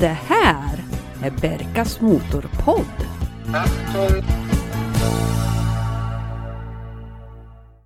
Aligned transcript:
Det 0.00 0.18
här 0.28 0.84
är 1.22 1.30
Berkas 1.30 2.00
Motorpodd. 2.00 3.06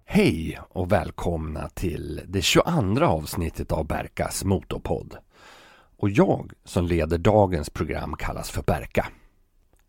Hej 0.05 0.61
och 0.69 0.93
välkomna 0.93 1.69
till 1.69 2.21
det 2.29 2.43
22 2.43 3.05
avsnittet 3.05 3.73
av 3.73 3.87
Berkas 3.87 4.45
Motorpodd. 4.45 5.17
Och 5.97 6.11
jag 6.11 6.53
som 6.65 6.87
leder 6.87 7.19
dagens 7.19 7.71
program 7.71 8.17
kallas 8.19 8.51
för 8.51 8.63
Berka. 8.63 9.07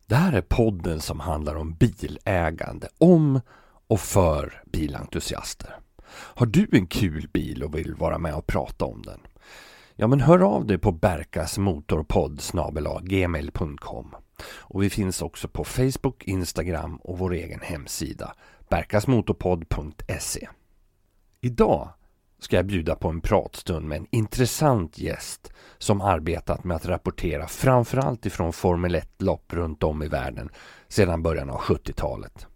Det 0.05 0.15
här 0.15 0.33
är 0.33 0.41
podden 0.41 1.01
som 1.01 1.19
handlar 1.19 1.55
om 1.55 1.73
bilägande, 1.73 2.87
om 2.97 3.41
och 3.87 3.99
för 3.99 4.63
bilentusiaster. 4.65 5.75
Har 6.13 6.45
du 6.45 6.67
en 6.71 6.87
kul 6.87 7.29
bil 7.33 7.63
och 7.63 7.77
vill 7.77 7.95
vara 7.95 8.17
med 8.17 8.33
och 8.33 8.47
prata 8.47 8.85
om 8.85 9.01
den? 9.01 9.19
Ja 9.95 10.07
men 10.07 10.21
hör 10.21 10.39
av 10.39 10.65
dig 10.65 10.77
på 10.77 10.91
berkasmotorpodd 10.91 12.41
gmail.com 13.01 14.15
och 14.45 14.83
vi 14.83 14.89
finns 14.89 15.21
också 15.21 15.47
på 15.47 15.63
Facebook, 15.63 16.23
Instagram 16.23 16.95
och 16.95 17.17
vår 17.17 17.33
egen 17.33 17.59
hemsida 17.61 18.33
berkasmotorpodd.se 18.69 20.47
Idag 21.41 21.89
ska 22.39 22.55
jag 22.55 22.65
bjuda 22.65 22.95
på 22.95 23.09
en 23.09 23.21
pratstund 23.21 23.87
med 23.87 23.97
en 23.97 24.07
intressant 24.11 24.97
gäst 24.97 25.51
som 25.77 26.01
arbetat 26.01 26.63
med 26.63 26.75
att 26.75 26.85
rapportera 26.85 27.47
framförallt 27.47 28.25
ifrån 28.25 28.53
Formel 28.53 28.95
1-lopp 28.95 29.53
runt 29.53 29.83
om 29.83 30.03
i 30.03 30.07
världen 30.07 30.49
sedan 30.87 31.23
början 31.23 31.49
av 31.49 31.59
70-talet. 31.59 32.47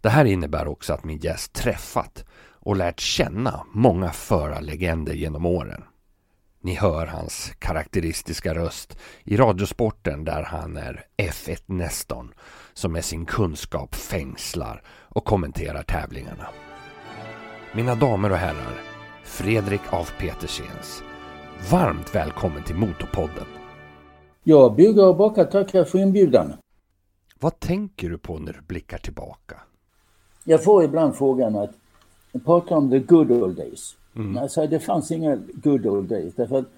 Det 0.00 0.08
här 0.08 0.24
innebär 0.24 0.66
också 0.66 0.92
att 0.92 1.04
min 1.04 1.18
gäst 1.18 1.52
träffat 1.52 2.24
och 2.50 2.76
lärt 2.76 3.00
känna 3.00 3.66
många 3.72 4.10
förarlegender 4.10 5.14
genom 5.14 5.46
åren. 5.46 5.84
Ni 6.64 6.74
hör 6.74 7.06
hans 7.06 7.52
karaktäristiska 7.58 8.54
röst 8.54 8.98
i 9.24 9.36
Radiosporten 9.36 10.24
där 10.24 10.42
han 10.42 10.76
är 10.76 11.04
F1-nestorn 11.16 12.34
som 12.72 12.92
med 12.92 13.04
sin 13.04 13.26
kunskap 13.26 13.94
fängslar 13.94 14.82
och 14.88 15.24
kommenterar 15.24 15.82
tävlingarna. 15.82 16.46
Mina 17.74 17.94
damer 17.94 18.30
och 18.30 18.36
herrar, 18.36 18.80
Fredrik 19.24 19.80
af 19.90 20.12
Petersens. 20.18 21.02
Varmt 21.70 22.14
välkommen 22.14 22.64
till 22.64 22.76
Motorpodden. 22.76 23.46
Jag 24.42 24.74
bugar 24.74 25.06
och 25.06 25.16
bockar 25.16 25.44
tackar 25.44 25.84
för 25.84 25.98
inbjudan. 25.98 26.52
Vad 27.40 27.60
tänker 27.60 28.10
du 28.10 28.18
på 28.18 28.38
när 28.38 28.52
du 28.52 28.60
blickar 28.60 28.98
tillbaka? 28.98 29.60
Jag 30.44 30.64
får 30.64 30.84
ibland 30.84 31.16
frågan 31.16 31.56
att 31.56 31.70
prata 32.44 32.74
om 32.74 32.90
the 32.90 32.98
good 32.98 33.30
old 33.30 33.56
days. 33.56 33.96
Mm. 34.16 34.38
Alltså, 34.38 34.66
det 34.66 34.80
fanns 34.80 35.10
inga 35.10 35.36
good 35.36 35.86
old 35.86 36.08
days 36.08 36.34
därför 36.34 36.58
att 36.58 36.72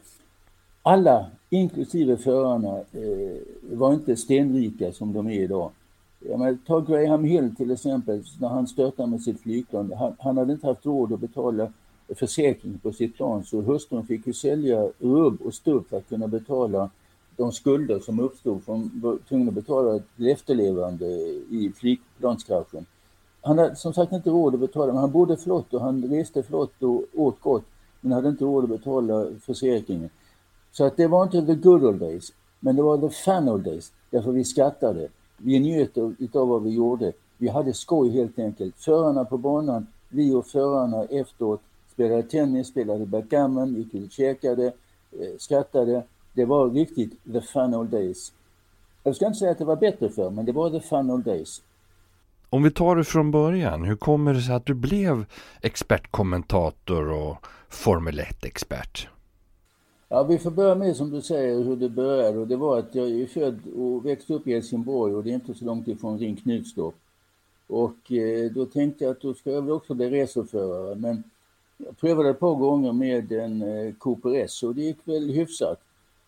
alla, 0.82 1.26
inklusive 1.50 2.16
förarna, 2.16 2.78
eh, 2.78 3.38
var 3.62 3.94
inte 3.94 4.16
stenrika 4.16 4.92
som 4.92 5.12
de 5.12 5.26
är 5.26 5.40
idag. 5.40 5.70
Jag 6.20 6.38
menar, 6.38 6.58
ta 6.66 6.80
Graham 6.80 7.24
Hill 7.24 7.56
till 7.56 7.70
exempel, 7.70 8.22
när 8.40 8.48
han 8.48 8.66
störtade 8.66 9.08
med 9.08 9.22
sitt 9.22 9.40
flygplan. 9.40 9.92
Han, 9.98 10.16
han 10.18 10.36
hade 10.36 10.52
inte 10.52 10.66
haft 10.66 10.86
råd 10.86 11.12
att 11.12 11.20
betala 11.20 11.72
försäkring 12.08 12.78
på 12.78 12.92
sitt 12.92 13.16
plan 13.16 13.44
så 13.44 13.60
hustrun 13.60 14.06
fick 14.06 14.26
ju 14.26 14.32
sälja 14.32 14.88
rubb 14.98 15.42
och 15.42 15.54
stubb 15.54 15.88
för 15.88 15.96
att 15.96 16.08
kunna 16.08 16.28
betala 16.28 16.90
de 17.36 17.52
skulder 17.52 18.00
som 18.00 18.20
uppstod 18.20 18.64
från 18.64 18.90
var 18.94 19.18
tvungen 19.28 19.48
att 19.48 19.54
betala 19.54 20.00
till 20.16 20.28
efterlevande 20.28 21.06
i 21.50 21.72
flygplanskraschen. 21.76 22.86
Han 23.44 23.58
hade 23.58 23.76
som 23.76 23.92
sagt 23.92 24.12
inte 24.12 24.30
råd 24.30 24.54
att 24.54 24.60
betala, 24.60 24.92
men 24.92 25.00
han 25.00 25.12
bodde 25.12 25.36
flott 25.36 25.74
och 25.74 25.80
han 25.80 26.04
reste 26.04 26.42
flott 26.42 26.82
och 26.82 27.04
åt 27.14 27.40
gott, 27.40 27.64
men 28.00 28.12
hade 28.12 28.28
inte 28.28 28.44
råd 28.44 28.64
att 28.64 28.70
betala 28.70 29.26
försäkringen. 29.40 30.10
Så 30.72 30.84
att 30.84 30.96
det 30.96 31.06
var 31.06 31.22
inte 31.22 31.46
the 31.46 31.54
good 31.54 31.84
old 31.84 32.00
days, 32.00 32.32
men 32.60 32.76
det 32.76 32.82
var 32.82 32.98
the 32.98 33.10
fun 33.10 33.48
old 33.48 33.64
days, 33.64 33.92
därför 34.10 34.32
vi 34.32 34.44
skattade. 34.44 35.08
Vi 35.36 35.60
njöt 35.60 35.98
utav 36.18 36.48
vad 36.48 36.62
vi 36.62 36.70
gjorde. 36.70 37.12
Vi 37.38 37.48
hade 37.48 37.72
skoj 37.72 38.10
helt 38.10 38.38
enkelt. 38.38 38.74
Förarna 38.76 39.24
på 39.24 39.38
banan, 39.38 39.86
vi 40.08 40.34
och 40.34 40.46
förarna 40.46 41.04
efteråt 41.04 41.60
spelade 41.92 42.22
tennis, 42.22 42.68
spelade 42.68 43.06
backgammon, 43.06 43.74
gick 43.74 43.94
ut 43.94 44.06
och 44.06 44.12
käkade, 44.12 44.66
eh, 45.12 45.36
skrattade. 45.38 46.02
Det 46.32 46.44
var 46.44 46.70
riktigt 46.70 47.24
the 47.32 47.40
fun 47.40 47.74
old 47.74 47.90
days. 47.90 48.32
Jag 49.02 49.16
ska 49.16 49.26
inte 49.26 49.38
säga 49.38 49.50
att 49.50 49.58
det 49.58 49.64
var 49.64 49.76
bättre 49.76 50.08
för 50.08 50.30
men 50.30 50.44
det 50.44 50.52
var 50.52 50.70
the 50.70 50.80
fun 50.80 51.10
old 51.10 51.24
days. 51.24 51.62
Om 52.54 52.62
vi 52.62 52.70
tar 52.70 52.96
det 52.96 53.04
från 53.04 53.30
början, 53.30 53.84
hur 53.84 53.96
kommer 53.96 54.34
det 54.34 54.40
sig 54.40 54.54
att 54.54 54.66
du 54.66 54.74
blev 54.74 55.24
expertkommentator 55.60 57.12
och 57.12 57.46
Formel 57.68 58.20
1-expert? 58.20 59.08
Ja, 60.08 60.22
vi 60.22 60.38
får 60.38 60.50
börja 60.50 60.74
med 60.74 60.96
som 60.96 61.10
du 61.10 61.22
säger 61.22 61.64
hur 61.64 61.76
det 61.76 61.88
började 61.88 62.38
och 62.38 62.48
det 62.48 62.56
var 62.56 62.78
att 62.78 62.94
jag 62.94 63.08
är 63.08 63.26
född 63.26 63.60
och 63.76 64.06
växte 64.06 64.34
upp 64.34 64.46
i 64.46 64.52
Helsingborg 64.52 65.14
och 65.14 65.24
det 65.24 65.30
är 65.30 65.34
inte 65.34 65.54
så 65.54 65.64
långt 65.64 65.88
ifrån 65.88 66.18
Ring 66.18 66.36
Knutstorp. 66.36 66.94
Och 67.66 68.12
eh, 68.12 68.50
då 68.50 68.66
tänkte 68.66 69.04
jag 69.04 69.10
att 69.10 69.20
då 69.20 69.34
ska 69.34 69.50
jag 69.50 69.62
väl 69.62 69.72
också 69.72 69.94
bli 69.94 70.22
racerförare 70.22 70.94
men 70.94 71.22
jag 71.76 71.98
prövade 71.98 72.30
ett 72.30 72.40
par 72.40 72.54
gånger 72.54 72.92
med 72.92 73.32
en 73.32 73.62
eh, 73.62 73.94
Cooper 73.94 74.34
S 74.34 74.62
och 74.62 74.74
det 74.74 74.82
gick 74.82 74.98
väl 75.04 75.30
hyfsat. 75.30 75.80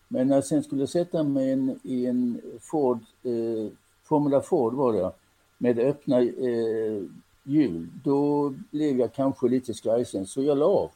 Men 0.07 0.27
när 0.27 0.35
jag 0.35 0.45
sen 0.45 0.63
skulle 0.63 0.87
sätta 0.87 1.23
mig 1.23 1.51
in, 1.51 1.79
i 1.83 2.05
en 2.05 2.41
Ford, 2.61 2.99
eh, 3.23 3.71
Formula 4.03 4.41
Ford 4.41 4.73
var 4.73 4.93
det, 4.93 5.11
med 5.57 5.79
öppna 5.79 6.21
eh, 6.21 7.01
hjul, 7.43 7.87
då 8.03 8.49
blev 8.71 8.99
jag 8.99 9.13
kanske 9.13 9.47
lite 9.47 9.73
skrajsen 9.73 10.25
så 10.25 10.43
jag 10.43 10.57
la 10.57 10.65
av. 10.65 10.91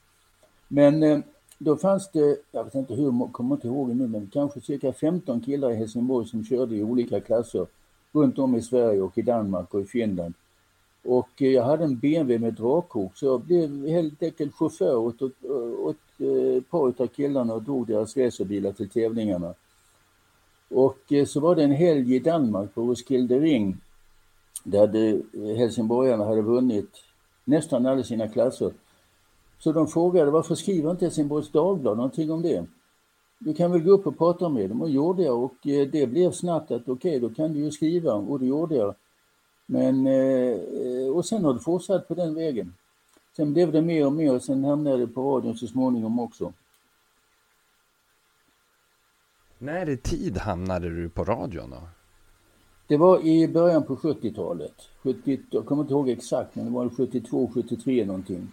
Men 0.68 1.04
eh, 1.04 1.20
då 1.58 1.78
fanns 1.78 2.12
det, 2.12 2.38
jag 2.52 2.64
vet 2.64 2.76
inte 2.76 2.94
hur, 2.94 3.32
kommer 3.32 3.56
inte 3.56 3.68
ihåg 3.68 3.96
nu, 3.96 4.08
men 4.08 4.30
kanske 4.34 4.62
cirka 4.62 4.94
15 4.94 5.42
killar 5.42 5.72
i 5.72 5.76
Helsingborg 5.76 6.28
som 6.28 6.46
körde 6.46 6.76
i 6.76 6.84
olika 6.84 7.20
klasser 7.20 7.68
runt 8.12 8.40
om 8.40 8.56
i 8.56 8.62
Sverige 8.62 9.02
och 9.02 9.18
i 9.18 9.22
Danmark 9.22 9.74
och 9.74 9.82
i 9.82 9.86
Finland. 9.86 10.34
Och 11.04 11.42
eh, 11.42 11.48
jag 11.48 11.64
hade 11.64 11.84
en 11.84 12.00
BMW 12.00 12.40
med 12.40 12.54
drakkok 12.54 13.18
så 13.18 13.26
jag 13.26 13.42
blev 13.42 13.88
helt 13.88 14.24
enkelt 14.24 14.56
chaufför 14.56 14.96
åt, 14.96 15.22
åt, 15.22 15.46
åt 15.80 15.98
ett 16.58 16.70
par 16.70 16.94
av 16.98 17.08
killarna 17.08 17.54
och 17.54 17.64
drog 17.64 17.88
deras 17.88 18.18
racerbilar 18.18 18.72
till 18.72 18.90
tävlingarna. 18.90 19.54
Och 20.70 21.14
eh, 21.14 21.26
så 21.26 21.40
var 21.40 21.56
det 21.56 21.64
en 21.64 21.72
helg 21.72 22.16
i 22.16 22.20
Danmark 22.20 22.74
på 22.74 22.82
Roskilde 22.82 23.40
Ring 23.40 23.78
där 24.64 24.88
det, 24.88 25.10
eh, 25.10 25.58
helsingborgarna 25.58 26.26
hade 26.26 26.42
vunnit 26.42 26.90
nästan 27.44 27.86
alla 27.86 28.04
sina 28.04 28.28
klasser. 28.28 28.74
Så 29.60 29.72
de 29.72 29.88
frågade 29.88 30.32
varför 30.32 30.56
skriver 30.56 30.92
inte 30.92 31.06
Helsingborgs 31.06 31.52
Dagblad 31.52 31.98
någonting 31.98 32.32
om 32.32 32.42
det? 32.42 32.66
Du 33.40 33.54
kan 33.54 33.72
väl 33.72 33.84
gå 33.84 33.92
upp 33.92 34.08
och 34.08 34.18
prata 34.18 34.50
med 34.50 34.70
dem 34.70 34.82
och 34.82 34.90
gjorde 34.90 35.24
jag 35.24 35.44
och 35.44 35.68
eh, 35.68 35.88
det 35.88 36.08
blev 36.08 36.32
snabbt 36.32 36.72
att 36.72 36.82
okej, 36.82 36.94
okay, 36.94 37.20
då 37.20 37.36
kan 37.36 37.54
du 37.54 37.60
ju 37.60 37.72
skriva 37.72 38.14
och 38.14 38.40
det 38.40 38.46
gjorde 38.46 38.76
jag. 38.76 38.96
Men, 39.66 40.08
eh, 40.08 41.10
och 41.16 41.26
sen 41.26 41.46
har 41.46 41.54
det 41.54 41.60
fortsatt 41.60 42.08
på 42.08 42.14
den 42.14 42.36
vägen. 42.36 42.74
Sen 43.36 43.54
blev 43.54 43.72
det 43.72 43.82
mer 43.82 44.06
och 44.06 44.14
mer 44.14 44.36
och 44.36 44.44
sen 44.44 44.64
hamnade 44.64 44.98
det 44.98 45.08
på 45.08 45.36
radion 45.36 45.58
så 45.58 45.68
småningom 45.68 46.20
också. 46.20 46.54
När 49.58 49.90
i 49.90 49.98
tid 49.98 50.38
hamnade 50.38 50.90
du 50.90 51.10
på 51.10 51.24
radion 51.24 51.70
då? 51.70 51.82
Det 52.92 52.98
var 52.98 53.26
i 53.26 53.48
början 53.48 53.84
på 53.84 53.96
70-talet. 53.96 54.74
70, 55.04 55.40
jag 55.50 55.66
kommer 55.66 55.82
inte 55.82 55.94
ihåg 55.94 56.10
exakt, 56.10 56.56
men 56.56 56.66
det 56.66 56.72
var 56.72 56.90
72, 56.90 57.52
73 57.54 58.06
någonting. 58.06 58.52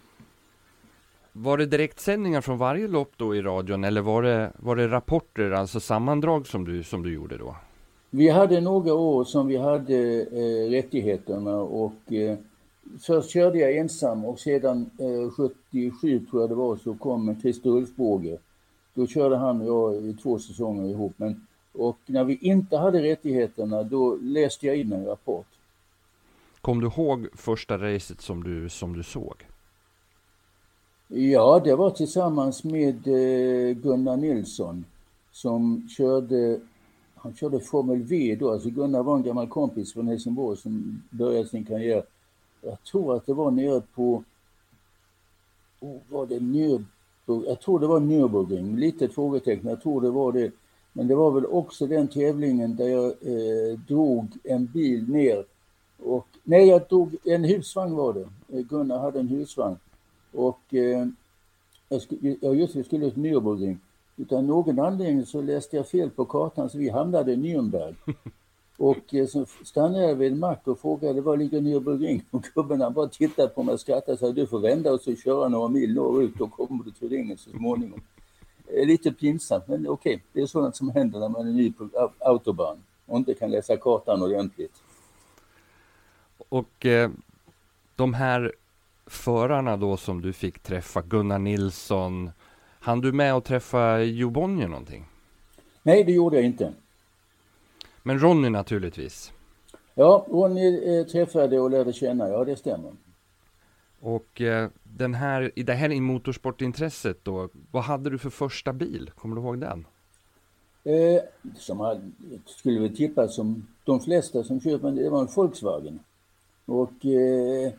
Var 1.33 1.59
det 1.59 1.67
direktsändningar 1.67 2.41
från 2.41 2.59
varje 2.59 2.89
lopp 2.89 3.13
då 3.17 3.37
i 3.37 3.43
radion 3.43 3.85
eller 3.85 4.01
var 4.01 4.23
det, 4.23 4.53
var 4.59 4.77
det 4.77 4.89
rapporter, 4.89 5.51
alltså 5.51 5.81
sammandrag 5.81 6.47
som 6.47 6.65
du, 6.65 6.83
som 6.83 7.03
du 7.03 7.15
gjorde 7.15 7.39
då? 7.39 7.57
Vi 8.11 8.29
hade 8.29 8.61
några 8.61 8.95
år 8.95 9.25
som 9.25 9.47
vi 9.47 9.57
hade 9.57 10.23
eh, 10.23 10.71
rättigheterna 10.71 11.57
och 11.57 12.13
eh, 12.13 12.39
först 13.01 13.31
körde 13.31 13.59
jag 13.59 13.77
ensam 13.77 14.25
och 14.25 14.41
sedan 14.41 14.91
eh, 14.99 15.31
77 15.31 16.27
tror 16.31 16.43
jag 16.43 16.51
det 16.51 16.55
var 16.55 16.77
så 16.77 16.95
kom 16.95 17.41
Christer 17.41 17.71
Ulfbåge. 17.71 18.39
Då 18.95 19.07
körde 19.07 19.37
han 19.37 19.61
och 19.61 19.67
jag 19.67 20.05
i 20.07 20.15
två 20.23 20.39
säsonger 20.39 20.91
ihop. 20.91 21.13
Men, 21.17 21.47
och 21.79 21.99
när 22.07 22.25
vi 22.25 22.37
inte 22.41 22.77
hade 22.77 23.03
rättigheterna 23.03 23.83
då 23.83 24.17
läste 24.23 24.67
jag 24.67 24.77
in 24.77 24.93
en 24.93 25.05
rapport. 25.05 25.47
Kom 26.61 26.81
du 26.81 26.87
ihåg 26.87 27.29
första 27.35 27.79
racet 27.79 28.21
som 28.21 28.45
du, 28.45 28.69
som 28.69 28.97
du 28.97 29.03
såg? 29.03 29.47
Ja, 31.09 31.61
det 31.65 31.77
var 31.77 31.91
tillsammans 31.91 32.65
med 32.65 33.07
eh, 33.07 33.77
Gunnar 33.77 34.17
Nilsson 34.17 34.85
som 35.33 35.89
körde 35.89 36.61
han 37.15 37.35
körde 37.35 37.61
Formel 37.61 38.03
V 38.03 38.37
då, 38.41 38.51
alltså 38.53 38.71
Gunnar 38.71 39.03
var 39.03 39.17
en 39.17 39.23
gammal 39.23 39.49
kompis 39.49 39.93
från 39.93 40.09
Helsingborg 40.09 40.57
som 40.57 41.03
började 41.11 41.49
sin 41.49 41.65
karriär. 41.65 42.03
Jag 42.61 42.83
tror 42.85 43.17
att 43.17 43.27
det 43.27 43.35
var 43.35 43.51
nere 43.51 43.83
på, 43.95 44.25
oh, 45.81 45.97
var 46.09 46.27
det 46.27 46.39
Nürburg, 46.39 47.45
jag 47.47 47.61
tror 47.61 47.81
det 47.81 47.87
var 47.87 48.01
Nürburgring, 48.01 48.77
litet 48.79 49.15
frågetecken, 49.15 49.69
jag 49.69 49.83
tror 49.83 50.01
det 50.01 50.11
var 50.11 50.33
det. 50.33 50.53
Men 50.93 51.09
det 51.09 51.15
var 51.15 51.31
väl 51.31 51.47
också 51.47 51.87
den 51.87 52.09
tävlingen 52.09 52.77
där 52.77 52.89
jag 52.89 53.07
eh, 53.07 53.79
drog 53.79 54.27
en 54.45 54.67
bil 54.67 55.09
ner 55.09 55.45
och, 55.99 56.27
nej 56.45 56.69
jag 56.69 56.89
drog, 56.89 57.17
en 57.25 57.45
husvagn 57.45 57.95
var 57.95 58.13
det. 58.13 58.63
Gunnar 58.63 58.99
hade 58.99 59.21
en 59.21 59.29
husvagn. 59.29 59.77
Och 60.33 60.75
eh, 60.75 61.07
jag, 61.89 62.03
skulle, 62.03 62.37
ja, 62.41 62.55
just 62.55 62.77
vi 62.77 62.85
skulle 62.85 63.11
till 63.11 63.23
Nürburgring. 63.23 63.77
Utan 64.17 64.47
någon 64.47 64.79
anledning 64.79 65.27
så 65.27 65.41
läste 65.41 65.77
jag 65.77 65.89
fel 65.89 66.11
på 66.11 66.25
kartan 66.25 66.71
så 66.71 66.79
vi 66.79 66.89
hamnade 66.89 67.33
i 67.33 67.37
Nürnberg. 67.37 67.95
Och 68.77 69.15
eh, 69.15 69.27
så 69.27 69.47
stannade 69.65 70.09
jag 70.09 70.15
vid 70.15 70.33
en 70.33 70.39
mack 70.39 70.67
och 70.69 70.81
frågade 70.81 71.21
var 71.21 71.37
ligger 71.37 71.61
Nürburgring? 71.61 72.23
Och 72.31 72.43
gubben 72.55 72.81
han 72.81 72.93
bara 72.93 73.09
tittade 73.09 73.49
på 73.49 73.63
mig 73.63 73.73
och 73.73 73.81
skrattade 73.81 74.13
och 74.13 74.19
sa 74.19 74.33
du 74.33 74.47
får 74.47 74.59
vända 74.59 74.93
och 74.93 75.01
så 75.01 75.17
köra 75.17 75.49
några 75.49 75.69
mil 75.69 75.95
norrut, 75.95 76.35
då 76.39 76.49
kommer 76.49 76.85
du 76.85 76.91
till 76.91 77.09
ringen 77.09 77.39
så 77.39 77.51
småningom. 77.51 78.01
Lite 78.71 79.13
pinsamt, 79.13 79.69
men 79.69 79.89
okej, 79.89 80.15
okay, 80.15 80.25
det 80.33 80.41
är 80.41 80.47
sådant 80.47 80.77
som 80.77 80.91
händer 80.91 81.21
när 81.21 81.29
man 81.29 81.49
är 81.49 81.53
ny 81.53 81.73
på 81.73 81.89
autobahn 82.19 82.79
och 83.07 83.17
inte 83.17 83.35
kan 83.35 83.51
läsa 83.51 83.77
kartan 83.77 84.23
ordentligt. 84.23 84.83
Och 86.49 86.87
eh, 86.87 87.11
de 87.97 88.15
här 88.15 88.53
förarna 89.07 89.77
då 89.77 89.97
som 89.97 90.23
du 90.23 90.33
fick 90.33 90.59
träffa, 90.59 91.03
Gunnar 91.03 91.39
Nilsson, 91.39 92.31
hann 92.81 93.01
du 93.01 93.13
med 93.13 93.35
att 93.35 93.45
träffa 93.45 94.01
Jo 94.01 94.31
Bonnier 94.31 94.69
någonting? 94.69 95.05
Nej, 95.83 96.05
det 96.05 96.13
gjorde 96.13 96.37
jag 96.37 96.45
inte. 96.45 96.73
Men 98.03 98.19
Ronny 98.19 98.49
naturligtvis? 98.49 99.33
Ja, 99.95 100.27
Ronny 100.29 100.99
eh, 100.99 101.07
träffade 101.07 101.61
och 101.61 101.71
lärde 101.71 101.93
känna, 101.93 102.29
ja 102.29 102.45
det 102.45 102.57
stämmer. 102.57 102.93
Och 104.01 104.41
eh, 104.41 104.71
den 104.83 105.15
här, 105.15 105.53
det 105.55 105.75
här 105.75 105.93
i 105.93 106.01
motorsportintresset 106.01 107.25
då, 107.25 107.49
vad 107.71 107.83
hade 107.83 108.11
du 108.11 108.19
för 108.19 108.31
första 108.31 108.73
bil? 108.73 109.11
Kommer 109.15 109.37
du 109.37 109.43
ihåg 109.43 109.61
den? 109.61 109.87
Eh, 110.85 111.23
som 111.57 111.81
jag 111.81 112.01
skulle 112.47 112.81
vi 112.81 112.91
tippa 112.91 113.29
som 113.29 113.67
de 113.85 114.01
flesta 114.01 114.45
som 114.45 114.61
köper, 114.61 114.91
det 114.91 115.11
var 115.11 115.21
en 115.21 115.29
Volkswagen. 115.35 116.01
Och 116.67 117.07
eh, 117.07 117.73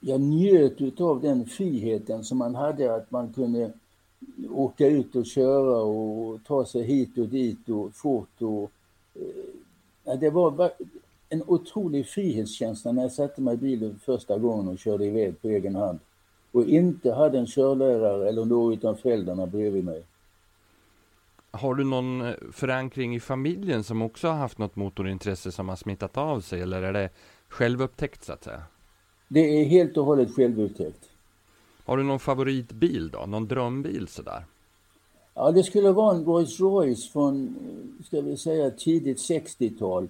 jag 0.00 0.20
njöt 0.20 1.00
av 1.00 1.20
den 1.20 1.46
friheten 1.46 2.24
som 2.24 2.38
man 2.38 2.54
hade 2.54 2.94
att 2.94 3.10
man 3.10 3.32
kunde 3.32 3.72
åka 4.50 4.86
ut 4.86 5.16
och 5.16 5.26
köra 5.26 5.76
och 5.82 6.44
ta 6.44 6.64
sig 6.64 6.82
hit 6.82 7.18
och 7.18 7.28
dit 7.28 7.68
och 7.68 7.94
fort 7.94 8.42
och 8.42 8.70
eh, 9.14 10.18
det 10.20 10.30
var 10.30 10.70
en 11.30 11.42
otrolig 11.46 12.06
frihetskänsla 12.06 12.92
när 12.92 13.02
jag 13.02 13.12
satte 13.12 13.40
mig 13.40 13.54
i 13.54 13.56
bilen 13.56 13.98
första 14.04 14.38
gången 14.38 14.68
och 14.68 14.78
körde 14.78 15.04
iväg 15.04 15.42
på 15.42 15.48
egen 15.48 15.74
hand. 15.74 15.98
Och 16.52 16.64
inte 16.64 17.12
hade 17.12 17.38
en 17.38 17.46
körlärare 17.46 18.28
eller 18.28 18.44
någon 18.44 18.86
av 18.86 18.94
föräldrarna 18.94 19.46
bredvid 19.46 19.84
mig. 19.84 20.04
Har 21.50 21.74
du 21.74 21.84
någon 21.84 22.20
eh, 22.20 22.34
förankring 22.52 23.14
i 23.14 23.20
familjen 23.20 23.84
som 23.84 24.02
också 24.02 24.28
har 24.28 24.36
haft 24.36 24.58
något 24.58 24.76
motorintresse 24.76 25.52
som 25.52 25.68
har 25.68 25.76
smittat 25.76 26.16
av 26.16 26.40
sig 26.40 26.60
eller 26.60 26.82
är 26.82 26.92
det 26.92 27.10
självupptäckt 27.48 28.24
så 28.24 28.32
att 28.32 28.44
säga? 28.44 28.62
Det 29.28 29.40
är 29.40 29.64
helt 29.64 29.96
och 29.96 30.04
hållet 30.04 30.34
självupptäckt. 30.34 31.08
Har 31.84 31.96
du 31.96 32.02
någon 32.02 32.20
favoritbil 32.20 33.10
då? 33.10 33.26
Någon 33.26 33.48
drömbil 33.48 34.08
sådär? 34.08 34.44
Ja, 35.34 35.50
det 35.50 35.62
skulle 35.62 35.92
vara 35.92 36.16
en 36.16 36.24
Rolls 36.24 36.60
Royce 36.60 37.12
från, 37.12 37.56
ska 38.04 38.20
vi 38.20 38.36
säga, 38.36 38.70
tidigt 38.70 39.18
60-tal. 39.18 40.08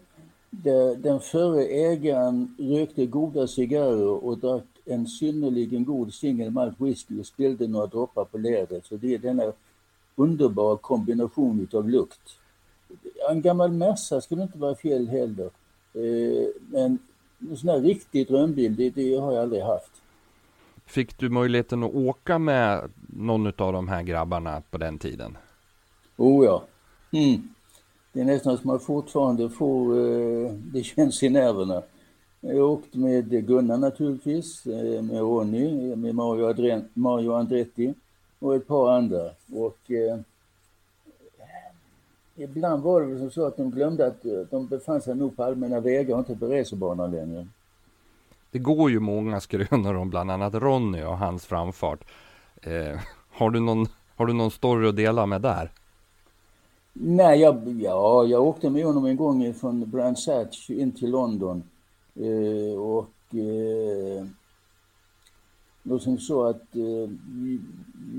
Där 0.51 0.97
den 0.97 1.21
förre 1.21 1.65
ägaren 1.65 2.57
rökte 2.59 3.07
goda 3.07 3.47
cigarrer 3.47 4.25
och 4.25 4.39
drack 4.39 4.65
en 4.85 5.07
synnerligen 5.07 5.85
god 5.85 6.15
single 6.15 6.51
malt 6.51 6.81
whisky 6.81 7.21
och 7.21 7.27
spillde 7.27 7.69
några 7.69 7.87
droppar 7.87 8.25
på 8.25 8.39
lädret. 8.39 8.87
Så 8.87 8.97
det 8.97 9.15
är 9.15 9.19
denna 9.19 9.53
underbara 10.17 10.77
kombination 10.77 11.61
utav 11.61 11.89
lukt. 11.89 12.39
En 13.31 13.43
gammal 13.43 13.73
Merca 13.73 14.21
skulle 14.21 14.43
inte 14.43 14.59
vara 14.59 14.75
fel 14.75 15.09
heller. 15.09 15.51
Eh, 15.95 16.49
men 16.71 16.99
en 17.51 17.57
sån 17.57 17.69
här 17.69 17.81
riktig 17.81 18.27
drömbil, 18.29 18.77
det, 18.77 18.91
det 18.91 19.17
har 19.17 19.33
jag 19.33 19.43
aldrig 19.43 19.63
haft. 19.63 19.91
Fick 20.87 21.19
du 21.19 21.29
möjligheten 21.29 21.83
att 21.83 21.95
åka 21.95 22.39
med 22.39 22.91
någon 23.07 23.47
av 23.47 23.73
de 23.73 23.89
här 23.89 24.03
grabbarna 24.03 24.63
på 24.71 24.79
den 24.79 24.99
tiden? 24.99 25.39
Oh 26.17 26.45
ja. 26.45 26.65
Mm. 27.11 27.49
Det 28.13 28.21
är 28.21 28.25
nästan 28.25 28.59
som 28.59 28.69
man 28.69 28.81
fortfarande 28.81 29.51
får, 29.51 29.99
eh, 29.99 30.53
det 30.53 30.83
känns 30.83 31.23
i 31.23 31.29
nerverna. 31.29 31.83
Jag 32.41 32.71
åkte 32.71 32.99
med 32.99 33.47
Gunnar 33.47 33.77
naturligtvis, 33.77 34.67
eh, 34.67 35.03
med 35.03 35.19
Ronny, 35.21 35.91
eh, 35.91 35.97
med 35.97 36.15
Mario, 36.15 36.45
Adren, 36.45 36.89
Mario 36.95 37.33
Andretti 37.33 37.95
och 38.39 38.55
ett 38.55 38.67
par 38.67 38.93
andra. 38.93 39.31
Och 39.53 39.91
eh, 39.91 40.19
ibland 42.37 42.83
var 42.83 43.01
det 43.01 43.07
väl 43.07 43.19
som 43.19 43.31
så 43.31 43.47
att 43.47 43.57
de 43.57 43.71
glömde 43.71 44.07
att 44.07 44.23
de 44.51 44.67
befann 44.67 45.01
sig 45.01 45.15
nog 45.15 45.37
på 45.37 45.45
allmänna 45.45 45.81
vägar 45.81 46.15
och 46.15 46.19
inte 46.19 46.37
på 46.37 46.47
racerbanan 46.47 47.11
längre. 47.11 47.47
Det 48.51 48.59
går 48.59 48.91
ju 48.91 49.01
många 49.01 49.41
skrönor 49.41 49.95
om 49.95 50.11
bland 50.11 50.31
annat 50.31 50.55
Ronny 50.55 51.03
och 51.03 51.19
hans 51.19 51.47
framfart. 51.47 52.05
Eh, 52.63 53.01
har, 53.31 53.51
du 53.51 53.61
någon, 53.61 53.87
har 54.17 54.27
du 54.27 54.33
någon 54.33 54.51
story 54.51 54.89
att 54.89 54.97
dela 54.97 55.27
med 55.27 55.43
där? 55.43 55.71
Nej, 57.03 57.41
jag, 57.41 57.81
ja, 57.81 58.27
jag 58.27 58.43
åkte 58.43 58.71
med 58.71 58.85
honom 58.85 59.05
en 59.05 59.17
gång 59.17 59.55
från 59.55 59.91
Brands 59.91 60.27
Hatch 60.27 60.71
in 60.71 60.93
till 60.93 61.11
London. 61.11 61.63
Eh, 62.15 62.79
och 62.81 63.35
eh, 63.35 64.27
och 65.91 66.03
som 66.03 66.19
så 66.19 66.43
att, 66.43 66.77
eh, 66.77 67.11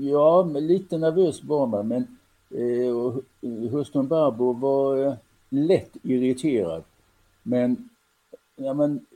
ja, 0.00 0.42
lite 0.42 0.98
nervös 0.98 1.44
var 1.44 1.66
man, 1.66 1.88
men 1.88 2.06
eh, 2.50 3.70
hustrun 3.70 4.08
Barbro 4.08 4.52
var 4.52 5.06
eh, 5.06 5.14
lätt 5.48 5.96
irriterad. 6.02 6.84
Men, 7.42 7.88
ja 8.56 8.74
men, 8.74 9.06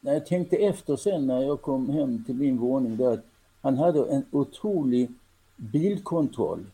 när 0.00 0.12
jag 0.12 0.26
tänkte 0.26 0.56
efter 0.56 0.96
sen 0.96 1.26
när 1.26 1.42
jag 1.42 1.62
kom 1.62 1.88
hem 1.88 2.24
till 2.24 2.34
min 2.34 2.58
våning 2.58 2.96
där, 2.96 3.12
att 3.12 3.24
han 3.60 3.76
hade 3.76 4.06
en 4.06 4.24
otrolig 4.30 5.10
bilkontroll 5.56 6.66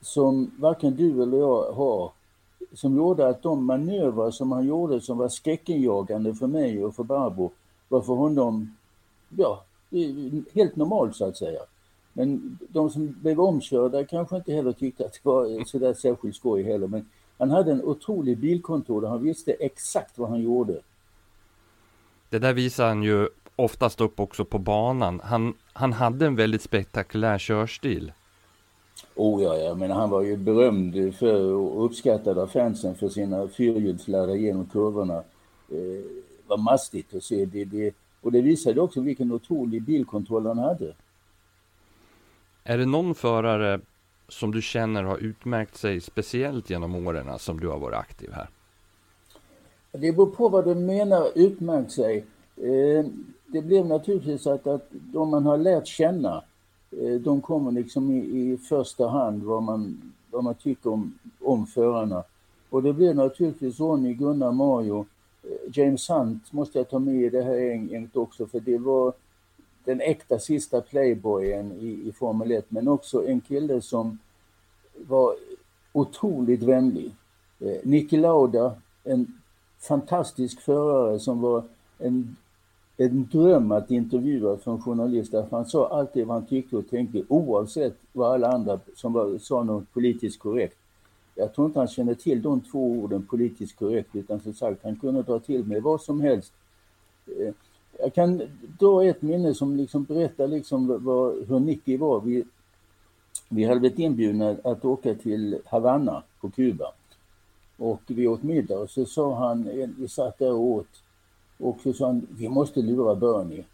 som 0.00 0.50
varken 0.58 0.96
du 0.96 1.22
eller 1.22 1.38
jag 1.38 1.72
har, 1.72 2.12
som 2.72 2.96
gjorde 2.96 3.28
att 3.28 3.42
de 3.42 3.64
manövrar 3.64 4.30
som 4.30 4.52
han 4.52 4.66
gjorde 4.66 5.00
som 5.00 5.18
var 5.18 5.28
skräckenjagande 5.28 6.34
för 6.34 6.46
mig 6.46 6.84
och 6.84 6.94
för 6.94 7.02
Barbro 7.02 7.52
var 7.88 8.00
för 8.00 8.12
honom, 8.12 8.76
ja, 9.36 9.64
helt 10.54 10.76
normalt 10.76 11.16
så 11.16 11.24
att 11.24 11.36
säga. 11.36 11.60
Men 12.12 12.58
de 12.68 12.90
som 12.90 13.16
blev 13.22 13.40
omkörda 13.40 14.04
kanske 14.04 14.36
inte 14.36 14.52
heller 14.52 14.72
tyckte 14.72 15.06
att 15.06 15.12
det 15.12 15.20
var 15.22 15.64
sådär 15.64 15.94
särskilt 15.94 16.36
skoj 16.36 16.62
heller. 16.62 16.86
Men 16.86 17.08
han 17.38 17.50
hade 17.50 17.72
en 17.72 17.84
otrolig 17.84 18.38
bilkontroll 18.38 19.04
och 19.04 19.10
han 19.10 19.22
visste 19.22 19.52
exakt 19.52 20.18
vad 20.18 20.30
han 20.30 20.40
gjorde. 20.40 20.80
Det 22.30 22.38
där 22.38 22.52
visar 22.52 22.88
han 22.88 23.02
ju 23.02 23.28
oftast 23.56 24.00
upp 24.00 24.20
också 24.20 24.44
på 24.44 24.58
banan. 24.58 25.20
Han, 25.24 25.54
han 25.72 25.92
hade 25.92 26.26
en 26.26 26.36
väldigt 26.36 26.62
spektakulär 26.62 27.38
körstil. 27.38 28.12
Oh 29.14 29.42
ja, 29.42 29.56
jag 29.56 29.78
menar 29.78 29.94
han 29.94 30.10
var 30.10 30.22
ju 30.22 30.36
berömd 30.36 31.14
för 31.14 31.52
och 31.52 31.84
uppskattad 31.84 32.38
av 32.38 32.46
fansen 32.46 32.94
för 32.94 33.08
sina 33.08 33.48
fyrhjulsladdar 33.48 34.34
genom 34.34 34.66
kurvorna. 34.66 35.16
Eh, 35.70 36.04
var 36.46 36.56
mastigt 36.56 37.14
att 37.14 37.24
se. 37.24 37.44
Det, 37.44 37.64
det, 37.64 37.94
och 38.20 38.32
det 38.32 38.40
visade 38.40 38.80
också 38.80 39.00
vilken 39.00 39.32
otrolig 39.32 39.82
bilkontroll 39.82 40.46
han 40.46 40.58
hade. 40.58 40.94
Är 42.64 42.78
det 42.78 42.86
någon 42.86 43.14
förare 43.14 43.80
som 44.28 44.52
du 44.52 44.62
känner 44.62 45.02
har 45.02 45.18
utmärkt 45.18 45.76
sig 45.76 46.00
speciellt 46.00 46.70
genom 46.70 47.06
åren 47.06 47.38
som 47.38 47.60
du 47.60 47.68
har 47.68 47.78
varit 47.78 47.96
aktiv 47.96 48.30
här? 48.32 48.48
Det 49.92 50.12
beror 50.12 50.26
på 50.26 50.48
vad 50.48 50.64
du 50.64 50.74
menar 50.74 51.28
utmärkt 51.34 51.92
sig. 51.92 52.24
Eh, 52.56 53.06
det 53.46 53.62
blev 53.62 53.86
naturligtvis 53.86 54.46
att, 54.46 54.66
att 54.66 54.86
de 54.90 55.30
man 55.30 55.46
har 55.46 55.56
lärt 55.56 55.86
känna, 55.86 56.44
Eh, 56.90 57.20
de 57.20 57.40
kommer 57.40 57.72
liksom 57.72 58.10
i, 58.10 58.18
i 58.18 58.56
första 58.56 59.08
hand 59.08 59.42
vad 59.42 59.62
man, 59.62 60.12
vad 60.30 60.44
man 60.44 60.54
tycker 60.54 60.92
om, 60.92 61.18
om 61.40 61.66
förarna. 61.66 62.24
Och 62.70 62.82
det 62.82 62.92
blev 62.92 63.16
naturligtvis 63.16 63.80
Ronny, 63.80 64.14
Gunnar, 64.14 64.52
Mario, 64.52 65.06
eh, 65.42 65.78
James 65.78 66.10
Hunt 66.10 66.52
måste 66.52 66.78
jag 66.78 66.90
ta 66.90 66.98
med 66.98 67.22
i 67.22 67.30
det 67.30 67.42
här 67.42 67.54
gänget 67.54 68.16
också 68.16 68.46
för 68.46 68.60
det 68.60 68.78
var 68.78 69.12
den 69.84 70.00
äkta 70.00 70.38
sista 70.38 70.80
playboyen 70.80 71.72
i, 71.72 72.08
i 72.08 72.12
Formel 72.12 72.52
1 72.52 72.64
men 72.68 72.88
också 72.88 73.28
en 73.28 73.40
kille 73.40 73.80
som 73.80 74.18
var 75.06 75.34
otroligt 75.92 76.62
vänlig. 76.62 77.14
Eh, 77.60 77.76
Niki 77.82 78.16
Lauda, 78.16 78.74
en 79.04 79.40
fantastisk 79.78 80.60
förare 80.60 81.18
som 81.18 81.40
var 81.40 81.62
en, 81.98 82.36
en 83.00 83.28
dröm 83.32 83.72
att 83.72 83.90
intervjua 83.90 84.58
som 84.58 84.82
journalist. 84.82 85.32
Därför 85.32 85.56
han 85.56 85.66
sa 85.66 85.88
alltid 85.88 86.26
vad 86.26 86.36
han 86.36 86.46
tyckte 86.46 86.76
och 86.76 86.88
tänkte 86.88 87.22
oavsett 87.28 87.94
vad 88.12 88.32
alla 88.32 88.48
andra 88.48 88.80
som 88.96 89.12
var, 89.12 89.38
sa 89.38 89.62
något 89.62 89.92
politiskt 89.92 90.38
korrekt. 90.38 90.76
Jag 91.34 91.54
tror 91.54 91.66
inte 91.66 91.78
han 91.78 91.88
kände 91.88 92.14
till 92.14 92.42
de 92.42 92.60
två 92.60 92.92
orden 92.92 93.26
politiskt 93.26 93.76
korrekt 93.76 94.08
utan 94.12 94.40
som 94.40 94.54
sagt 94.54 94.84
han 94.84 94.96
kunde 94.96 95.22
dra 95.22 95.38
till 95.38 95.64
med 95.64 95.82
vad 95.82 96.00
som 96.00 96.20
helst. 96.20 96.52
Eh, 97.26 97.54
jag 97.98 98.14
kan 98.14 98.42
dra 98.78 99.04
ett 99.04 99.22
minne 99.22 99.54
som 99.54 99.76
liksom 99.76 100.04
berättar 100.04 100.48
liksom 100.48 101.04
vad, 101.04 101.48
hur 101.48 101.60
Nicky 101.60 101.96
var. 101.96 102.20
Vi, 102.20 102.44
vi 103.48 103.64
hade 103.64 103.80
blivit 103.80 103.98
inbjudna 103.98 104.56
att 104.64 104.84
åka 104.84 105.14
till 105.14 105.58
Havanna 105.66 106.22
på 106.40 106.50
Kuba. 106.50 106.92
Och 107.76 108.02
vi 108.06 108.26
åt 108.26 108.42
middag 108.42 108.78
och 108.78 108.90
så 108.90 109.04
sa 109.04 109.34
han, 109.34 109.68
eh, 109.68 109.88
vi 109.98 110.08
satt 110.08 110.38
där 110.38 110.52
och 110.52 110.60
åt, 110.60 111.02
och 111.58 111.78
så 111.82 111.92
sa 111.92 112.06
han, 112.06 112.26
vi 112.30 112.48
måste 112.48 112.80
lura 112.82 113.14
Bernie. 113.14 113.64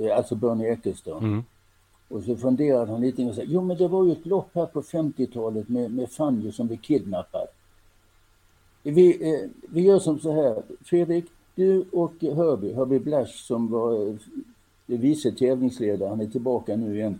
Eh, 0.00 0.16
alltså 0.16 0.34
Bernie 0.34 0.72
Ecclestone. 0.72 1.26
Mm. 1.26 1.44
Och 2.08 2.22
så 2.22 2.36
funderade 2.36 2.92
han 2.92 3.00
lite 3.00 3.24
och 3.24 3.34
sa, 3.34 3.42
jo 3.44 3.62
men 3.62 3.76
det 3.76 3.88
var 3.88 4.04
ju 4.04 4.12
ett 4.12 4.26
lopp 4.26 4.50
här 4.54 4.66
på 4.66 4.82
50-talet 4.82 5.68
med, 5.68 5.90
med 5.90 6.10
Fanny 6.10 6.52
som 6.52 6.66
blev 6.66 6.76
kidnappad. 6.76 7.46
Vi, 8.82 9.32
eh, 9.32 9.50
vi 9.68 9.80
gör 9.80 9.98
som 9.98 10.18
så 10.18 10.32
här, 10.32 10.62
Fredrik, 10.84 11.24
du 11.54 11.84
och 11.92 12.14
Hörby, 12.22 12.72
Hörby 12.72 12.98
Blasch 12.98 13.44
som 13.46 13.70
var 13.70 14.08
eh, 14.08 14.14
vice 14.86 15.32
tävlingsledare, 15.32 16.08
han 16.08 16.20
är 16.20 16.26
tillbaka 16.26 16.76
nu 16.76 16.96
igen. 16.96 17.18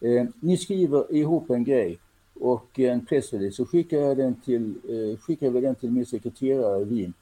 Eh, 0.00 0.26
ni 0.40 0.56
skriver 0.56 1.14
ihop 1.14 1.50
en 1.50 1.64
grej 1.64 1.98
och 2.40 2.78
en 2.78 3.06
pressrelease 3.06 3.56
så 3.56 3.66
skickar 3.66 3.96
jag 3.98 4.16
den 4.16 4.34
till, 4.34 4.74
eh, 4.88 5.18
skickar 5.18 5.50
vi 5.50 5.60
den 5.60 5.74
till 5.74 5.90
min 5.90 6.06
sekreterare 6.06 6.82
i 6.82 6.84
Wien. 6.84 7.14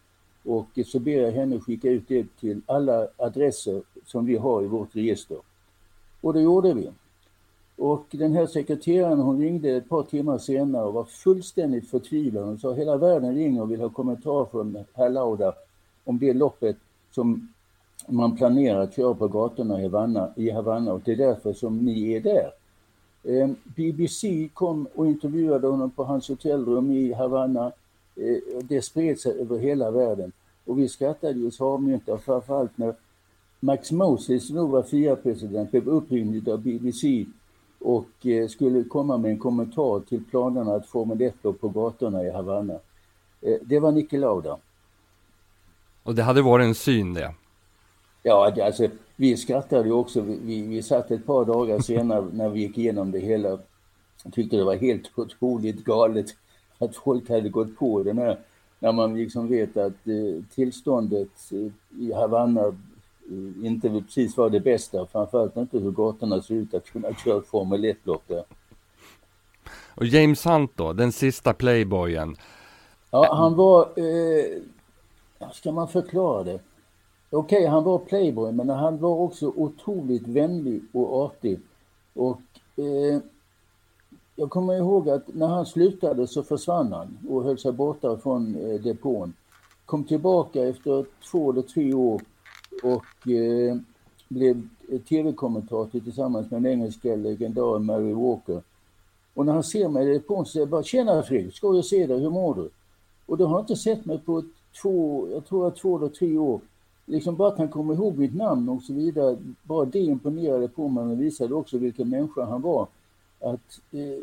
Och 0.46 0.66
så 0.86 0.98
ber 0.98 1.22
jag 1.22 1.32
henne 1.32 1.60
skicka 1.60 1.90
ut 1.90 2.08
det 2.08 2.26
till 2.40 2.60
alla 2.66 3.08
adresser 3.16 3.82
som 4.04 4.26
vi 4.26 4.36
har 4.36 4.62
i 4.62 4.66
vårt 4.66 4.96
register. 4.96 5.38
Och 6.20 6.32
det 6.32 6.40
gjorde 6.40 6.74
vi. 6.74 6.90
Och 7.76 8.06
den 8.10 8.32
här 8.32 8.46
sekreteraren 8.46 9.18
hon 9.18 9.40
ringde 9.40 9.70
ett 9.70 9.88
par 9.88 10.02
timmar 10.02 10.38
senare 10.38 10.84
och 10.84 10.92
var 10.92 11.04
fullständigt 11.04 11.90
förtvivlad. 11.90 12.44
Hon 12.44 12.58
sa 12.58 12.72
hela 12.72 12.96
världen 12.96 13.34
ringer 13.34 13.62
och 13.62 13.70
vill 13.70 13.80
ha 13.80 13.88
kommentar 13.88 14.44
från 14.44 14.84
herr 14.94 15.10
Lauda 15.10 15.52
om 16.04 16.18
det 16.18 16.32
loppet 16.32 16.76
som 17.10 17.48
man 18.08 18.36
planerar 18.36 18.80
att 18.80 18.96
köra 18.96 19.14
på 19.14 19.28
gatorna 19.28 19.80
i 19.80 19.82
Havanna, 19.82 20.32
i 20.36 20.50
Havanna 20.50 20.92
och 20.92 21.00
det 21.04 21.12
är 21.12 21.16
därför 21.16 21.52
som 21.52 21.78
ni 21.78 22.12
är 22.12 22.20
där. 22.20 22.50
Ehm, 23.24 23.56
BBC 23.64 24.48
kom 24.54 24.88
och 24.94 25.06
intervjuade 25.06 25.66
honom 25.66 25.90
på 25.90 26.04
hans 26.04 26.28
hotellrum 26.28 26.90
i 26.90 27.12
Havanna. 27.12 27.72
Eh, 28.16 28.62
det 28.62 28.82
spred 28.82 29.20
sig 29.20 29.40
över 29.40 29.58
hela 29.58 29.90
världen 29.90 30.32
och 30.64 30.78
vi 30.78 30.88
skrattade 30.88 31.32
ju 31.32 31.50
havmynta 31.58 32.18
framförallt 32.18 32.78
när 32.78 32.94
Max 33.60 33.92
Moses, 33.92 34.46
som 34.46 34.56
då 34.56 34.66
var 34.66 34.82
FIA-president, 34.82 35.70
blev 35.70 35.88
uppringd 35.88 36.48
av 36.48 36.60
BBC 36.60 37.26
och 37.78 38.26
eh, 38.26 38.48
skulle 38.48 38.84
komma 38.84 39.16
med 39.16 39.30
en 39.30 39.38
kommentar 39.38 40.00
till 40.00 40.24
planerna 40.24 40.74
att 40.74 40.86
Formel 40.86 41.22
1 41.22 41.42
på 41.42 41.68
gatorna 41.68 42.24
i 42.24 42.30
Havanna. 42.30 42.78
Eh, 43.40 43.56
det 43.62 43.78
var 43.78 43.92
Niki 43.92 44.18
Lauda. 44.18 44.58
Och 46.02 46.14
det 46.14 46.22
hade 46.22 46.42
varit 46.42 46.64
en 46.64 46.74
syn 46.74 47.14
det? 47.14 47.34
Ja, 48.22 48.54
alltså 48.62 48.88
vi 49.16 49.36
skrattade 49.36 49.84
ju 49.84 49.92
också. 49.92 50.20
Vi, 50.20 50.62
vi 50.62 50.82
satt 50.82 51.10
ett 51.10 51.26
par 51.26 51.44
dagar 51.44 51.80
senare 51.80 52.28
när 52.32 52.48
vi 52.48 52.60
gick 52.60 52.78
igenom 52.78 53.10
det 53.10 53.18
hela. 53.18 53.58
Tyckte 54.32 54.56
det 54.56 54.64
var 54.64 54.76
helt 54.76 55.10
otroligt 55.14 55.84
galet 55.84 56.26
att 56.78 56.96
folk 56.96 57.28
hade 57.28 57.48
gått 57.48 57.76
på 57.76 58.02
den 58.02 58.18
här, 58.18 58.38
när 58.78 58.92
man 58.92 59.16
liksom 59.16 59.48
vet 59.48 59.76
att 59.76 60.06
eh, 60.06 60.44
tillståndet 60.54 61.52
eh, 61.52 62.02
i 62.02 62.12
Havanna 62.12 62.60
eh, 62.60 63.66
inte 63.66 63.90
precis 63.90 64.36
var 64.36 64.50
det 64.50 64.60
bästa, 64.60 65.06
framförallt 65.06 65.56
inte 65.56 65.78
hur 65.78 65.90
gatorna 65.90 66.42
ser 66.42 66.54
ut 66.54 66.74
att 66.74 66.90
kunna 66.90 67.14
köra 67.24 67.42
Formel 67.42 67.84
1-lopp 67.84 68.22
där. 68.26 68.44
Och 69.94 70.06
James 70.06 70.46
Hunt 70.46 70.70
då, 70.74 70.92
den 70.92 71.12
sista 71.12 71.52
playboyen? 71.52 72.36
Ja, 73.10 73.34
han 73.34 73.54
var, 73.54 73.80
eh, 73.80 74.62
ska 75.52 75.72
man 75.72 75.88
förklara 75.88 76.44
det? 76.44 76.60
Okej, 77.30 77.58
okay, 77.58 77.66
han 77.66 77.84
var 77.84 77.98
playboy, 77.98 78.52
men 78.52 78.68
han 78.68 78.98
var 78.98 79.10
också 79.16 79.52
otroligt 79.56 80.28
vänlig 80.28 80.82
och 80.92 81.24
artig. 81.24 81.60
Och 82.14 82.40
eh, 82.76 83.20
jag 84.36 84.50
kommer 84.50 84.74
ihåg 84.74 85.08
att 85.08 85.34
när 85.34 85.46
han 85.46 85.66
slutade 85.66 86.26
så 86.26 86.42
försvann 86.42 86.92
han 86.92 87.18
och 87.28 87.44
höll 87.44 87.58
sig 87.58 87.72
borta 87.72 88.16
från 88.16 88.54
eh, 88.54 88.80
depån. 88.80 89.32
Kom 89.86 90.04
tillbaka 90.04 90.68
efter 90.68 91.06
två 91.30 91.52
eller 91.52 91.62
tre 91.62 91.94
år 91.94 92.22
och 92.82 93.30
eh, 93.30 93.76
blev 94.28 94.68
eh, 94.88 95.00
tv-kommentator 95.00 96.00
tillsammans 96.00 96.50
med 96.50 96.62
den 96.62 96.72
engelska 96.72 97.16
legendaren 97.16 97.84
Mary 97.84 98.12
Walker. 98.12 98.62
Och 99.34 99.46
när 99.46 99.52
han 99.52 99.64
ser 99.64 99.88
mig 99.88 100.10
i 100.10 100.12
depån 100.12 100.46
så 100.46 100.52
säger 100.52 100.62
jag 100.62 100.70
bara 100.70 100.82
“Tjena 100.82 101.22
Fredrik, 101.22 101.54
skoj 101.54 101.78
att 101.78 101.84
se 101.84 102.06
dig, 102.06 102.20
hur 102.20 102.30
mår 102.30 102.54
du?” 102.54 102.70
Och 103.26 103.36
då 103.36 103.46
har 103.46 103.52
han 103.52 103.60
inte 103.60 103.76
sett 103.76 104.04
mig 104.04 104.18
på 104.18 104.42
två, 104.82 105.28
jag 105.32 105.46
tror 105.46 105.66
att 105.66 105.76
två 105.76 105.98
eller 105.98 106.08
tre 106.08 106.38
år 106.38 106.60
liksom 107.06 107.36
bara 107.36 107.48
att 107.48 107.58
han 107.58 107.68
kom 107.68 107.92
ihåg 107.92 108.18
mitt 108.18 108.34
namn 108.34 108.68
och 108.68 108.82
så 108.82 108.92
vidare, 108.92 109.36
bara 109.62 109.84
det 109.84 109.98
imponerade 109.98 110.68
på 110.68 110.88
mig 110.88 111.04
och 111.04 111.20
visade 111.20 111.54
också 111.54 111.78
vilken 111.78 112.08
människa 112.08 112.44
han 112.44 112.62
var. 112.62 112.88
Att, 113.40 113.80
eh, 113.92 114.18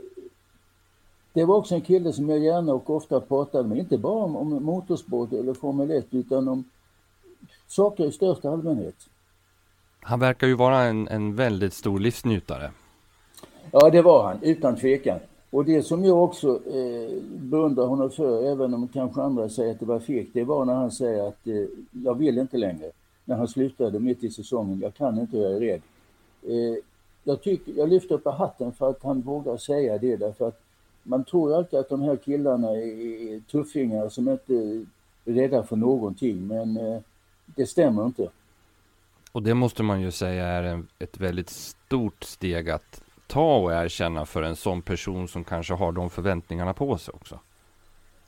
det 1.34 1.46
var 1.46 1.56
också 1.56 1.76
en 1.76 1.82
kille 1.82 2.14
som 2.14 2.30
jag 2.30 2.40
gärna 2.40 2.74
och 2.74 2.90
ofta 2.90 3.20
pratade 3.20 3.70
med, 3.70 3.78
inte 3.78 3.98
bara 3.98 4.24
om, 4.24 4.36
om 4.36 4.64
motorsport 4.64 5.34
eller 5.34 5.54
Formel 5.54 5.92
1 5.92 6.06
utan 6.12 6.48
om 6.48 6.64
saker 7.68 8.06
i 8.06 8.12
största 8.12 8.50
allmänhet. 8.50 8.96
Han 10.00 10.20
verkar 10.20 10.48
ju 10.48 10.54
vara 10.54 10.80
en, 10.80 11.08
en 11.08 11.36
väldigt 11.36 11.74
stor 11.74 12.00
livsnjutare. 12.00 12.72
Ja, 13.72 13.90
det 13.90 14.02
var 14.02 14.24
han, 14.24 14.40
utan 14.42 14.76
tvekan. 14.76 15.20
Och 15.50 15.66
det 15.66 15.84
som 15.84 16.06
jag 16.06 16.24
också 16.24 16.60
eh, 16.68 17.22
beundrar 17.24 17.86
honom 17.86 18.10
för, 18.10 18.44
även 18.44 18.74
om 18.74 18.88
kanske 18.88 19.22
andra 19.22 19.50
säger 19.50 19.72
att 19.72 19.80
det 19.80 19.86
var 19.86 20.00
fegt, 20.00 20.30
det 20.34 20.44
var 20.44 20.66
när 20.66 20.74
han 20.74 20.92
säger 20.92 21.28
att 21.28 21.48
eh, 21.48 21.66
jag 21.92 22.18
vill 22.18 22.38
inte 22.38 22.58
längre. 22.58 22.92
När 23.26 23.36
han 23.36 23.48
slutade 23.48 24.00
mitt 24.00 24.24
i 24.24 24.30
säsongen, 24.30 24.80
jag 24.80 24.94
kan 24.94 25.20
inte, 25.20 25.38
jag 25.38 25.52
är 25.52 25.60
rädd. 25.60 25.82
Eh, 26.44 26.78
jag, 27.24 27.42
tycker, 27.42 27.74
jag 27.74 27.90
lyfter 27.90 28.18
på 28.18 28.32
hatten 28.32 28.74
för 28.74 28.90
att 28.90 29.04
han 29.04 29.22
vågar 29.22 29.58
säga 29.58 29.98
det, 29.98 30.16
därför 30.16 30.48
att 30.48 30.62
man 31.04 31.24
tror 31.24 31.50
ju 31.50 31.56
alltid 31.56 31.80
att 31.80 31.90
de 31.90 32.02
här 32.02 32.16
killarna 32.16 32.70
är 32.72 33.40
tuffingar 33.52 34.10
som 34.10 34.30
inte 34.30 34.54
är 34.54 34.86
rädda 35.26 35.64
för 35.64 35.76
någonting, 35.76 36.48
men 36.48 36.78
eh, 36.78 37.02
det 37.46 37.66
stämmer 37.66 38.06
inte. 38.06 38.30
Och 39.32 39.44
det 39.44 39.54
måste 39.54 39.84
man 39.84 40.02
ju 40.02 40.12
säga 40.12 40.46
är 40.46 40.64
en, 40.64 40.88
ett 41.00 41.18
väldigt 41.18 41.50
stort 41.50 42.24
steg 42.24 42.70
att 42.70 43.02
ta 43.28 43.58
och 43.58 43.74
erkänna 43.74 44.26
för 44.26 44.44
en 44.44 44.56
sån 44.56 44.82
person 44.82 45.28
som 45.28 45.44
kanske 45.44 45.74
har 45.74 45.92
de 45.92 46.10
förväntningarna 46.10 46.74
på 46.74 46.98
sig 46.98 47.14
också? 47.14 47.40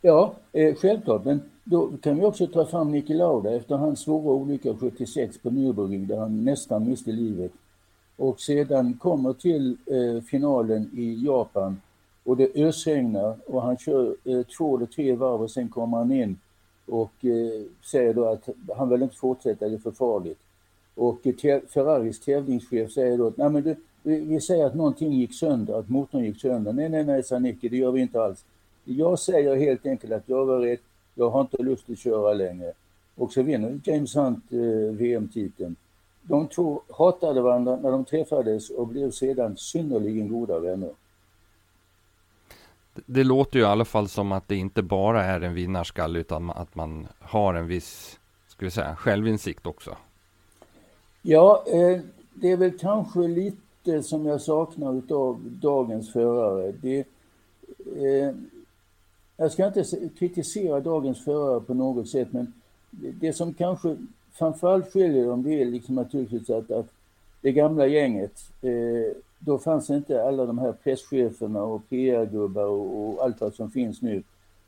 Ja, 0.02 0.34
eh, 0.52 0.76
självklart. 0.76 1.26
Men 1.26 1.42
då 1.64 1.92
kan 2.02 2.16
vi 2.16 2.26
också 2.26 2.48
ta 2.48 2.66
fram 2.66 2.92
Niki 2.92 3.14
Lauda 3.14 3.56
efter 3.56 3.76
hans 3.76 4.00
svåra 4.00 4.34
olycka 4.34 4.74
76 4.80 5.38
på 5.38 5.50
Nürburgring 5.50 6.08
där 6.08 6.18
han 6.18 6.46
nästan 6.46 6.90
miste 6.90 7.12
livet. 7.12 7.52
Och 8.18 8.40
sedan 8.40 8.94
kommer 8.94 9.34
till 9.34 9.78
eh, 9.86 10.24
finalen 10.24 10.90
i 10.94 11.26
Japan 11.26 11.82
och 12.24 12.38
det 12.38 12.56
ösregnar 12.56 13.38
och 13.46 13.62
han 13.62 13.78
kör 13.78 14.16
eh, 14.24 14.42
två 14.58 14.78
eller 14.78 14.86
tre 14.86 15.16
varv 15.16 15.42
och 15.42 15.52
sen 15.52 15.70
kommer 15.70 15.98
han 15.98 16.12
in 16.12 16.40
och 16.86 17.26
eh, 17.26 17.62
säger 17.82 18.14
då 18.14 18.26
att 18.26 18.50
han 18.78 18.90
vill 18.90 19.02
inte 19.02 19.16
fortsätta, 19.16 19.70
det 19.70 19.76
är 19.76 19.80
för 19.80 19.92
farligt. 19.92 20.40
Och 20.96 21.28
eh, 21.28 21.62
Ferraris 21.74 22.20
tävlingschef 22.20 22.92
säger 22.92 23.18
då 23.18 23.28
att 23.28 23.38
nej 23.38 23.50
men 23.50 23.64
du, 23.64 23.76
vi, 24.04 24.42
säger 24.42 24.66
att 24.66 24.76
någonting 24.76 25.14
gick 25.14 25.34
sönder, 25.34 25.80
att 25.80 25.90
motorn 25.90 26.24
gick 26.24 26.42
sönder. 26.42 26.74
Nej, 26.74 26.90
nej, 26.90 27.04
nej, 27.04 27.24
sa 27.24 27.40
Nicke, 27.40 27.70
det 27.70 27.78
gör 27.78 27.92
vi 27.92 28.02
inte 28.02 28.22
alls. 28.22 28.46
Jag 28.84 29.20
säger 29.20 29.56
helt 29.56 29.86
enkelt 29.86 30.14
att 30.14 30.30
jag 30.30 30.46
var 30.46 30.60
rätt, 30.60 30.82
jag 31.16 31.30
har 31.30 31.42
inte 31.42 31.64
lust 31.64 31.90
att 31.90 32.00
köra 32.00 32.34
längre. 32.34 32.74
Och 33.16 33.34
så 33.34 33.42
vinner 33.44 33.80
James 33.84 34.16
Hunt 34.16 34.44
eh, 34.52 34.96
VM-titeln. 34.96 35.76
De 36.28 36.48
två 36.48 36.82
hatade 36.90 37.42
varandra 37.42 37.76
när 37.76 37.92
de 37.92 38.06
träffades 38.06 38.70
och 38.70 38.88
blev 38.88 39.12
sedan 39.12 39.58
synnerligen 39.58 40.28
goda 40.28 40.60
vänner. 40.60 40.90
Det 43.06 43.24
låter 43.24 43.60
ju 43.60 43.66
i 43.66 43.68
alla 43.68 43.86
fall 43.86 44.08
som 44.08 44.32
att 44.32 44.48
det 44.48 44.56
inte 44.56 44.84
bara 44.84 45.24
är 45.24 45.42
en 45.42 45.54
vinnarskalle 45.54 46.20
utan 46.20 46.50
att 46.50 46.76
man 46.76 47.08
har 47.20 47.54
en 47.54 47.68
viss, 47.68 48.20
ska 48.48 48.66
vi 48.66 48.72
säga, 48.72 48.96
självinsikt 48.96 49.68
också. 49.68 49.98
Ja, 51.22 51.64
eh, 51.68 52.02
det 52.34 52.52
är 52.52 52.58
väl 52.58 52.78
kanske 52.80 53.20
lite 53.20 54.04
som 54.04 54.26
jag 54.26 54.42
saknar 54.42 54.98
utav 54.98 55.40
dagens 55.62 56.14
förare. 56.14 56.72
Det, 56.82 57.00
eh, 57.96 58.36
jag 59.38 59.52
ska 59.52 59.68
inte 59.68 60.10
kritisera 60.20 60.80
dagens 60.80 61.26
förare 61.26 61.62
på 61.62 61.74
något 61.74 62.10
sätt 62.10 62.28
men 62.32 62.54
det 62.92 63.34
som 63.34 63.54
kanske 63.54 63.98
framförallt 64.38 64.94
skiljer 64.94 65.26
dem 65.26 65.44
det 65.44 65.62
är 65.62 65.66
liksom 65.66 65.96
naturligtvis 65.96 66.50
att, 66.50 66.72
att 66.72 66.88
det 67.42 67.52
gamla 67.52 67.88
gänget, 67.88 68.40
eh, 68.62 69.18
då 69.40 69.58
fanns 69.58 69.90
inte 69.90 70.24
alla 70.24 70.46
de 70.46 70.60
här 70.60 70.72
presscheferna 70.72 71.64
och 71.64 71.90
PR-gubbar 71.90 72.66
och, 72.66 73.10
och, 73.10 73.24
allt 73.24 73.42
vad 73.42 73.54
som 73.54 73.72
finns 73.72 74.02
nu. 74.02 74.24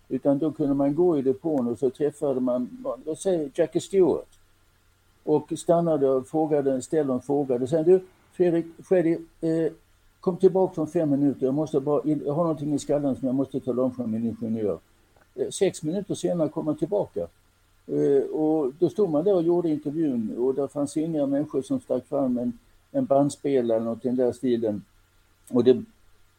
Utan 0.09 0.37
då 0.37 0.51
kunde 0.51 0.73
man 0.73 0.95
gå 0.95 1.17
i 1.17 1.21
depån 1.21 1.67
och 1.67 1.79
så 1.79 1.89
träffade 1.89 2.39
man, 2.39 2.85
låt 3.05 3.19
säga 3.19 3.49
Jackie 3.53 3.81
Stewart. 3.81 4.39
Och 5.23 5.53
stannade 5.57 6.09
och 6.09 6.27
frågade, 6.27 6.81
ställde 6.81 7.13
en 7.13 7.21
fråga. 7.21 7.55
Och 7.55 7.69
sen 7.69 7.83
du, 7.83 7.99
Fredrik, 8.31 8.65
Freddy, 8.83 9.17
eh, 9.41 9.71
kom 10.19 10.37
tillbaka 10.37 10.81
om 10.81 10.87
fem 10.87 11.09
minuter. 11.09 11.45
Jag, 11.45 11.53
måste 11.53 11.79
bara, 11.79 12.01
jag 12.03 12.33
har 12.33 12.43
någonting 12.43 12.73
i 12.73 12.79
skallen 12.79 13.15
som 13.15 13.25
jag 13.25 13.35
måste 13.35 13.59
tala 13.59 13.83
om 13.83 13.91
för 13.91 14.07
min 14.07 14.35
ingenjör. 14.41 14.79
Eh, 15.35 15.49
sex 15.49 15.83
minuter 15.83 16.15
senare 16.15 16.49
kom 16.49 16.67
han 16.67 16.77
tillbaka. 16.77 17.27
Eh, 17.87 18.29
och 18.29 18.73
då 18.79 18.89
stod 18.89 19.09
man 19.09 19.23
där 19.23 19.35
och 19.35 19.43
gjorde 19.43 19.69
intervjun 19.69 20.37
och 20.37 20.55
det 20.55 20.67
fanns 20.67 20.97
inga 20.97 21.25
människor 21.25 21.61
som 21.61 21.79
stack 21.79 22.07
fram 22.07 22.37
en, 22.37 22.59
en 22.91 23.05
bandspelare 23.05 23.77
eller 23.77 23.85
något 23.85 24.05
i 24.05 24.07
den 24.07 24.15
där 24.15 24.31
stilen. 24.31 24.83
Och 25.49 25.63
det, 25.63 25.83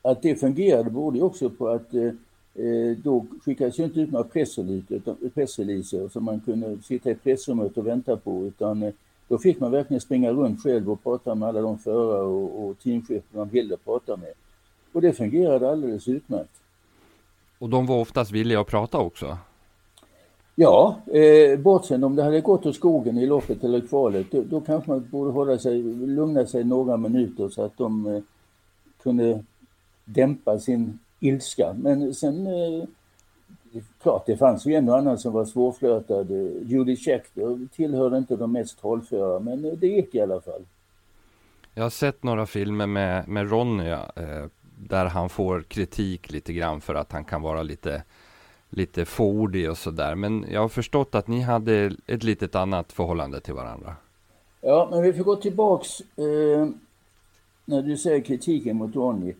att 0.02 0.22
det 0.22 0.36
fungerade 0.36 0.90
berodde 0.90 1.22
också 1.22 1.50
på 1.50 1.68
att 1.68 1.94
eh, 1.94 2.12
eh 2.54 2.96
då 3.02 3.26
skickades 3.44 3.78
ju 3.78 3.84
inte 3.84 4.00
ut 4.00 4.12
några 4.12 4.28
pressreleaser 5.34 6.08
som 6.08 6.24
man 6.24 6.40
kunde 6.40 6.82
sitta 6.82 7.10
i 7.10 7.14
pressrummet 7.14 7.78
och 7.78 7.86
vänta 7.86 8.16
på 8.16 8.44
utan 8.44 8.82
eh, 8.82 8.92
Då 9.28 9.38
fick 9.38 9.60
man 9.60 9.70
verkligen 9.70 10.00
springa 10.00 10.30
runt 10.30 10.62
själv 10.62 10.90
och 10.90 11.02
prata 11.02 11.34
med 11.34 11.48
alla 11.48 11.60
de 11.60 11.78
förare 11.78 12.22
och, 12.22 12.64
och 12.64 12.78
teamchefer 12.78 13.38
man 13.38 13.48
ville 13.48 13.76
prata 13.76 14.16
med. 14.16 14.32
Och 14.92 15.00
det 15.00 15.12
fungerade 15.12 15.70
alldeles 15.70 16.08
utmärkt. 16.08 16.60
Och 17.58 17.68
de 17.68 17.86
var 17.86 18.00
oftast 18.00 18.30
villiga 18.30 18.60
att 18.60 18.66
prata 18.66 18.98
också? 18.98 19.38
Ja, 20.60 21.00
eh, 21.06 21.58
bortsett 21.58 22.02
om 22.02 22.16
det 22.16 22.22
hade 22.22 22.40
gått 22.40 22.66
åt 22.66 22.76
skogen 22.76 23.18
i 23.18 23.26
loppet 23.26 23.64
eller 23.64 23.80
kvalet, 23.80 24.26
då, 24.30 24.42
då 24.42 24.60
kanske 24.60 24.90
man 24.90 25.08
borde 25.10 25.30
hålla 25.30 25.58
sig, 25.58 25.82
lugna 25.82 26.46
sig 26.46 26.64
några 26.64 26.96
minuter 26.96 27.48
så 27.48 27.62
att 27.62 27.76
de 27.76 28.06
eh, 28.06 28.22
kunde 29.02 29.44
dämpa 30.04 30.58
sin 30.58 30.98
ilska. 31.20 31.74
Men 31.78 32.14
sen, 32.14 32.46
eh, 32.46 32.84
klart 34.02 34.26
det 34.26 34.36
fanns 34.36 34.66
ju 34.66 34.74
en 34.74 34.88
och 34.88 34.98
annan 34.98 35.18
som 35.18 35.32
var 35.32 35.44
svårflörtad. 35.44 36.30
Judy 36.62 36.96
Check 36.96 37.26
tillhörde 37.72 38.18
inte 38.18 38.36
de 38.36 38.52
mest 38.52 38.80
hållföra, 38.80 39.40
men 39.40 39.64
eh, 39.64 39.72
det 39.72 39.86
gick 39.86 40.14
i 40.14 40.20
alla 40.20 40.40
fall. 40.40 40.62
Jag 41.74 41.82
har 41.82 41.90
sett 41.90 42.22
några 42.22 42.46
filmer 42.46 42.86
med, 42.86 43.28
med 43.28 43.50
Ronny, 43.50 43.88
eh, 43.88 43.98
där 44.78 45.06
han 45.06 45.28
får 45.28 45.62
kritik 45.62 46.32
lite 46.32 46.52
grann 46.52 46.80
för 46.80 46.94
att 46.94 47.12
han 47.12 47.24
kan 47.24 47.42
vara 47.42 47.62
lite 47.62 48.02
lite 48.70 49.04
fåordig 49.04 49.70
och 49.70 49.78
sådär. 49.78 50.14
Men 50.14 50.46
jag 50.50 50.60
har 50.60 50.68
förstått 50.68 51.14
att 51.14 51.28
ni 51.28 51.40
hade 51.40 51.92
ett 52.06 52.22
litet 52.22 52.54
annat 52.54 52.92
förhållande 52.92 53.40
till 53.40 53.54
varandra. 53.54 53.96
Ja, 54.60 54.88
men 54.90 55.02
vi 55.02 55.12
får 55.12 55.24
gå 55.24 55.36
tillbaks 55.36 56.00
eh, 56.00 56.68
när 57.64 57.82
du 57.82 57.96
säger 57.96 58.20
kritiken 58.20 58.76
mot 58.76 58.96
Ronny. 58.96 59.34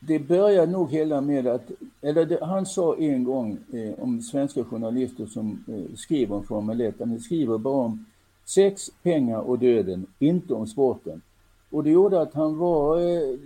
Det 0.00 0.18
börjar 0.18 0.66
nog 0.66 0.90
hela 0.90 1.20
med 1.20 1.46
att, 1.46 1.70
eller 2.00 2.26
det, 2.26 2.44
han 2.44 2.66
sa 2.66 2.96
en 2.96 3.24
gång 3.24 3.58
eh, 3.72 4.02
om 4.02 4.22
svenska 4.22 4.64
journalister 4.64 5.26
som 5.26 5.64
eh, 5.68 5.96
skriver 5.96 6.36
om 6.36 6.44
Formel 6.44 6.80
1, 6.80 6.94
han 6.98 7.20
skriver 7.20 7.58
bara 7.58 7.84
om 7.84 8.04
sex, 8.44 8.90
pengar 9.02 9.38
och 9.38 9.58
döden, 9.58 10.06
inte 10.18 10.54
om 10.54 10.66
sporten. 10.66 11.22
Och 11.70 11.84
det 11.84 11.90
gjorde 11.90 12.20
att 12.20 12.34
han 12.34 12.58
var 12.58 13.00
eh, 13.00 13.38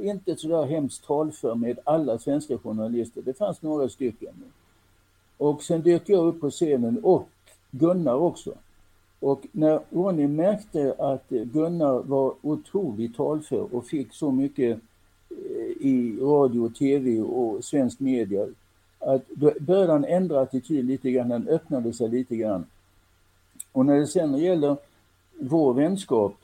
inte 0.00 0.36
sådär 0.36 0.64
hemskt 0.64 1.04
talför 1.04 1.54
med 1.54 1.78
alla 1.84 2.18
svenska 2.18 2.58
journalister. 2.58 3.22
Det 3.22 3.38
fanns 3.38 3.62
några 3.62 3.88
stycken. 3.88 4.34
Och 5.36 5.62
sen 5.62 5.82
dök 5.82 6.08
jag 6.08 6.26
upp 6.26 6.40
på 6.40 6.50
scenen 6.50 6.98
och 7.02 7.28
Gunnar 7.70 8.14
också. 8.14 8.54
Och 9.20 9.46
när 9.52 9.80
Ronny 9.90 10.26
märkte 10.26 10.94
att 10.98 11.28
Gunnar 11.28 12.02
var 12.02 12.34
otroligt 12.42 13.16
talför 13.16 13.74
och 13.74 13.86
fick 13.86 14.14
så 14.14 14.30
mycket 14.30 14.78
eh, 15.30 15.86
i 15.86 16.18
radio, 16.20 16.68
tv 16.68 17.20
och 17.20 17.64
svensk 17.64 18.00
media, 18.00 18.46
att 18.98 19.28
då 19.28 19.52
började 19.60 19.92
han 19.92 20.04
ändra 20.04 20.40
attityd 20.40 20.84
lite 20.84 21.10
grann, 21.10 21.30
han 21.30 21.48
öppnade 21.48 21.92
sig 21.92 22.08
lite 22.08 22.36
grann. 22.36 22.66
Och 23.72 23.86
när 23.86 23.98
det 23.98 24.06
sen 24.06 24.38
gäller 24.38 24.76
vår 25.40 25.74
vänskap 25.74 26.34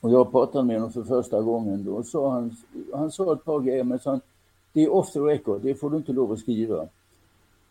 och 0.00 0.10
jag 0.10 0.30
pratade 0.30 0.64
med 0.64 0.76
honom 0.76 0.92
för 0.92 1.02
första 1.02 1.40
gången 1.40 1.84
då. 1.84 2.02
sa 2.02 2.30
han, 2.30 2.56
han 2.92 3.10
sa 3.10 3.32
ett 3.32 3.44
par 3.44 3.60
grejer 3.60 3.84
men 3.84 3.98
sa 3.98 4.20
det 4.72 4.84
är 4.84 4.92
off 4.92 5.12
the 5.12 5.18
record, 5.18 5.60
det 5.62 5.74
får 5.74 5.90
du 5.90 5.96
inte 5.96 6.12
lov 6.12 6.32
att 6.32 6.38
skriva. 6.38 6.88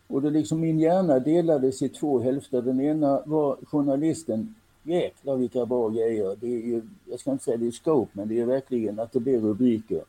Och 0.06 0.22
det 0.22 0.30
liksom 0.30 0.60
min 0.60 0.80
hjärna 0.80 1.18
delades 1.18 1.82
i 1.82 1.88
två 1.88 2.20
hälfter. 2.20 2.62
Den 2.62 2.80
ena 2.80 3.22
var 3.26 3.56
journalisten, 3.66 4.54
jäklar 4.82 5.36
vilka 5.36 5.66
bra 5.66 5.88
grejer. 5.88 6.36
Det 6.40 6.46
är 6.46 6.66
ju, 6.66 6.82
jag 7.04 7.20
ska 7.20 7.32
inte 7.32 7.44
säga 7.44 7.56
det 7.56 7.66
är 7.66 7.70
scope, 7.70 8.10
men 8.12 8.28
det 8.28 8.40
är 8.40 8.46
verkligen 8.46 9.00
att 9.00 9.12
det 9.12 9.20
blir 9.20 9.40
rubriker. 9.40 10.02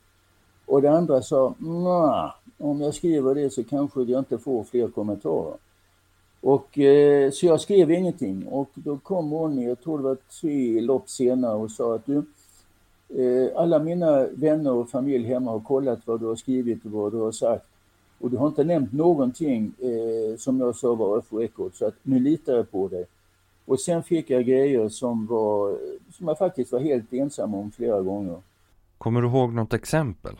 Och 0.66 0.82
det 0.82 0.90
andra 0.90 1.22
sa, 1.22 1.54
om 2.58 2.80
jag 2.80 2.94
skriver 2.94 3.34
det 3.34 3.50
så 3.50 3.64
kanske 3.64 4.02
jag 4.02 4.18
inte 4.18 4.38
får 4.38 4.64
fler 4.64 4.88
kommentarer. 4.88 5.56
Och, 6.44 6.78
eh, 6.78 7.30
så 7.30 7.46
jag 7.46 7.60
skrev 7.60 7.90
ingenting 7.90 8.46
och 8.46 8.70
då 8.74 8.98
kom 8.98 9.34
Ronny, 9.34 9.68
jag 9.68 9.80
tror 9.80 9.98
det 9.98 10.04
var 10.04 10.16
tre 10.40 10.80
lopp 10.80 11.08
senare 11.08 11.54
och 11.54 11.70
sa 11.70 11.94
att 11.94 12.06
du, 12.06 12.16
eh, 13.08 13.50
alla 13.56 13.78
mina 13.78 14.26
vänner 14.26 14.72
och 14.72 14.90
familj 14.90 15.26
hemma 15.26 15.50
har 15.50 15.60
kollat 15.60 15.98
vad 16.04 16.20
du 16.20 16.26
har 16.26 16.36
skrivit 16.36 16.84
och 16.84 16.90
vad 16.90 17.12
du 17.12 17.18
har 17.18 17.32
sagt. 17.32 17.66
Och 18.18 18.30
du 18.30 18.36
har 18.36 18.46
inte 18.46 18.64
nämnt 18.64 18.92
någonting 18.92 19.72
eh, 19.78 20.36
som 20.38 20.60
jag 20.60 20.76
sa 20.76 20.94
var 20.94 21.18
off 21.18 21.32
record, 21.32 21.74
så 21.74 21.86
att 21.86 21.94
nu 22.02 22.18
litar 22.18 22.56
jag 22.56 22.70
på 22.70 22.88
dig. 22.88 23.04
Och 23.64 23.80
sen 23.80 24.02
fick 24.02 24.30
jag 24.30 24.44
grejer 24.44 24.88
som, 24.88 25.26
var, 25.26 25.78
som 26.12 26.28
jag 26.28 26.38
faktiskt 26.38 26.72
var 26.72 26.80
helt 26.80 27.12
ensam 27.12 27.54
om 27.54 27.70
flera 27.70 28.00
gånger. 28.00 28.36
Kommer 28.98 29.22
du 29.22 29.28
ihåg 29.28 29.52
något 29.52 29.72
exempel? 29.72 30.34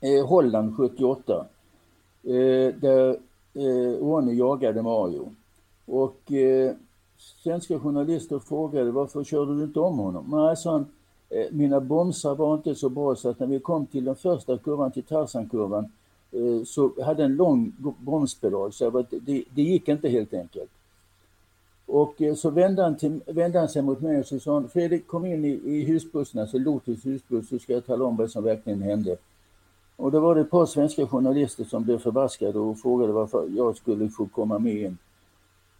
Eh, 0.00 0.26
Holland 0.26 0.76
78. 0.76 1.46
Eh, 2.24 2.74
där 2.74 3.31
eh, 3.54 3.98
Ronny 4.00 4.34
jagade 4.34 4.82
Mario. 4.82 5.34
Och 5.86 6.32
eh, 6.32 6.74
svenska 7.18 7.78
journalister 7.78 8.38
frågade 8.38 8.90
varför 8.90 9.24
körde 9.24 9.56
du 9.56 9.64
inte 9.64 9.80
om 9.80 9.98
honom? 9.98 10.24
Nej, 10.28 10.38
sa 10.38 10.50
alltså, 10.50 10.70
han, 10.70 10.86
eh, 11.30 11.46
mina 11.50 11.80
bromsar 11.80 12.34
var 12.34 12.54
inte 12.54 12.74
så 12.74 12.88
bra 12.88 13.16
så 13.16 13.28
att 13.28 13.38
när 13.38 13.46
vi 13.46 13.60
kom 13.60 13.86
till 13.86 14.04
den 14.04 14.16
första 14.16 14.58
kurvan, 14.58 14.92
till 14.92 15.02
Tarzankurvan, 15.02 15.92
eh, 16.32 16.64
så 16.64 17.02
hade 17.02 17.24
en 17.24 17.36
lång 17.36 17.72
bromspedal 17.98 18.72
så 18.72 19.04
det, 19.10 19.44
det 19.54 19.62
gick 19.62 19.88
inte 19.88 20.08
helt 20.08 20.34
enkelt. 20.34 20.70
Och 21.86 22.22
eh, 22.22 22.34
så 22.34 22.50
vände 22.50 22.82
han, 22.82 22.96
till, 22.96 23.20
vände 23.26 23.58
han 23.58 23.68
sig 23.68 23.82
mot 23.82 24.00
mig 24.00 24.18
och 24.18 24.26
så 24.26 24.40
sa 24.40 24.54
han, 24.54 24.68
Fredrik 24.68 25.06
kom 25.06 25.26
in 25.26 25.44
i, 25.44 25.48
i 25.48 25.84
husbussen, 25.84 26.40
alltså 26.40 26.58
Lotus 26.58 27.06
husbuss, 27.06 27.48
så 27.48 27.58
ska 27.58 27.72
jag 27.72 27.86
tala 27.86 28.04
om 28.04 28.16
vad 28.16 28.30
som 28.30 28.44
verkligen 28.44 28.82
hände. 28.82 29.16
Och 30.02 30.12
då 30.12 30.20
var 30.20 30.34
det 30.34 30.40
ett 30.40 30.50
par 30.50 30.66
svenska 30.66 31.06
journalister 31.06 31.64
som 31.64 31.84
blev 31.84 31.98
förbaskade 31.98 32.58
och 32.58 32.78
frågade 32.78 33.12
varför 33.12 33.48
jag 33.56 33.76
skulle 33.76 34.08
få 34.08 34.26
komma 34.26 34.58
med 34.58 34.74
in. 34.74 34.98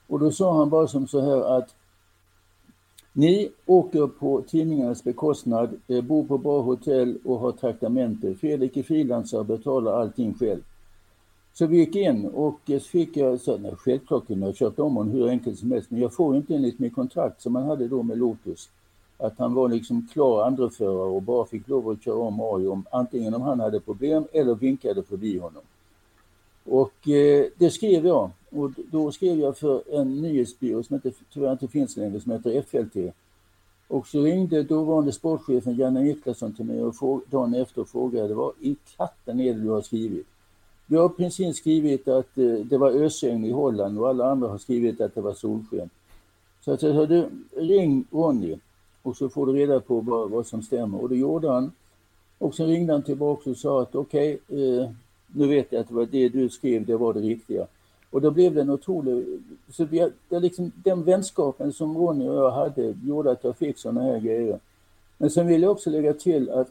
Och 0.06 0.18
då 0.18 0.30
sa 0.30 0.56
han 0.56 0.70
bara 0.70 0.86
som 0.86 1.06
så 1.08 1.20
här 1.20 1.56
att 1.58 1.74
ni 3.12 3.50
åker 3.66 4.06
på 4.06 4.42
tidningarnas 4.42 5.04
bekostnad, 5.04 5.80
eh, 5.88 6.04
bor 6.04 6.24
på 6.24 6.38
bra 6.38 6.62
hotell 6.62 7.18
och 7.24 7.38
har 7.38 7.52
traktamente. 7.52 8.34
Fredrik 8.34 8.76
är 8.76 8.82
frilansare 8.82 9.40
och 9.40 9.46
betalar 9.46 10.00
allting 10.00 10.34
själv. 10.34 10.60
Så 11.52 11.66
vi 11.66 11.76
gick 11.76 11.96
in 11.96 12.26
och 12.26 12.60
fick 12.90 13.16
jag, 13.16 13.40
så, 13.40 13.58
nej, 13.58 13.74
självklart 13.76 14.26
kunde 14.26 14.46
jag 14.46 14.56
köpt 14.56 14.78
om 14.78 14.96
honom 14.96 15.12
hur 15.12 15.28
enkelt 15.28 15.58
som 15.58 15.72
helst, 15.72 15.90
men 15.90 16.00
jag 16.00 16.14
får 16.14 16.36
inte 16.36 16.54
enligt 16.54 16.78
mitt 16.78 16.94
kontrakt 16.94 17.42
som 17.42 17.52
man 17.52 17.62
hade 17.62 17.88
då 17.88 18.02
med 18.02 18.18
Lotus 18.18 18.68
att 19.18 19.38
han 19.38 19.54
var 19.54 19.68
liksom 19.68 20.08
klar 20.12 20.42
andreförare 20.42 21.10
och 21.10 21.22
bara 21.22 21.46
fick 21.46 21.68
lov 21.68 21.88
att 21.88 22.04
köra 22.04 22.18
om 22.18 22.34
Mario 22.34 22.82
antingen 22.90 23.34
om 23.34 23.42
han 23.42 23.60
hade 23.60 23.80
problem 23.80 24.24
eller 24.32 24.54
vinkade 24.54 25.02
förbi 25.02 25.38
honom. 25.38 25.62
Och 26.64 27.08
eh, 27.08 27.46
det 27.56 27.70
skrev 27.70 28.06
jag 28.06 28.30
och 28.50 28.70
då 28.90 29.12
skrev 29.12 29.40
jag 29.40 29.58
för 29.58 30.00
en 30.00 30.22
nyhetsbyrå 30.22 30.82
som 30.82 30.94
inte, 30.94 31.12
tyvärr 31.32 31.52
inte 31.52 31.68
finns 31.68 31.96
längre 31.96 32.20
som 32.20 32.32
heter 32.32 32.62
FLT. 32.62 33.14
Och 33.88 34.06
så 34.06 34.22
ringde 34.22 34.62
dåvarande 34.62 35.12
sportchefen 35.12 35.76
Janne 35.76 36.00
Niklasson 36.00 36.52
till 36.52 36.64
mig 36.64 36.82
och 36.82 37.22
dagen 37.30 37.54
efter 37.54 37.80
och 37.80 37.88
frågade 37.88 38.34
vad 38.34 38.52
i 38.60 38.76
katten 38.96 39.40
är 39.40 39.54
det 39.54 39.60
du 39.60 39.68
har 39.68 39.82
skrivit? 39.82 40.26
Jag 40.86 41.02
har 41.02 41.08
precis 41.08 41.56
skrivit 41.56 42.08
att 42.08 42.38
eh, 42.38 42.54
det 42.54 42.78
var 42.78 42.90
ösregn 42.90 43.44
i 43.44 43.50
Holland 43.50 43.98
och 43.98 44.08
alla 44.08 44.30
andra 44.30 44.48
har 44.48 44.58
skrivit 44.58 45.00
att 45.00 45.14
det 45.14 45.20
var 45.20 45.34
solsken. 45.34 45.90
Så 46.60 46.70
jag 46.70 46.80
sa, 46.80 47.06
du 47.06 47.28
ring 47.56 48.04
Ronny 48.10 48.58
och 49.02 49.16
så 49.16 49.28
får 49.28 49.46
du 49.46 49.52
reda 49.52 49.80
på 49.80 50.00
vad, 50.00 50.30
vad 50.30 50.46
som 50.46 50.62
stämmer. 50.62 51.02
Och 51.02 51.08
det 51.08 51.16
gjorde 51.16 51.50
han. 51.50 51.72
Och 52.38 52.54
sen 52.54 52.66
ringde 52.66 52.92
han 52.92 53.02
tillbaka 53.02 53.50
och 53.50 53.56
sa 53.56 53.82
att 53.82 53.94
okej, 53.94 54.38
okay, 54.48 54.78
eh, 54.78 54.90
nu 55.26 55.46
vet 55.46 55.72
jag 55.72 55.80
att 55.80 55.88
det 55.88 55.94
var 55.94 56.06
det 56.06 56.28
du 56.28 56.48
skrev, 56.48 56.86
det 56.86 56.96
var 56.96 57.14
det 57.14 57.20
riktiga. 57.20 57.66
Och 58.10 58.20
då 58.20 58.30
blev 58.30 58.54
det 58.54 58.60
en 58.60 58.70
otrolig... 58.70 59.40
Så 59.70 59.84
vi, 59.84 60.10
det 60.28 60.40
liksom, 60.40 60.72
den 60.74 61.04
vänskapen 61.04 61.72
som 61.72 61.98
Ronny 61.98 62.28
och 62.28 62.34
jag 62.34 62.50
hade 62.50 62.94
gjorde 63.04 63.30
att 63.30 63.44
jag 63.44 63.56
fick 63.56 63.78
sådana 63.78 64.02
här 64.02 64.18
grejer. 64.18 64.58
Men 65.18 65.30
sen 65.30 65.46
vill 65.46 65.62
jag 65.62 65.72
också 65.72 65.90
lägga 65.90 66.12
till 66.12 66.50
att 66.50 66.68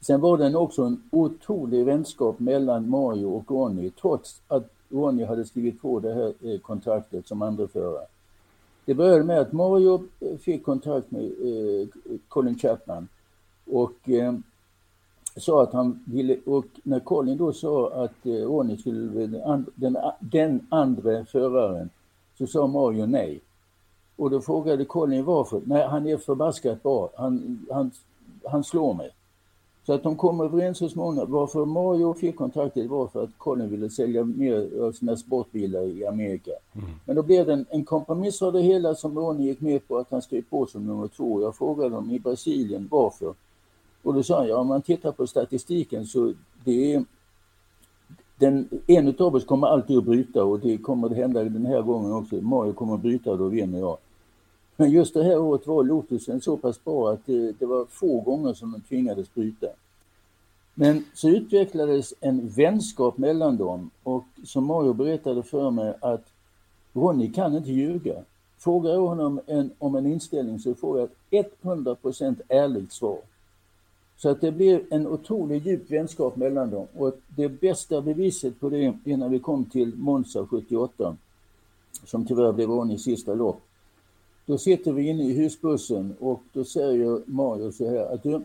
sen 0.00 0.20
var 0.20 0.38
det 0.38 0.56
också 0.56 0.82
en 0.82 1.02
otrolig 1.10 1.84
vänskap 1.84 2.38
mellan 2.38 2.90
Mario 2.90 3.26
och 3.26 3.50
Ronny 3.50 3.90
trots 3.90 4.40
att 4.48 4.70
Ronny 4.88 5.24
hade 5.24 5.44
skrivit 5.44 5.82
på 5.82 6.00
det 6.00 6.14
här 6.14 6.32
eh, 6.42 6.60
kontraktet 6.60 7.28
som 7.28 7.42
andreförare. 7.42 8.06
Det 8.86 8.94
började 8.94 9.24
med 9.24 9.40
att 9.40 9.52
Mario 9.52 10.04
eh, 10.20 10.36
fick 10.36 10.64
kontakt 10.64 11.10
med 11.10 11.24
eh, 11.24 11.88
Colin 12.28 12.58
Chapman 12.58 13.08
och 13.66 14.08
eh, 14.08 14.34
sa 15.36 15.62
att 15.62 15.72
han 15.72 16.04
ville, 16.06 16.38
och 16.46 16.66
när 16.82 17.00
Colin 17.00 17.38
då 17.38 17.52
sa 17.52 18.04
att 18.04 18.26
eh, 18.26 18.32
Ronny 18.32 18.76
skulle 18.76 19.26
den, 19.26 19.66
den, 19.74 19.96
den 20.20 20.66
andra 20.68 21.24
föraren 21.24 21.90
så 22.38 22.46
sa 22.46 22.66
Mario 22.66 23.06
nej. 23.06 23.40
Och 24.16 24.30
då 24.30 24.40
frågade 24.40 24.84
Colin 24.84 25.24
varför. 25.24 25.62
Nej, 25.64 25.86
han 25.86 26.06
är 26.06 26.16
förbaskat 26.16 26.82
bra. 26.82 27.10
Han, 27.16 27.66
han, 27.70 27.90
han 28.44 28.64
slår 28.64 28.94
mig. 28.94 29.10
Så 29.86 29.92
att 29.92 30.02
de 30.02 30.16
kom 30.16 30.40
överens 30.40 30.78
så 30.78 30.88
småningom. 30.88 31.32
Varför 31.32 31.64
Mario 31.64 32.14
fick 32.14 32.36
kontraktet 32.36 32.90
var 32.90 33.06
för 33.06 33.24
att 33.24 33.30
Colin 33.38 33.70
ville 33.70 33.90
sälja 33.90 34.24
mer 34.24 34.82
av 34.82 34.92
sina 34.92 35.16
sportbilar 35.16 35.82
i 35.82 36.06
Amerika. 36.06 36.50
Mm. 36.72 36.86
Men 37.04 37.16
då 37.16 37.22
blev 37.22 37.46
det 37.46 37.52
en, 37.52 37.66
en 37.70 37.84
kompromiss 37.84 38.42
av 38.42 38.52
det 38.52 38.62
hela 38.62 38.94
som 38.94 39.18
Ronny 39.18 39.46
gick 39.46 39.60
med 39.60 39.88
på 39.88 39.98
att 39.98 40.10
han 40.10 40.22
skrev 40.22 40.42
på 40.42 40.66
som 40.66 40.86
nummer 40.86 41.08
två. 41.08 41.42
Jag 41.42 41.56
frågade 41.56 41.90
dem 41.90 42.10
i 42.10 42.18
Brasilien 42.18 42.88
varför. 42.90 43.34
Och 44.02 44.14
då 44.14 44.22
sa 44.22 44.38
han, 44.38 44.48
ja 44.48 44.56
om 44.56 44.66
man 44.66 44.82
tittar 44.82 45.12
på 45.12 45.26
statistiken 45.26 46.06
så 46.06 46.32
det 46.64 46.94
är 46.94 47.04
den, 48.36 48.68
en 48.86 49.14
av 49.18 49.34
oss 49.34 49.44
kommer 49.44 49.66
alltid 49.66 49.98
att 49.98 50.04
bryta 50.04 50.44
och 50.44 50.60
det 50.60 50.78
kommer 50.78 51.10
att 51.10 51.16
hända 51.16 51.44
den 51.44 51.66
här 51.66 51.82
gången 51.82 52.12
också. 52.12 52.36
Mario 52.36 52.72
kommer 52.72 52.94
att 52.94 53.02
bryta 53.02 53.30
och 53.30 53.38
då 53.38 53.48
vinner 53.48 53.78
jag. 53.78 53.98
Men 54.76 54.90
just 54.90 55.14
det 55.14 55.24
här 55.24 55.38
året 55.38 55.66
var 55.66 55.84
Lotusen 55.84 56.40
så 56.40 56.56
pass 56.56 56.84
bra 56.84 57.12
att 57.12 57.26
det, 57.26 57.52
det 57.52 57.66
var 57.66 57.84
få 57.84 58.20
gånger 58.20 58.54
som 58.54 58.72
de 58.72 58.80
tvingades 58.80 59.34
bryta. 59.34 59.66
Men 60.74 61.04
så 61.14 61.28
utvecklades 61.28 62.14
en 62.20 62.48
vänskap 62.48 63.18
mellan 63.18 63.56
dem 63.56 63.90
och 64.02 64.24
som 64.44 64.64
Mario 64.66 64.92
berättade 64.92 65.42
för 65.42 65.70
mig 65.70 65.94
att 66.00 66.24
Ronny 66.92 67.32
kan 67.32 67.56
inte 67.56 67.72
ljuga. 67.72 68.14
Frågar 68.58 68.90
jag 68.90 69.00
honom 69.00 69.40
en, 69.46 69.70
om 69.78 69.94
en 69.94 70.06
inställning 70.06 70.58
så 70.58 70.74
får 70.74 70.98
jag 70.98 71.08
ett 71.30 71.52
100% 71.62 72.40
ärligt 72.48 72.92
svar. 72.92 73.18
Så 74.16 74.28
att 74.28 74.40
det 74.40 74.52
blev 74.52 74.84
en 74.90 75.06
otroligt 75.06 75.66
djup 75.66 75.90
vänskap 75.90 76.36
mellan 76.36 76.70
dem 76.70 76.86
och 76.96 77.18
det 77.36 77.48
bästa 77.48 78.00
beviset 78.00 78.60
på 78.60 78.68
det 78.68 78.84
är 79.04 79.16
när 79.16 79.28
vi 79.28 79.38
kom 79.38 79.64
till 79.64 79.96
Monza 79.96 80.46
78 80.46 81.16
som 82.04 82.26
tyvärr 82.26 82.52
blev 82.52 82.68
Ronnys 82.68 83.02
sista 83.02 83.34
lopp. 83.34 83.65
Då 84.46 84.58
sitter 84.58 84.92
vi 84.92 85.08
inne 85.08 85.24
i 85.24 85.32
husbussen 85.32 86.16
och 86.20 86.42
då 86.52 86.64
säger 86.64 87.22
Mario 87.26 87.72
så 87.72 87.90
här 87.90 88.14
att 88.14 88.22
du, 88.22 88.40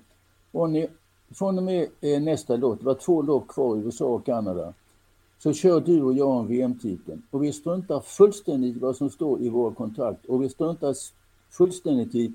Ronny, 0.51 0.87
från 1.31 1.57
och 1.57 1.63
med 1.63 1.87
eh, 2.01 2.21
nästa 2.21 2.55
lopp, 2.55 2.79
det 2.79 2.85
var 2.85 2.93
två 2.93 3.21
lopp 3.21 3.47
kvar 3.47 3.77
i 3.77 3.79
USA 3.79 4.05
och 4.05 4.25
Kanada, 4.25 4.73
så 5.39 5.53
kör 5.53 5.81
du 5.81 6.01
och 6.01 6.13
jag 6.13 6.29
om 6.29 6.47
VM-titeln. 6.47 7.23
Och 7.31 7.43
vi 7.43 7.53
struntar 7.53 7.99
fullständigt 7.99 8.75
i 8.75 8.79
vad 8.79 8.95
som 8.95 9.09
står 9.09 9.41
i 9.41 9.49
våra 9.49 9.73
kontrakt 9.73 10.25
och 10.25 10.43
vi 10.43 10.49
struntar 10.49 10.95
fullständigt 11.49 12.15
i 12.15 12.33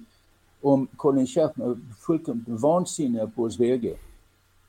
om 0.61 0.87
Colin 0.97 1.27
Chapman 1.27 1.71
är 1.71 1.95
fullkomligt 2.07 2.49
vansinniga 2.49 3.27
på 3.27 3.43
oss 3.43 3.59
bägge. 3.59 3.95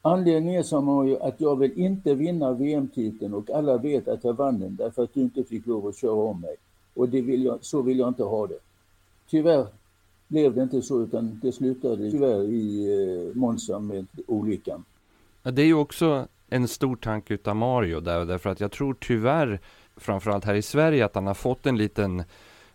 Anledningen 0.01 0.60
är 0.60 0.63
som 0.63 1.17
att 1.21 1.41
jag 1.41 1.55
vill 1.55 1.79
inte 1.79 2.13
vinna 2.13 2.51
VM-titeln 2.53 3.33
och 3.33 3.49
alla 3.49 3.77
vet 3.77 4.07
att 4.07 4.23
jag 4.23 4.33
vann 4.33 4.60
den 4.60 4.75
därför 4.75 5.03
att 5.03 5.13
du 5.13 5.21
inte 5.21 5.43
fick 5.43 5.65
lov 5.65 5.88
att 5.88 5.95
köra 5.97 6.12
om 6.12 6.41
mig. 6.41 6.55
Och 6.93 7.10
det 7.10 7.21
vill 7.21 7.43
jag, 7.43 7.57
så 7.62 7.81
vill 7.81 7.99
jag 7.99 8.07
inte 8.07 8.23
ha 8.23 8.47
det. 8.47 8.60
Tyvärr 9.30 9.68
blev 10.28 10.56
det 10.56 10.63
inte 10.63 10.82
så 10.82 11.02
utan 11.02 11.40
det 11.44 11.52
slutade 11.52 12.12
tyvärr 12.12 12.44
i 12.44 12.88
eh, 13.32 13.36
Monza 13.36 13.80
med 13.80 14.08
olyckan. 14.28 14.84
Ja, 15.44 15.52
det 15.52 15.62
är 15.62 15.66
ju 15.66 15.74
också 15.74 16.28
en 16.50 16.68
stor 16.68 16.96
tanke 16.96 17.34
utav 17.34 17.56
Mario 17.56 18.00
där, 18.00 18.26
därför 18.26 18.50
att 18.50 18.60
jag 18.60 18.72
tror 18.72 18.96
tyvärr, 19.00 19.60
framförallt 19.96 20.46
här 20.46 20.56
i 20.56 20.62
Sverige, 20.62 21.06
att 21.06 21.16
han 21.16 21.28
har 21.28 21.34
fått 21.34 21.66
en 21.66 21.78
liten 21.78 22.24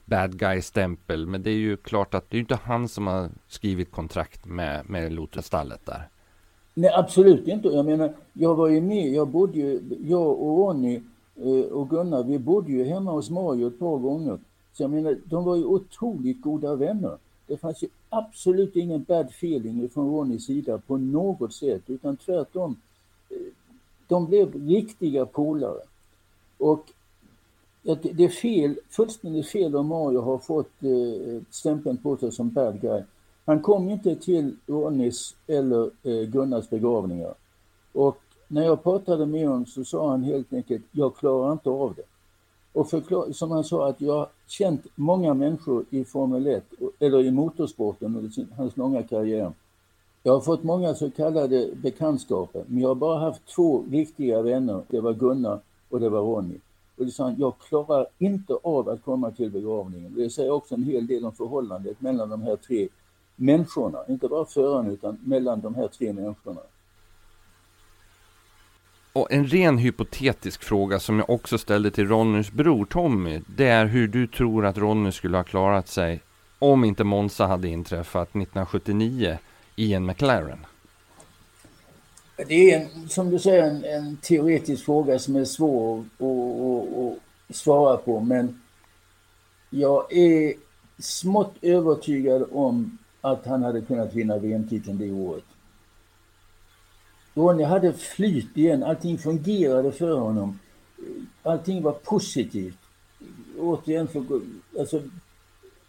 bad 0.05 0.38
guy-stämpel. 0.38 1.27
Men 1.27 1.43
det 1.43 1.51
är 1.51 1.55
ju 1.55 1.77
klart 1.77 2.15
att 2.15 2.31
det 2.31 2.37
är 2.37 2.41
inte 2.41 2.59
han 2.62 2.88
som 2.88 3.07
har 3.07 3.31
skrivit 3.49 3.91
kontrakt 3.91 4.47
med, 4.47 4.91
med 4.91 5.12
Lotusstallet 5.12 5.87
där. 5.87 6.09
Nej, 6.75 6.91
absolut 6.95 7.49
inte. 7.49 7.69
Jag 7.69 7.87
menar, 7.87 8.12
jag 8.33 8.55
var 8.55 8.69
ju 8.69 8.81
med, 8.81 9.12
jag 9.12 9.29
bodde 9.29 9.59
ju, 9.59 9.81
jag 10.01 10.29
och 10.29 10.59
Ronny 10.59 11.01
eh, 11.37 11.73
och 11.73 11.91
Gunnar, 11.91 12.23
vi 12.25 12.38
bodde 12.38 12.73
ju 12.73 12.85
hemma 12.85 13.12
hos 13.12 13.31
Mario 13.31 13.67
ett 13.67 13.79
par 13.79 13.99
gånger. 13.99 14.38
Så 14.72 14.82
jag 14.82 14.90
menar, 14.90 15.18
de 15.24 15.44
var 15.44 15.56
ju 15.56 15.64
otroligt 15.64 16.42
goda 16.42 16.74
vänner. 16.74 17.18
Det 17.46 17.56
fanns 17.56 17.82
ju 17.82 17.88
absolut 18.08 18.76
ingen 18.76 19.02
bad 19.02 19.26
feeling 19.26 19.88
från 19.88 20.11
Ronnys 20.14 20.46
sida 20.46 20.78
på 20.78 20.96
något 20.96 21.54
sätt, 21.54 21.82
utan 21.87 22.16
tvärtom. 22.16 22.76
Eh, 23.30 23.37
de 24.08 24.26
blev 24.26 24.68
riktiga 24.68 25.26
polare. 25.26 25.80
Och 26.58 26.92
det 27.82 28.24
är 28.24 28.28
fel, 28.28 28.78
fullständigt 28.90 29.48
fel 29.48 29.76
om 29.76 29.87
Mario 29.87 30.20
har 30.20 30.38
fått 30.38 30.82
eh, 30.82 31.42
stämpeln 31.50 31.96
på 31.96 32.16
sig 32.16 32.32
som 32.32 32.50
bad 32.50 32.80
guy. 32.80 33.02
Han 33.44 33.62
kom 33.62 33.88
inte 33.88 34.16
till 34.16 34.56
Ronnys 34.66 35.35
eller 35.46 35.90
eh, 36.02 36.28
Gunnars 36.28 36.70
begravningar. 36.70 37.35
Och 37.92 38.18
när 38.48 38.62
jag 38.62 38.82
pratade 38.82 39.26
med 39.26 39.48
honom 39.48 39.66
så 39.66 39.85
sa 39.85 40.11
han 40.11 40.22
helt 40.22 40.52
enkelt, 40.52 40.82
jag 40.92 41.16
klarar 41.16 41.52
inte 41.52 41.70
av 41.70 41.94
det. 41.94 42.02
Och 42.72 42.90
förklar, 42.90 43.32
som 43.32 43.50
han 43.50 43.64
sa 43.64 43.88
att 43.88 44.00
jag 44.00 44.14
har 44.14 44.28
känt 44.46 44.87
många 44.94 45.35
människor 45.35 45.85
i 45.90 46.04
Formel 46.04 46.46
1, 46.46 46.64
eller 46.98 47.24
i 47.24 47.30
motorsporten 47.30 48.16
under 48.16 48.30
sin, 48.30 48.48
hans 48.56 48.76
långa 48.76 49.02
karriär. 49.02 49.52
Jag 50.22 50.32
har 50.32 50.40
fått 50.40 50.62
många 50.62 50.94
så 50.94 51.11
kallade 51.11 51.70
bekantskaper, 51.82 52.64
men 52.66 52.82
jag 52.82 52.88
har 52.88 52.94
bara 52.94 53.18
haft 53.18 53.46
två 53.46 53.85
riktiga 53.90 54.42
vänner. 54.42 54.82
Det 54.88 55.00
var 55.00 55.12
Gunnar 55.12 55.61
och 55.88 56.00
det 56.00 56.08
var 56.08 56.20
Ronny. 56.20 56.58
Och 56.96 57.06
det 57.06 57.12
sa 57.12 57.24
han, 57.24 57.37
jag 57.38 57.58
klarar 57.68 58.06
inte 58.18 58.54
av 58.62 58.88
att 58.88 59.04
komma 59.04 59.30
till 59.30 59.50
begravningen. 59.50 60.14
Det 60.16 60.30
säger 60.30 60.50
också 60.50 60.74
en 60.74 60.82
hel 60.82 61.06
del 61.06 61.24
om 61.24 61.32
förhållandet 61.32 62.00
mellan 62.00 62.28
de 62.28 62.42
här 62.42 62.56
tre 62.56 62.88
människorna. 63.37 63.98
Inte 64.08 64.28
bara 64.28 64.44
föraren 64.44 64.87
utan 64.87 65.18
mellan 65.24 65.61
de 65.61 65.74
här 65.74 65.88
tre 65.88 66.12
människorna. 66.12 66.61
Och 69.12 69.33
en 69.33 69.46
ren 69.46 69.79
hypotetisk 69.79 70.62
fråga 70.62 71.01
som 71.01 71.18
jag 71.18 71.31
också 71.31 71.59
ställde 71.59 71.90
till 71.90 72.09
Ronnys 72.09 72.53
bror 72.53 72.85
Tommy. 72.85 73.40
Det 73.57 73.68
är 73.68 73.87
hur 73.87 74.09
du 74.09 74.27
tror 74.27 74.66
att 74.66 74.79
Ronny 74.79 75.12
skulle 75.12 75.37
ha 75.37 75.44
klarat 75.44 75.88
sig 75.88 76.20
om 76.59 76.85
inte 76.85 77.05
Monza 77.05 77.46
hade 77.46 77.68
inträffat 77.68 78.29
1979 78.29 79.38
i 79.77 79.94
en 79.94 80.07
McLaren. 80.07 80.66
Det 82.48 82.72
är 82.72 82.81
en, 82.81 83.09
som 83.09 83.31
du 83.31 83.38
säger 83.38 83.62
en, 83.62 83.85
en 83.85 84.16
teoretisk 84.16 84.85
fråga 84.85 85.18
som 85.18 85.37
är 85.37 85.44
svår 85.44 85.98
att, 86.01 86.25
att, 86.25 87.18
att 87.48 87.57
svara 87.57 87.96
på 87.96 88.20
men 88.20 88.61
jag 89.70 90.12
är 90.12 90.55
smått 90.98 91.55
övertygad 91.62 92.48
om 92.53 92.98
att 93.20 93.46
han 93.46 93.62
hade 93.62 93.81
kunnat 93.81 94.14
vinna 94.14 94.38
VM-titeln 94.38 94.98
det 94.98 95.11
året. 95.11 95.44
Ronny 97.35 97.62
hade 97.62 97.92
flyt 97.92 98.57
igen, 98.57 98.83
allting 98.83 99.18
fungerade 99.18 99.92
för 99.92 100.18
honom. 100.18 100.59
Allting 101.42 101.83
var 101.83 101.92
positivt. 101.92 102.79
Återigen, 103.59 104.09
för, 104.09 104.25
alltså, 104.79 105.03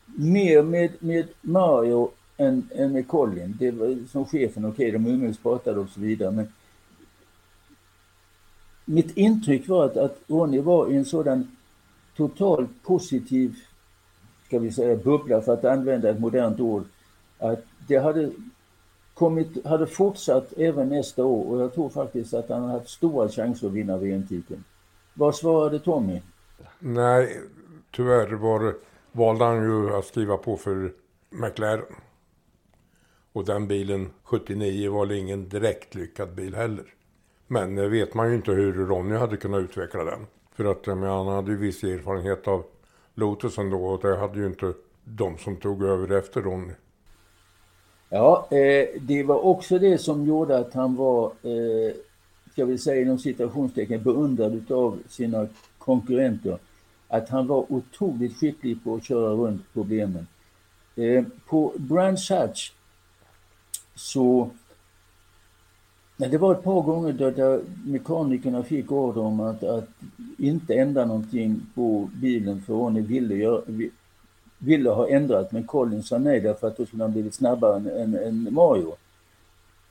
mer 0.05 0.63
med, 0.63 0.91
med 0.99 1.27
Mario 1.41 2.11
än, 2.37 2.69
än 2.75 2.91
med 2.91 3.07
Colin. 3.07 3.55
Det 3.59 3.71
var 3.71 4.07
som 4.11 4.25
chefen, 4.25 4.65
okej, 4.65 4.89
okay, 4.89 4.91
de 4.91 5.11
umgicks, 5.11 5.37
pratade 5.37 5.79
och 5.79 5.89
så 5.89 5.99
vidare. 5.99 6.31
Men 6.31 6.53
mitt 8.85 9.17
intryck 9.17 9.67
var 9.67 9.85
att, 9.85 9.97
att 9.97 10.19
Ronny 10.27 10.59
var 10.59 10.91
i 10.91 10.95
en 10.95 11.05
sådan 11.05 11.47
totalt 12.15 12.83
positiv, 12.83 13.55
ska 14.45 14.59
vi 14.59 14.71
säga, 14.71 14.95
bubbla 14.95 15.41
för 15.41 15.53
att 15.53 15.65
använda 15.65 16.09
ett 16.09 16.19
modernt 16.19 16.59
ord. 16.59 16.83
Att 17.39 17.65
det 17.87 17.97
hade 17.97 18.31
kommit, 19.13 19.65
hade 19.65 19.87
fortsatt 19.87 20.53
även 20.57 20.89
nästa 20.89 21.25
år 21.25 21.55
och 21.55 21.61
jag 21.61 21.73
tror 21.73 21.89
faktiskt 21.89 22.33
att 22.33 22.49
han 22.49 22.61
har 22.61 22.69
haft 22.69 22.89
stora 22.89 23.29
chanser 23.29 23.67
att 23.67 23.73
vinna 23.73 23.97
VM-titeln. 23.97 24.63
Vad 25.13 25.35
svarade 25.35 25.79
Tommy? 25.79 26.21
Nej, 26.79 27.41
tyvärr 27.91 28.31
var, 28.31 28.75
valde 29.11 29.45
han 29.45 29.63
ju 29.63 29.95
att 29.95 30.05
skriva 30.05 30.37
på 30.37 30.57
för 30.57 30.93
McLaren. 31.29 31.85
Och 33.33 33.45
den 33.45 33.67
bilen 33.67 34.09
79 34.23 34.91
var 34.91 35.11
ingen 35.11 35.49
direkt 35.49 35.95
lyckad 35.95 36.33
bil 36.33 36.55
heller. 36.55 36.85
Men 37.47 37.75
det 37.75 37.89
vet 37.89 38.13
man 38.13 38.29
ju 38.29 38.35
inte 38.35 38.51
hur 38.51 38.85
Ronny 38.85 39.15
hade 39.15 39.37
kunnat 39.37 39.61
utveckla 39.61 40.03
den. 40.03 40.27
För 40.55 40.65
att 40.65 40.87
men, 40.87 41.03
han 41.03 41.27
hade 41.27 41.51
ju 41.51 41.57
viss 41.57 41.83
erfarenhet 41.83 42.47
av 42.47 42.63
Lotus 43.15 43.57
ändå 43.57 43.85
och 43.85 44.01
det 44.01 44.17
hade 44.17 44.39
ju 44.39 44.45
inte 44.45 44.73
de 45.03 45.37
som 45.37 45.55
tog 45.55 45.83
över 45.83 46.17
efter 46.17 46.41
Ronny. 46.41 46.73
Ja, 48.15 48.47
eh, 48.51 49.01
det 49.01 49.23
var 49.23 49.45
också 49.45 49.79
det 49.79 49.97
som 49.97 50.25
gjorde 50.25 50.57
att 50.57 50.73
han 50.73 50.95
var, 50.95 51.25
eh, 51.25 51.93
ska 52.51 52.65
vi 52.65 52.77
säga 52.77 53.01
inom 53.01 53.19
citationstecken, 53.19 54.03
beundrad 54.03 54.71
av 54.71 54.99
sina 55.09 55.47
konkurrenter. 55.77 56.57
Att 57.07 57.29
han 57.29 57.47
var 57.47 57.65
otroligt 57.69 58.37
skicklig 58.37 58.83
på 58.83 58.95
att 58.95 59.03
köra 59.03 59.33
runt 59.33 59.61
problemen. 59.73 60.27
Eh, 60.95 61.23
på 61.47 61.73
Brands 61.77 62.29
Hatch 62.29 62.71
så 63.95 64.49
det 66.17 66.37
var 66.37 66.51
ett 66.51 66.63
par 66.63 66.81
gånger 66.81 67.13
där, 67.13 67.31
där 67.31 67.61
mekanikerna 67.85 68.63
fick 68.63 68.91
order 68.91 69.21
om 69.21 69.39
att, 69.39 69.63
att 69.63 69.89
inte 70.37 70.73
ändra 70.73 71.05
någonting 71.05 71.61
på 71.75 72.09
bilen 72.13 72.61
för 72.61 72.73
Ronny 72.73 73.01
ville, 73.01 73.35
göra, 73.35 73.61
ville 74.65 74.89
ha 74.89 75.07
ändrat 75.07 75.51
men 75.51 75.63
Colin 75.63 76.03
sa 76.03 76.17
nej 76.17 76.39
därför 76.39 76.67
att 76.67 76.77
då 76.77 76.85
skulle 76.85 77.03
han 77.03 77.11
blivit 77.11 77.33
snabbare 77.33 77.75
än, 77.75 77.87
än, 77.87 78.15
än 78.15 78.53
Mario. 78.53 78.95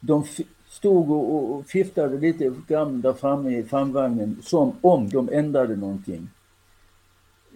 De 0.00 0.24
stod 0.68 1.10
och, 1.10 1.54
och 1.54 1.66
fiftade 1.66 2.18
lite 2.18 2.52
grann 2.68 3.00
där 3.00 3.12
framme 3.12 3.58
i 3.58 3.62
framvagnen 3.62 4.38
som 4.42 4.76
om 4.80 5.08
de 5.08 5.28
ändrade 5.32 5.76
någonting. 5.76 6.28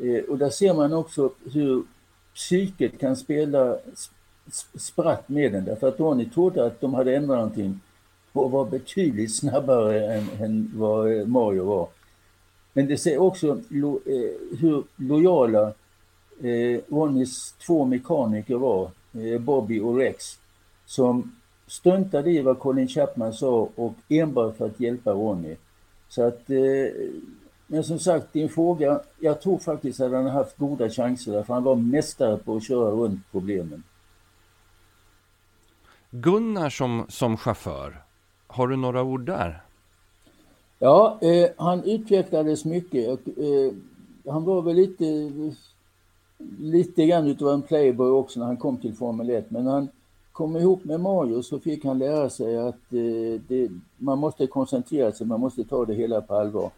Eh, 0.02 0.24
och 0.24 0.38
där 0.38 0.50
ser 0.50 0.74
man 0.74 0.92
också 0.92 1.30
hur 1.52 1.82
psyket 2.34 3.00
kan 3.00 3.16
spela 3.16 3.78
spratt 4.78 5.28
med 5.28 5.52
den 5.52 5.64
därför 5.64 5.88
att 5.88 6.00
Ronny 6.00 6.24
trodde 6.24 6.66
att 6.66 6.80
de 6.80 6.94
hade 6.94 7.16
ändrat 7.16 7.38
någonting 7.38 7.80
och 8.32 8.50
var 8.50 8.64
betydligt 8.64 9.34
snabbare 9.34 10.14
än, 10.14 10.28
än 10.40 10.72
vad 10.74 11.18
eh, 11.18 11.26
Mario 11.26 11.64
var. 11.64 11.88
Men 12.72 12.86
det 12.86 12.98
ser 12.98 13.18
också 13.18 13.60
lo, 13.68 14.00
eh, 14.06 14.58
hur 14.58 14.84
lojala 14.96 15.72
eh, 16.42 16.80
Ronnys 16.88 17.52
två 17.66 17.84
mekaniker 17.84 18.56
var, 18.56 18.90
eh, 19.12 19.40
Bobby 19.40 19.80
och 19.80 19.96
Rex, 19.96 20.38
som 20.86 21.36
struntade 21.66 22.30
i 22.30 22.42
vad 22.42 22.58
Colin 22.58 22.88
Chapman 22.88 23.32
sa 23.32 23.68
och 23.74 23.94
enbart 24.08 24.56
för 24.56 24.66
att 24.66 24.80
hjälpa 24.80 25.10
Ronny. 25.10 25.56
Så 26.08 26.22
att 26.22 26.50
eh, 26.50 26.92
men 27.66 27.84
som 27.84 27.98
sagt, 27.98 28.32
din 28.32 28.48
fråga, 28.48 29.00
jag 29.20 29.40
tror 29.40 29.58
faktiskt 29.58 30.00
att 30.00 30.12
han 30.12 30.24
har 30.24 30.30
haft 30.30 30.56
goda 30.56 30.90
chanser 30.90 31.32
därför 31.32 31.54
han 31.54 31.62
var 31.62 31.76
mästare 31.76 32.36
på 32.36 32.56
att 32.56 32.64
köra 32.64 32.90
runt 32.90 33.20
problemen. 33.30 33.82
Gunnar 36.10 36.70
som, 36.70 37.06
som 37.08 37.36
chaufför, 37.36 38.02
har 38.46 38.68
du 38.68 38.76
några 38.76 39.02
ord 39.02 39.26
där? 39.26 39.62
Ja, 40.78 41.18
eh, 41.22 41.50
han 41.56 41.84
utvecklades 41.84 42.64
mycket. 42.64 43.08
Eh, 43.08 43.72
han 44.32 44.44
var 44.44 44.62
väl 44.62 44.76
lite, 44.76 45.04
lite 46.58 47.06
grann 47.06 47.26
utav 47.26 47.48
en 47.48 47.62
playboy 47.62 48.10
också 48.10 48.40
när 48.40 48.46
han 48.46 48.56
kom 48.56 48.76
till 48.76 48.94
Formel 48.94 49.30
1, 49.30 49.50
men 49.50 49.64
när 49.64 49.72
han 49.72 49.88
kom 50.32 50.56
ihop 50.56 50.84
med 50.84 51.00
Mario 51.00 51.42
så 51.42 51.58
fick 51.58 51.84
han 51.84 51.98
lära 51.98 52.30
sig 52.30 52.56
att 52.56 52.92
eh, 52.92 53.40
det, 53.48 53.70
man 53.96 54.18
måste 54.18 54.46
koncentrera 54.46 55.12
sig, 55.12 55.26
man 55.26 55.40
måste 55.40 55.64
ta 55.64 55.84
det 55.84 55.94
hela 55.94 56.20
på 56.20 56.34
allvar. 56.34 56.70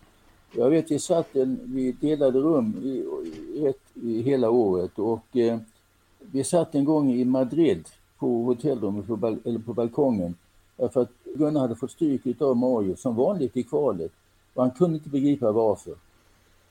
Jag 0.56 0.70
vet, 0.70 0.90
vi 0.90 0.98
satt 0.98 1.36
en, 1.36 1.60
vi 1.64 1.92
delade 1.92 2.38
rum 2.38 2.76
i, 2.82 3.66
ett, 3.66 3.82
i 3.94 4.22
hela 4.22 4.50
året 4.50 4.98
och 4.98 5.36
eh, 5.36 5.58
vi 6.18 6.44
satt 6.44 6.74
en 6.74 6.84
gång 6.84 7.12
i 7.12 7.24
Madrid 7.24 7.88
på 8.18 8.42
hotellrummet, 8.42 9.06
på, 9.06 9.16
bal, 9.16 9.38
eller 9.44 9.58
på 9.58 9.72
balkongen, 9.72 10.34
för 10.76 11.00
att 11.00 11.10
Gunnar 11.34 11.60
hade 11.60 11.76
fått 11.76 11.90
stryk 11.90 12.42
av 12.42 12.56
Mario 12.56 12.96
som 12.96 13.16
vanligt 13.16 13.56
i 13.56 13.62
kvalet 13.62 14.12
och 14.54 14.62
han 14.62 14.70
kunde 14.70 14.96
inte 14.96 15.08
begripa 15.08 15.52
varför. 15.52 15.94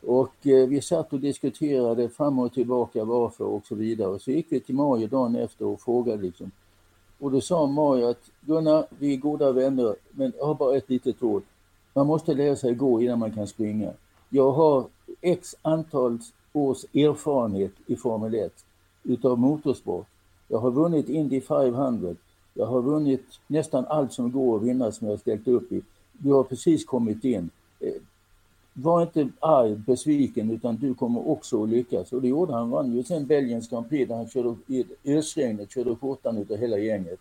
Och 0.07 0.47
eh, 0.47 0.67
vi 0.67 0.81
satt 0.81 1.13
och 1.13 1.19
diskuterade 1.19 2.09
fram 2.09 2.39
och 2.39 2.53
tillbaka 2.53 3.03
varför 3.03 3.43
och 3.43 3.65
så 3.65 3.75
vidare. 3.75 4.19
Så 4.19 4.31
gick 4.31 4.45
vi 4.49 4.59
till 4.59 4.75
Mario 4.75 5.07
dagen 5.07 5.35
efter 5.35 5.65
och 5.65 5.81
frågade 5.81 6.21
liksom. 6.21 6.51
Och 7.19 7.31
då 7.31 7.41
sa 7.41 7.65
Mario 7.65 8.05
att 8.05 8.29
Gunnar, 8.41 8.85
vi 8.99 9.13
är 9.13 9.17
goda 9.17 9.51
vänner, 9.51 9.95
men 10.11 10.33
jag 10.37 10.45
har 10.45 10.55
bara 10.55 10.77
ett 10.77 10.89
litet 10.89 11.21
råd. 11.21 11.43
Man 11.93 12.07
måste 12.07 12.33
lära 12.33 12.55
sig 12.55 12.73
gå 12.73 13.01
innan 13.01 13.19
man 13.19 13.31
kan 13.31 13.47
springa. 13.47 13.93
Jag 14.29 14.51
har 14.51 14.85
x 15.21 15.55
antal 15.61 16.19
års 16.53 16.83
erfarenhet 16.83 17.73
i 17.85 17.95
Formel 17.95 18.35
1 18.35 18.53
utav 19.03 19.39
motorsport. 19.39 20.07
Jag 20.47 20.59
har 20.59 20.71
vunnit 20.71 21.09
Indy 21.09 21.41
500. 21.41 22.15
Jag 22.53 22.65
har 22.65 22.81
vunnit 22.81 23.25
nästan 23.47 23.85
allt 23.85 24.13
som 24.13 24.31
går 24.31 24.57
att 24.57 24.63
vinna 24.63 24.91
som 24.91 25.07
jag 25.07 25.19
ställt 25.19 25.47
upp 25.47 25.71
i. 25.71 25.81
Du 26.13 26.31
har 26.31 26.43
precis 26.43 26.85
kommit 26.85 27.23
in. 27.23 27.49
Eh, 27.79 27.93
Eh, 28.77 28.83
var 28.83 29.01
inte 29.01 29.29
arg, 29.39 29.75
besviken, 29.75 30.51
utan 30.51 30.75
du 30.75 30.93
kommer 30.93 31.29
också 31.29 31.63
att 31.63 31.69
lyckas. 31.69 32.13
Och 32.13 32.21
det 32.21 32.27
gjorde 32.27 32.53
han. 32.53 32.61
Han 32.61 32.69
vann 32.69 32.95
ju 32.95 33.03
sen 33.03 33.25
Belgiens 33.25 33.69
Grand 33.69 33.89
Prix 33.89 34.09
där 34.09 34.15
han 34.15 34.29
körde 34.29 34.55
i 34.67 34.85
ösregnet, 35.05 35.71
körde 35.71 35.95
skjortan 35.95 36.37
utav 36.37 36.57
hela 36.57 36.77
gänget. 36.77 37.19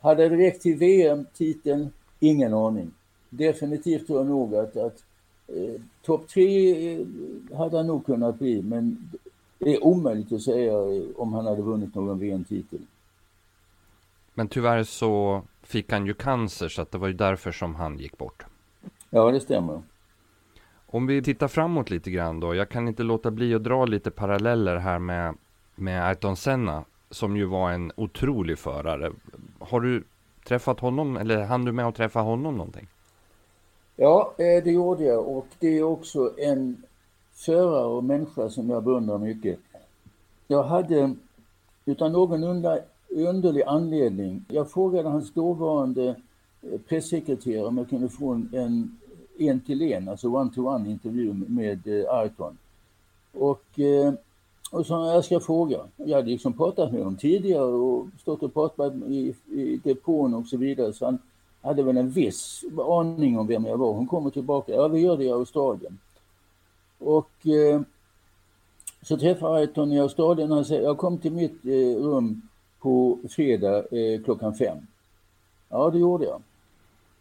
Hade 0.00 0.28
det 0.28 0.36
räckt 0.36 0.62
till 0.62 0.76
VM-titeln? 0.76 1.90
Ingen 2.20 2.54
aning. 2.54 2.90
Definitivt 3.30 4.06
tror 4.06 4.18
jag 4.18 4.26
nog 4.26 4.54
att, 4.54 4.76
att 4.76 5.04
eh, 5.48 5.80
topp 6.02 6.28
tre 6.28 6.94
eh, 6.94 7.06
hade 7.56 7.76
han 7.76 7.86
nog 7.86 8.06
kunnat 8.06 8.38
bli, 8.38 8.62
men 8.62 9.10
det 9.58 9.74
är 9.74 9.84
omöjligt 9.84 10.32
att 10.32 10.42
säga 10.42 10.74
om 11.16 11.32
han 11.32 11.46
hade 11.46 11.62
vunnit 11.62 11.94
någon 11.94 12.18
VM-titel. 12.18 12.78
Men 14.34 14.48
tyvärr 14.48 14.84
så 14.84 15.42
fick 15.62 15.92
han 15.92 16.06
ju 16.06 16.14
cancer, 16.14 16.68
så 16.68 16.82
att 16.82 16.90
det 16.90 16.98
var 16.98 17.08
ju 17.08 17.14
därför 17.14 17.52
som 17.52 17.74
han 17.74 17.98
gick 17.98 18.18
bort. 18.18 18.44
Ja, 19.10 19.30
det 19.30 19.40
stämmer. 19.40 19.82
Om 20.92 21.06
vi 21.06 21.22
tittar 21.22 21.48
framåt 21.48 21.90
lite 21.90 22.10
grann 22.10 22.40
då. 22.40 22.54
Jag 22.54 22.68
kan 22.68 22.88
inte 22.88 23.02
låta 23.02 23.30
bli 23.30 23.54
att 23.54 23.64
dra 23.64 23.84
lite 23.84 24.10
paralleller 24.10 24.76
här 24.76 24.98
med, 24.98 25.34
med 25.74 26.06
Ayrton 26.06 26.36
Senna, 26.36 26.84
som 27.10 27.36
ju 27.36 27.44
var 27.44 27.70
en 27.70 27.92
otrolig 27.96 28.58
förare. 28.58 29.12
Har 29.58 29.80
du 29.80 30.04
träffat 30.44 30.80
honom, 30.80 31.16
eller 31.16 31.42
hann 31.42 31.64
du 31.64 31.72
med 31.72 31.86
att 31.86 31.94
träffa 31.94 32.20
honom 32.20 32.56
någonting? 32.56 32.88
Ja, 33.96 34.34
eh, 34.38 34.64
det 34.64 34.70
gjorde 34.70 35.04
jag 35.04 35.28
och 35.28 35.46
det 35.58 35.78
är 35.78 35.82
också 35.82 36.32
en 36.38 36.82
förare 37.32 37.86
och 37.86 38.04
människa 38.04 38.48
som 38.48 38.70
jag 38.70 38.84
beundrar 38.84 39.18
mycket. 39.18 39.58
Jag 40.46 40.62
hade, 40.62 41.14
utan 41.84 42.12
någon 42.12 42.64
underlig 43.08 43.62
anledning, 43.62 44.44
jag 44.48 44.70
frågade 44.70 45.08
hans 45.08 45.32
dåvarande 45.32 46.08
eh, 46.62 46.80
pressekreterare 46.88 47.66
om 47.66 47.78
jag 47.78 47.90
kunde 47.90 48.08
få 48.08 48.30
en 48.30 48.48
en 48.52 48.96
en 49.40 49.60
till 49.60 49.82
en, 49.82 50.08
alltså 50.08 50.28
one-to-one 50.28 50.90
intervju 50.90 51.34
med 51.34 51.86
eh, 51.86 52.14
Ayrton. 52.14 52.58
Och, 53.32 53.80
eh, 53.80 54.12
och 54.70 54.86
så 54.86 54.94
jag 54.94 55.24
ska 55.24 55.40
fråga. 55.40 55.78
Jag 55.96 56.16
hade 56.16 56.30
liksom 56.30 56.52
pratat 56.52 56.92
med 56.92 57.00
honom 57.00 57.16
tidigare 57.16 57.64
och 57.64 58.06
stått 58.20 58.42
och 58.42 58.54
pratat 58.54 58.94
i, 58.94 59.34
i 59.46 59.80
depån 59.84 60.34
och 60.34 60.46
så 60.46 60.56
vidare. 60.56 60.92
Så 60.92 61.04
han 61.04 61.18
hade 61.62 61.82
väl 61.82 61.96
en 61.96 62.10
viss 62.10 62.64
aning 62.88 63.38
om 63.38 63.46
vem 63.46 63.64
jag 63.64 63.76
var. 63.76 63.92
Hon 63.92 64.06
kommer 64.06 64.30
tillbaka. 64.30 64.72
Ja, 64.72 64.88
vi 64.88 65.00
gör 65.00 65.16
det 65.16 65.24
i 65.24 65.30
Australien. 65.30 65.98
Och 66.98 67.46
eh, 67.46 67.80
så 69.02 69.16
träffar 69.16 69.54
Ayrton 69.54 69.92
i 69.92 70.00
Australien 70.00 70.50
och 70.50 70.56
han 70.56 70.64
säger, 70.64 70.82
jag 70.82 70.98
kom 70.98 71.18
till 71.18 71.32
mitt 71.32 71.64
eh, 71.64 72.02
rum 72.02 72.42
på 72.80 73.18
fredag 73.30 73.78
eh, 73.78 74.22
klockan 74.24 74.54
fem. 74.54 74.78
Ja, 75.68 75.90
det 75.90 75.98
gjorde 75.98 76.24
jag. 76.24 76.42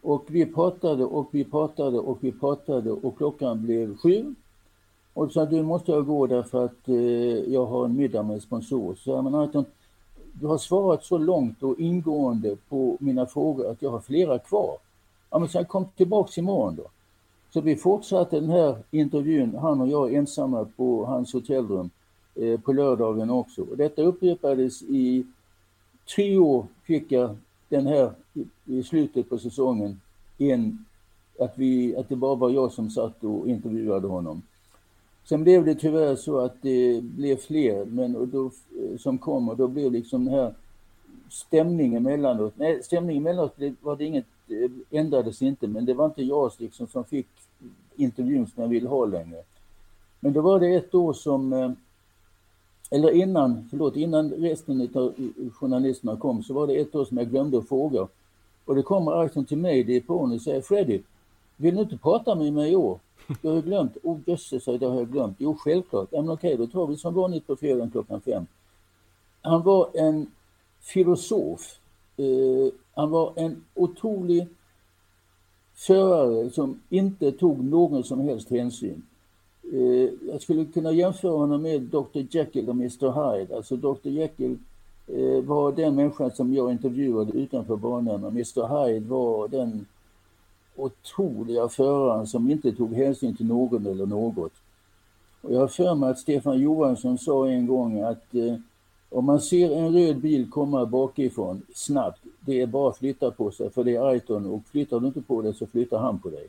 Och 0.01 0.25
vi 0.27 0.45
pratade 0.45 1.05
och 1.05 1.27
vi 1.31 1.43
pratade 1.43 1.99
och 1.99 2.17
vi 2.21 2.31
pratade 2.31 2.91
och 2.91 3.17
klockan 3.17 3.61
blev 3.61 3.97
sju. 3.97 4.35
Och 5.13 5.31
sa 5.31 5.45
du 5.45 5.63
måste 5.63 5.91
jag 5.91 6.05
gå 6.05 6.27
därför 6.27 6.65
att 6.65 6.87
eh, 6.87 7.53
jag 7.53 7.65
har 7.65 7.85
en 7.85 7.95
middag 7.95 8.23
med 8.23 8.41
sponsor. 8.41 8.95
Så 8.95 9.09
jag 9.09 9.23
menar, 9.23 9.43
Anton, 9.43 9.65
du 10.33 10.47
har 10.47 10.57
svarat 10.57 11.03
så 11.03 11.17
långt 11.17 11.63
och 11.63 11.79
ingående 11.79 12.55
på 12.69 12.97
mina 12.99 13.25
frågor 13.25 13.71
att 13.71 13.81
jag 13.81 13.89
har 13.89 13.99
flera 13.99 14.39
kvar. 14.39 14.77
Ja, 15.29 15.39
men 15.39 15.49
sen 15.49 15.65
kom 15.65 15.85
tillbaks 15.85 16.37
imorgon 16.37 16.75
då. 16.75 16.83
Så 17.53 17.61
vi 17.61 17.75
fortsatte 17.75 18.39
den 18.39 18.49
här 18.49 18.77
intervjun, 18.91 19.55
han 19.55 19.81
och 19.81 19.87
jag 19.87 20.13
ensamma 20.13 20.65
på 20.75 21.05
hans 21.05 21.33
hotellrum 21.33 21.89
eh, 22.35 22.59
på 22.59 22.73
lördagen 22.73 23.29
också. 23.29 23.61
Och 23.61 23.77
detta 23.77 24.01
upprepades 24.01 24.81
i 24.81 25.25
tre 26.15 26.37
år 26.37 26.65
fick 26.83 27.11
jag 27.11 27.37
den 27.69 27.87
här 27.87 28.11
i 28.65 28.83
slutet 28.83 29.29
på 29.29 29.37
säsongen 29.37 30.01
en, 30.37 30.85
att, 31.39 31.57
vi, 31.57 31.95
att 31.95 32.09
det 32.09 32.15
bara 32.15 32.35
var 32.35 32.49
jag 32.49 32.71
som 32.71 32.89
satt 32.89 33.23
och 33.23 33.47
intervjuade 33.47 34.07
honom. 34.07 34.41
Sen 35.23 35.43
blev 35.43 35.65
det 35.65 35.75
tyvärr 35.75 36.15
så 36.15 36.39
att 36.39 36.61
det 36.61 37.03
blev 37.03 37.35
fler 37.35 37.85
men 37.85 38.29
då, 38.31 38.45
eh, 38.45 38.97
som 38.97 39.17
kom 39.17 39.49
och 39.49 39.57
då 39.57 39.67
blev 39.67 39.91
liksom 39.91 40.25
den 40.25 40.33
här 40.33 40.53
stämningen 41.29 42.03
mellanåt, 42.03 42.53
nej 42.55 42.83
stämningen 42.83 43.23
mellanåt 43.23 43.55
var 43.81 43.95
det 43.95 44.05
inget, 44.05 44.25
eh, 44.47 44.99
ändrades 44.99 45.41
inte 45.41 45.67
men 45.67 45.85
det 45.85 45.93
var 45.93 46.05
inte 46.05 46.23
jag 46.23 46.51
liksom 46.57 46.87
som 46.87 47.03
fick 47.03 47.27
intervjun 47.95 48.47
som 48.47 48.63
jag 48.63 48.69
ville 48.69 48.89
ha 48.89 49.05
längre. 49.05 49.43
Men 50.19 50.33
då 50.33 50.41
var 50.41 50.59
det 50.59 50.75
ett 50.75 50.95
år 50.95 51.13
som 51.13 51.53
eh, 51.53 51.71
eller 52.89 53.11
innan, 53.11 53.67
förlåt, 53.69 53.95
innan 53.95 54.31
resten 54.31 54.89
av 54.93 55.13
journalisterna 55.53 56.17
kom 56.17 56.43
så 56.43 56.53
var 56.53 56.67
det 56.67 56.75
ett 56.75 56.95
år 56.95 57.05
som 57.05 57.17
jag 57.17 57.29
glömde 57.29 57.57
att 57.57 57.67
fråga. 57.67 58.07
Och 58.65 58.75
det 58.75 58.83
kommer 58.83 59.21
Ayrton 59.21 59.45
till 59.45 59.57
mig, 59.57 59.83
det 59.83 59.95
är 59.95 60.01
på 60.01 60.15
och 60.15 60.41
säger 60.41 60.61
Freddy, 60.61 61.01
vill 61.57 61.75
du 61.75 61.81
inte 61.81 61.97
prata 61.97 62.35
med 62.35 62.53
mig 62.53 62.71
i 62.71 62.75
år? 62.75 62.99
Jag 63.41 63.51
har 63.51 63.61
glömt. 63.61 63.97
Oh 64.03 64.19
jösses, 64.25 64.65
det 64.65 64.85
har 64.85 64.95
jag 64.95 65.11
glömt. 65.11 65.35
Jo, 65.39 65.55
självklart. 65.59 66.07
Ja, 66.11 66.21
men 66.21 66.31
okej, 66.31 66.57
då 66.57 66.67
tar 66.67 66.87
vi 66.87 66.97
som 66.97 67.13
vanligt 67.13 67.47
på 67.47 67.55
fredagen 67.55 67.91
klockan 67.91 68.21
fem. 68.21 68.45
Han 69.41 69.63
var 69.63 69.89
en 69.93 70.27
filosof. 70.79 71.79
Eh, 72.17 72.73
han 72.93 73.09
var 73.09 73.33
en 73.35 73.63
otrolig 73.73 74.47
förare 75.73 76.49
som 76.49 76.81
inte 76.89 77.31
tog 77.31 77.63
någon 77.63 78.03
som 78.03 78.19
helst 78.19 78.49
hänsyn. 78.49 79.01
Eh, 79.73 80.09
jag 80.31 80.41
skulle 80.41 80.65
kunna 80.65 80.91
jämföra 80.91 81.31
honom 81.31 81.61
med 81.61 81.81
Dr 81.81 82.25
Jekyll 82.29 82.69
och 82.69 82.75
Mr 82.75 83.37
Hyde. 83.37 83.55
Alltså 83.55 83.75
Dr 83.75 84.09
Jekyll 84.09 84.57
eh, 85.07 85.43
var 85.43 85.71
den 85.71 85.95
människan 85.95 86.31
som 86.31 86.53
jag 86.53 86.71
intervjuade 86.71 87.31
utanför 87.31 87.75
banan 87.75 88.23
och 88.23 88.31
Mr 88.31 88.85
Hyde 88.85 89.09
var 89.09 89.47
den 89.47 89.85
otroliga 90.75 91.69
föraren 91.69 92.27
som 92.27 92.49
inte 92.51 92.71
tog 92.71 92.93
hänsyn 92.93 93.35
till 93.35 93.45
någon 93.45 93.85
eller 93.85 94.05
något. 94.05 94.53
Och 95.41 95.53
jag 95.53 95.59
har 95.59 95.67
för 95.67 95.95
mig 95.95 96.09
att 96.09 96.19
Stefan 96.19 96.59
Johansson 96.59 97.17
sa 97.17 97.47
en 97.47 97.67
gång 97.67 97.99
att 97.99 98.35
eh, 98.35 98.55
om 99.09 99.25
man 99.25 99.41
ser 99.41 99.71
en 99.71 99.93
röd 99.93 100.17
bil 100.17 100.49
komma 100.49 100.85
bakifrån 100.85 101.61
snabbt, 101.73 102.19
det 102.39 102.61
är 102.61 102.67
bara 102.67 102.89
att 102.89 102.97
flytta 102.97 103.31
på 103.31 103.51
sig 103.51 103.69
för 103.69 103.83
det 103.83 103.95
är 103.95 104.07
Aiton 104.07 104.45
och 104.45 104.61
flyttar 104.71 104.99
du 104.99 105.07
inte 105.07 105.21
på 105.21 105.41
dig 105.41 105.53
så 105.53 105.65
flyttar 105.67 105.97
han 105.97 106.19
på 106.19 106.29
dig. 106.29 106.47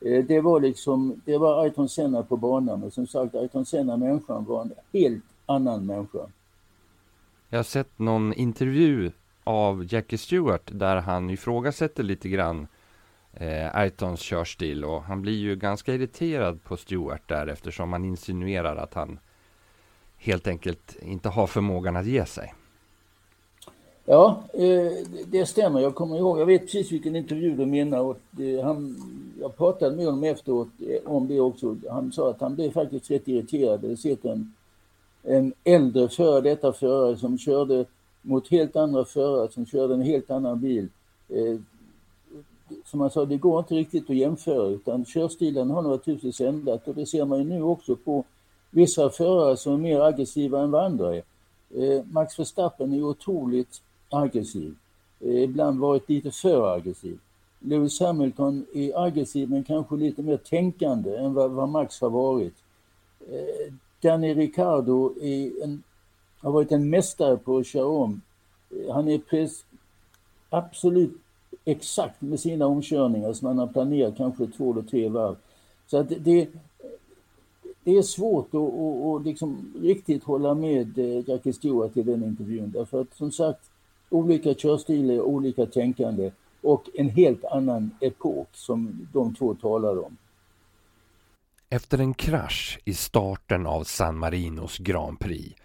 Eh, 0.00 0.24
det 0.24 0.40
var 0.40 0.60
liksom, 0.60 1.20
det 1.24 1.38
var 1.38 1.62
Ayrton 1.62 1.88
Senna 1.88 2.22
på 2.22 2.36
banan 2.36 2.82
och 2.82 2.92
som 2.92 3.06
sagt 3.06 3.34
Ayrton 3.34 3.66
Senna 3.66 3.96
människan 3.96 4.44
var 4.44 4.62
en 4.62 4.72
helt 4.92 5.24
annan 5.46 5.86
människa. 5.86 6.18
Jag 7.48 7.58
har 7.58 7.64
sett 7.64 7.98
någon 7.98 8.32
intervju 8.32 9.12
av 9.44 9.92
Jackie 9.92 10.18
Stewart 10.18 10.70
där 10.72 10.96
han 10.96 11.30
ifrågasätter 11.30 12.02
lite 12.02 12.28
grann 12.28 12.66
eh, 13.32 13.76
Ayrtons 13.76 14.20
körstil 14.20 14.84
och 14.84 15.02
han 15.02 15.22
blir 15.22 15.38
ju 15.38 15.56
ganska 15.56 15.94
irriterad 15.94 16.64
på 16.64 16.76
Stewart 16.76 17.28
där 17.28 17.46
eftersom 17.46 17.92
han 17.92 18.04
insinuerar 18.04 18.76
att 18.76 18.94
han 18.94 19.18
helt 20.16 20.46
enkelt 20.46 20.96
inte 21.02 21.28
har 21.28 21.46
förmågan 21.46 21.96
att 21.96 22.06
ge 22.06 22.26
sig. 22.26 22.54
Ja, 24.10 24.42
eh, 24.52 24.92
det 25.26 25.46
stämmer. 25.46 25.80
Jag 25.80 25.94
kommer 25.94 26.18
ihåg, 26.18 26.40
jag 26.40 26.46
vet 26.46 26.62
precis 26.62 26.92
vilken 26.92 27.16
intervju 27.16 27.56
du 27.56 27.66
menar. 27.66 28.00
Och 28.00 28.18
han, 28.62 28.96
jag 29.40 29.56
pratade 29.56 29.96
med 29.96 30.04
honom 30.04 30.24
efteråt 30.24 30.68
eh, 30.88 31.10
om 31.12 31.28
det 31.28 31.40
också. 31.40 31.76
Han 31.90 32.12
sa 32.12 32.30
att 32.30 32.40
han 32.40 32.54
blev 32.54 32.70
faktiskt 32.70 33.10
rätt 33.10 33.28
irriterad. 33.28 33.80
Det 33.80 33.96
sitter 33.96 34.30
en, 34.30 34.54
en 35.22 35.52
äldre 35.64 36.08
före 36.08 36.40
detta 36.40 36.72
förare 36.72 37.16
som 37.16 37.38
körde 37.38 37.84
mot 38.22 38.48
helt 38.48 38.76
andra 38.76 39.04
förare 39.04 39.52
som 39.52 39.66
körde 39.66 39.94
en 39.94 40.02
helt 40.02 40.30
annan 40.30 40.60
bil. 40.60 40.88
Eh, 41.28 41.58
som 42.84 43.00
han 43.00 43.10
sa, 43.10 43.24
det 43.24 43.36
går 43.36 43.58
inte 43.58 43.74
riktigt 43.74 44.10
att 44.10 44.16
jämföra 44.16 44.68
utan 44.68 45.04
körstilen 45.04 45.70
har 45.70 45.82
naturligtvis 45.82 46.40
ändrat 46.40 46.88
och 46.88 46.94
det 46.94 47.06
ser 47.06 47.24
man 47.24 47.38
ju 47.38 47.44
nu 47.44 47.62
också 47.62 47.96
på 47.96 48.24
vissa 48.70 49.10
förare 49.10 49.56
som 49.56 49.72
är 49.72 49.78
mer 49.78 50.00
aggressiva 50.00 50.60
än 50.60 50.70
vad 50.70 50.84
andra 50.84 51.16
är. 51.16 51.22
Max 52.12 52.38
Verstappen 52.38 52.92
är 52.92 53.02
otroligt 53.02 53.80
aggressiv. 54.10 54.74
Eh, 55.20 55.42
ibland 55.42 55.80
varit 55.80 56.08
lite 56.08 56.30
för 56.30 56.74
aggressiv. 56.74 57.18
Lewis 57.58 58.00
Hamilton 58.00 58.66
är 58.74 59.04
aggressiv 59.06 59.50
men 59.50 59.64
kanske 59.64 59.96
lite 59.96 60.22
mer 60.22 60.36
tänkande 60.36 61.16
än 61.16 61.34
vad, 61.34 61.50
vad 61.50 61.68
Max 61.68 62.00
har 62.00 62.10
varit. 62.10 62.54
Eh, 63.28 63.72
Danny 64.00 64.34
Ricardo 64.34 65.14
en, 65.62 65.82
har 66.38 66.52
varit 66.52 66.72
en 66.72 66.90
mästare 66.90 67.36
på 67.36 67.58
att 67.58 67.66
köra 67.66 67.86
om. 67.86 68.20
Eh, 68.70 68.94
han 68.94 69.08
är 69.08 69.18
pres, 69.18 69.64
absolut 70.50 71.12
exakt 71.64 72.20
med 72.20 72.40
sina 72.40 72.66
omkörningar 72.66 73.32
som 73.32 73.46
han 73.46 73.58
har 73.58 73.66
planerat 73.66 74.16
kanske 74.16 74.46
två 74.46 74.72
eller 74.72 74.82
tre 74.82 75.08
varv. 75.08 75.36
Så 75.86 75.96
att 75.96 76.08
det, 76.08 76.48
det 77.84 77.96
är 77.96 78.02
svårt 78.02 78.48
att, 78.48 78.54
och, 78.54 79.10
och 79.10 79.20
liksom 79.20 79.72
riktigt 79.82 80.24
hålla 80.24 80.54
med 80.54 80.98
eh, 80.98 81.28
Jackie 81.30 81.52
Stewart 81.52 81.96
i 81.96 82.02
den 82.02 82.24
intervjun 82.24 82.70
därför 82.70 83.00
att 83.00 83.16
som 83.16 83.32
sagt 83.32 83.70
olika 84.10 84.54
körstilar, 84.54 85.20
olika 85.20 85.66
tänkande 85.66 86.32
och 86.62 86.88
en 86.94 87.08
helt 87.08 87.44
annan 87.44 87.90
epok 88.00 88.48
som 88.52 89.08
de 89.12 89.34
två 89.34 89.54
talar 89.54 90.04
om. 90.04 90.16
Efter 91.68 91.98
en 91.98 92.14
krasch 92.14 92.80
i 92.84 92.94
starten 92.94 93.66
av 93.66 93.84
San 93.84 94.18
Marinos 94.18 94.78
Grand 94.78 95.20
Prix 95.20 95.60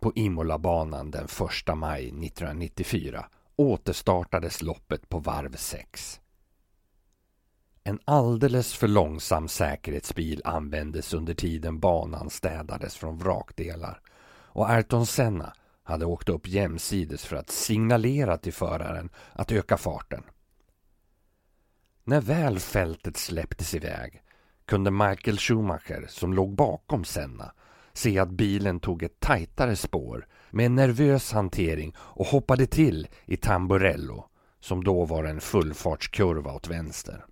på 0.00 0.12
Imola-banan 0.14 1.10
den 1.10 1.24
1 1.24 1.76
maj 1.76 2.06
1994 2.06 3.26
återstartades 3.56 4.62
loppet 4.62 5.08
på 5.08 5.18
varv 5.18 5.56
6. 5.56 6.20
En 7.84 7.98
alldeles 8.04 8.74
för 8.74 8.88
långsam 8.88 9.48
säkerhetsbil 9.48 10.42
användes 10.44 11.14
under 11.14 11.34
tiden 11.34 11.80
banan 11.80 12.30
städades 12.30 12.96
från 12.96 13.18
vrakdelar 13.18 14.00
och 14.30 14.70
Ayrton 14.70 15.06
Senna 15.06 15.52
hade 15.88 16.06
åkt 16.06 16.28
upp 16.28 16.48
jämsides 16.48 17.24
för 17.24 17.36
att 17.36 17.50
signalera 17.50 18.38
till 18.38 18.52
föraren 18.52 19.10
att 19.32 19.52
öka 19.52 19.76
farten. 19.76 20.22
När 22.04 22.20
väl 22.20 22.58
fältet 22.58 23.16
släpptes 23.16 23.74
iväg 23.74 24.22
kunde 24.64 24.90
Michael 24.90 25.38
Schumacher, 25.38 26.06
som 26.08 26.34
låg 26.34 26.54
bakom 26.54 27.04
Senna, 27.04 27.52
se 27.92 28.18
att 28.18 28.30
bilen 28.30 28.80
tog 28.80 29.02
ett 29.02 29.20
tajtare 29.20 29.76
spår 29.76 30.26
med 30.50 30.66
en 30.66 30.74
nervös 30.74 31.32
hantering 31.32 31.94
och 31.98 32.26
hoppade 32.26 32.66
till 32.66 33.08
i 33.24 33.36
Tamburello, 33.36 34.24
som 34.60 34.84
då 34.84 35.04
var 35.04 35.24
en 35.24 35.40
fullfartskurva 35.40 36.52
åt 36.52 36.68
vänster. 36.68 37.24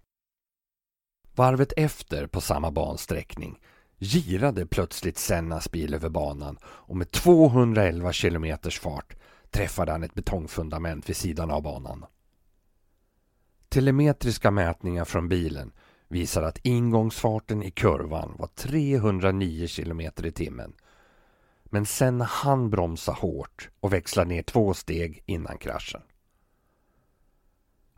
Varvet 1.35 1.73
efter 1.77 2.27
på 2.27 2.41
samma 2.41 2.71
bansträckning 2.71 3.59
girade 3.99 4.67
plötsligt 4.67 5.19
Sennas 5.19 5.71
bil 5.71 5.95
över 5.95 6.09
banan 6.09 6.59
och 6.65 6.97
med 6.97 7.11
211 7.11 8.13
kilometers 8.13 8.81
fart 8.81 9.17
träffade 9.51 9.93
han 9.93 10.03
ett 10.03 10.15
betongfundament 10.15 11.09
vid 11.09 11.17
sidan 11.17 11.51
av 11.51 11.63
banan. 11.63 12.05
Telemetriska 13.69 14.51
mätningar 14.51 15.05
från 15.05 15.29
bilen 15.29 15.73
visar 16.09 16.43
att 16.43 16.59
ingångsfarten 16.63 17.63
i 17.63 17.71
kurvan 17.71 18.35
var 18.39 18.47
309 18.47 19.67
kilometer 19.67 20.27
i 20.27 20.33
timmen. 20.33 20.73
Men 21.65 21.87
Senna 21.87 22.25
hann 22.25 22.71
bromsa 22.71 23.13
hårt 23.13 23.71
och 23.81 23.93
växla 23.93 24.25
ner 24.25 24.43
två 24.43 24.75
steg 24.75 25.23
innan 25.27 25.59
kraschen. 25.59 26.03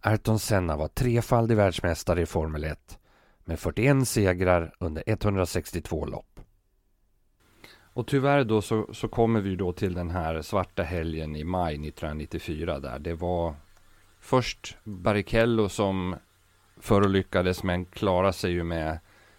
Ayrton 0.00 0.38
Senna 0.38 0.76
var 0.76 0.88
trefaldig 0.88 1.56
världsmästare 1.56 2.22
i 2.22 2.26
Formel 2.26 2.64
1 2.64 2.98
med 3.48 3.58
41 3.58 4.08
segrar 4.08 4.74
under 4.78 5.02
162 5.06 6.06
lopp. 6.06 6.40
Och 7.80 8.06
tyvärr 8.06 8.44
då 8.44 8.62
så, 8.62 8.86
så 8.92 9.08
kommer 9.08 9.40
vi 9.40 9.56
då 9.56 9.72
till 9.72 9.94
den 9.94 10.10
här 10.10 10.42
svarta 10.42 10.82
helgen 10.82 11.36
i 11.36 11.44
maj 11.44 11.74
1994 11.74 12.78
där 12.78 12.98
det 12.98 13.14
var 13.14 13.54
först 14.20 14.76
Barrichello 14.84 15.68
som 15.68 16.16
förolyckades 16.80 17.62
men 17.62 17.84
klarade 17.84 18.32
sig 18.32 18.52
ju 18.52 18.64
med 18.64 18.98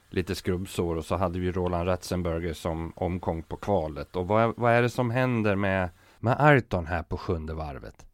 lite 0.09 0.35
skrubbsår 0.35 0.95
och 0.95 1.05
så 1.05 1.15
hade 1.15 1.39
vi 1.39 1.51
Roland 1.51 1.87
Ratzenberger 1.87 2.53
som 2.53 2.93
omkom 2.95 3.43
på 3.43 3.57
kvalet. 3.57 4.15
Och 4.15 4.27
vad, 4.27 4.53
vad 4.57 4.73
är 4.73 4.81
det 4.81 4.89
som 4.89 5.11
händer 5.11 5.55
med, 5.55 5.89
med 6.19 6.35
Ayrton 6.39 6.85
här 6.85 7.03
på 7.03 7.17
sjunde 7.17 7.53
varvet? 7.53 8.08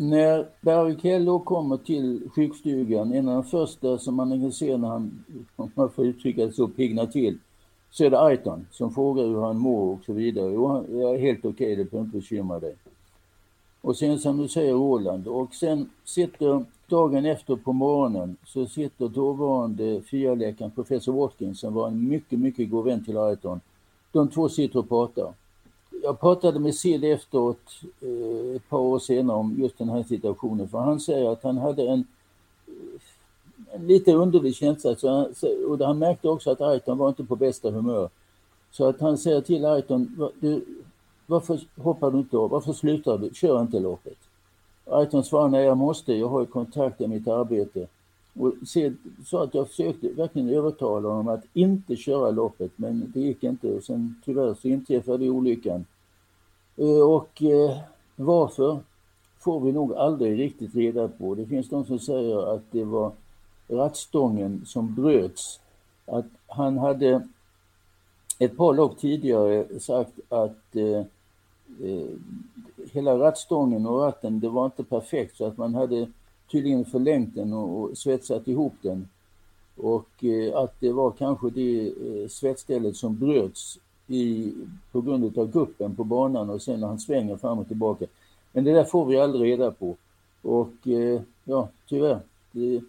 När 0.00 0.46
Barrichello 0.60 1.38
kommer 1.38 1.76
till 1.76 2.30
sjukstugan, 2.34 3.12
en 3.12 3.28
av 3.28 3.34
de 3.34 3.44
första 3.44 3.98
som 3.98 4.14
man 4.14 4.40
kan 4.40 4.52
se 4.52 4.76
när 4.76 4.88
han, 4.88 5.24
om 5.56 5.70
man 5.74 5.90
får 5.90 6.06
uttrycka 6.06 6.46
det 6.46 6.52
så, 6.52 6.68
piggnar 6.68 7.06
till, 7.06 7.38
så 7.90 8.04
är 8.04 8.10
det 8.10 8.20
Ayrton 8.20 8.66
som 8.70 8.94
frågar 8.94 9.24
hur 9.24 9.40
han 9.40 9.58
mår 9.58 9.92
och 9.92 10.04
så 10.06 10.12
vidare. 10.12 10.52
Jo, 10.52 10.84
jag 10.90 11.14
är 11.14 11.18
helt 11.18 11.38
okej, 11.38 11.50
okay, 11.50 11.76
det 11.76 11.90
behöver 11.90 12.06
inte 12.06 12.16
bekymra 12.16 12.60
dig. 12.60 12.74
Och 13.80 13.96
sen 13.96 14.18
som 14.18 14.36
du 14.36 14.48
säger 14.48 14.72
Roland, 14.72 15.28
och 15.28 15.54
sen 15.54 15.90
sitter 16.04 16.64
dagen 16.88 17.24
efter 17.24 17.56
på 17.56 17.72
morgonen 17.72 18.36
så 18.46 18.66
sitter 18.66 19.08
dåvarande 19.08 20.02
FIA-läkaren 20.02 20.70
professor 20.70 21.12
Watkins 21.12 21.60
som 21.60 21.74
var 21.74 21.88
en 21.88 22.08
mycket, 22.08 22.38
mycket 22.38 22.70
god 22.70 22.84
vän 22.84 23.04
till 23.04 23.18
Ayrton. 23.18 23.60
De 24.12 24.28
två 24.28 24.48
sitter 24.48 24.78
och 24.78 24.88
pratar 24.88 25.32
jag 26.08 26.20
pratade 26.20 26.58
med 26.58 26.74
Sid 26.74 27.04
efteråt 27.04 27.80
eh, 28.00 28.56
ett 28.56 28.68
par 28.68 28.78
år 28.78 28.98
senare 28.98 29.36
om 29.36 29.56
just 29.58 29.78
den 29.78 29.88
här 29.88 30.02
situationen 30.02 30.68
för 30.68 30.78
han 30.78 31.00
säger 31.00 31.32
att 31.32 31.42
han 31.42 31.58
hade 31.58 31.82
en, 31.88 32.04
en 33.72 33.86
lite 33.86 34.12
underlig 34.12 34.54
känsla 34.54 34.96
så 34.96 35.08
han, 35.08 35.34
och 35.68 35.86
han 35.86 35.98
märkte 35.98 36.28
också 36.28 36.50
att 36.50 36.60
Ayrton 36.60 36.98
var 36.98 37.08
inte 37.08 37.24
på 37.24 37.36
bästa 37.36 37.70
humör. 37.70 38.08
Så 38.70 38.88
att 38.88 39.00
han 39.00 39.18
säger 39.18 39.40
till 39.40 39.64
Ayrton, 39.64 40.30
du, 40.40 40.64
varför 41.26 41.60
hoppar 41.76 42.10
du 42.10 42.18
inte 42.18 42.36
av? 42.36 42.50
Varför 42.50 42.72
slutar 42.72 43.18
du? 43.18 43.30
Kör 43.34 43.60
inte 43.60 43.80
loppet. 43.80 44.18
Ayrton 44.86 45.24
svarar, 45.24 45.48
nej 45.48 45.64
jag 45.64 45.76
måste, 45.76 46.12
jag 46.12 46.28
har 46.28 46.40
ju 46.40 46.46
kontakt 46.46 47.00
i 47.00 47.06
mitt 47.06 47.28
arbete. 47.28 47.86
Och 48.34 48.52
Sid 48.66 48.96
sa 49.26 49.44
att 49.44 49.54
jag 49.54 49.68
försökte 49.68 50.08
verkligen 50.08 50.48
övertala 50.48 51.08
honom 51.08 51.28
att 51.28 51.44
inte 51.52 51.96
köra 51.96 52.30
loppet 52.30 52.72
men 52.76 53.12
det 53.14 53.20
gick 53.20 53.44
inte 53.44 53.74
och 53.74 53.82
sen 53.82 54.14
tyvärr 54.24 54.54
så 54.54 54.68
inträffade 54.68 55.28
olyckan. 55.28 55.84
Eh, 56.78 57.00
och 57.00 57.42
eh, 57.42 57.78
varför 58.16 58.78
får 59.38 59.60
vi 59.60 59.72
nog 59.72 59.94
aldrig 59.94 60.38
riktigt 60.38 60.74
reda 60.74 61.08
på. 61.08 61.34
Det 61.34 61.46
finns 61.46 61.68
de 61.68 61.84
som 61.84 61.98
säger 61.98 62.54
att 62.54 62.62
det 62.70 62.84
var 62.84 63.12
rattstången 63.68 64.62
som 64.66 64.94
bröts. 64.94 65.60
Att 66.06 66.26
han 66.46 66.78
hade 66.78 67.28
ett 68.38 68.56
par 68.56 68.74
lopp 68.74 68.98
tidigare 68.98 69.80
sagt 69.80 70.20
att 70.28 70.76
eh, 70.76 71.04
eh, 71.88 72.08
hela 72.92 73.18
rattstången 73.18 73.86
och 73.86 74.00
ratten, 74.00 74.40
det 74.40 74.48
var 74.48 74.64
inte 74.64 74.84
perfekt 74.84 75.36
så 75.36 75.44
att 75.44 75.56
man 75.56 75.74
hade 75.74 76.08
tydligen 76.50 76.84
förlängt 76.84 77.34
den 77.34 77.52
och, 77.52 77.82
och 77.82 77.98
svetsat 77.98 78.48
ihop 78.48 78.74
den. 78.82 79.08
Och 79.76 80.24
eh, 80.24 80.56
att 80.56 80.80
det 80.80 80.92
var 80.92 81.10
kanske 81.10 81.50
det 81.50 81.88
eh, 81.88 82.28
svetsstället 82.28 82.96
som 82.96 83.18
bröts 83.18 83.78
i, 84.08 84.54
på 84.92 85.00
grund 85.00 85.38
av 85.38 85.52
guppen 85.52 85.94
på 85.94 86.04
banan 86.04 86.50
och 86.50 86.62
sen 86.62 86.80
när 86.80 86.86
han 86.86 86.98
svänger 86.98 87.36
fram 87.36 87.58
och 87.58 87.68
tillbaka. 87.68 88.06
Men 88.52 88.64
det 88.64 88.72
där 88.72 88.84
får 88.84 89.06
vi 89.06 89.18
aldrig 89.18 89.52
reda 89.52 89.70
på. 89.70 89.96
Och 90.42 90.88
eh, 90.88 91.20
ja, 91.44 91.68
tyvärr. 91.88 92.20
Det, 92.52 92.80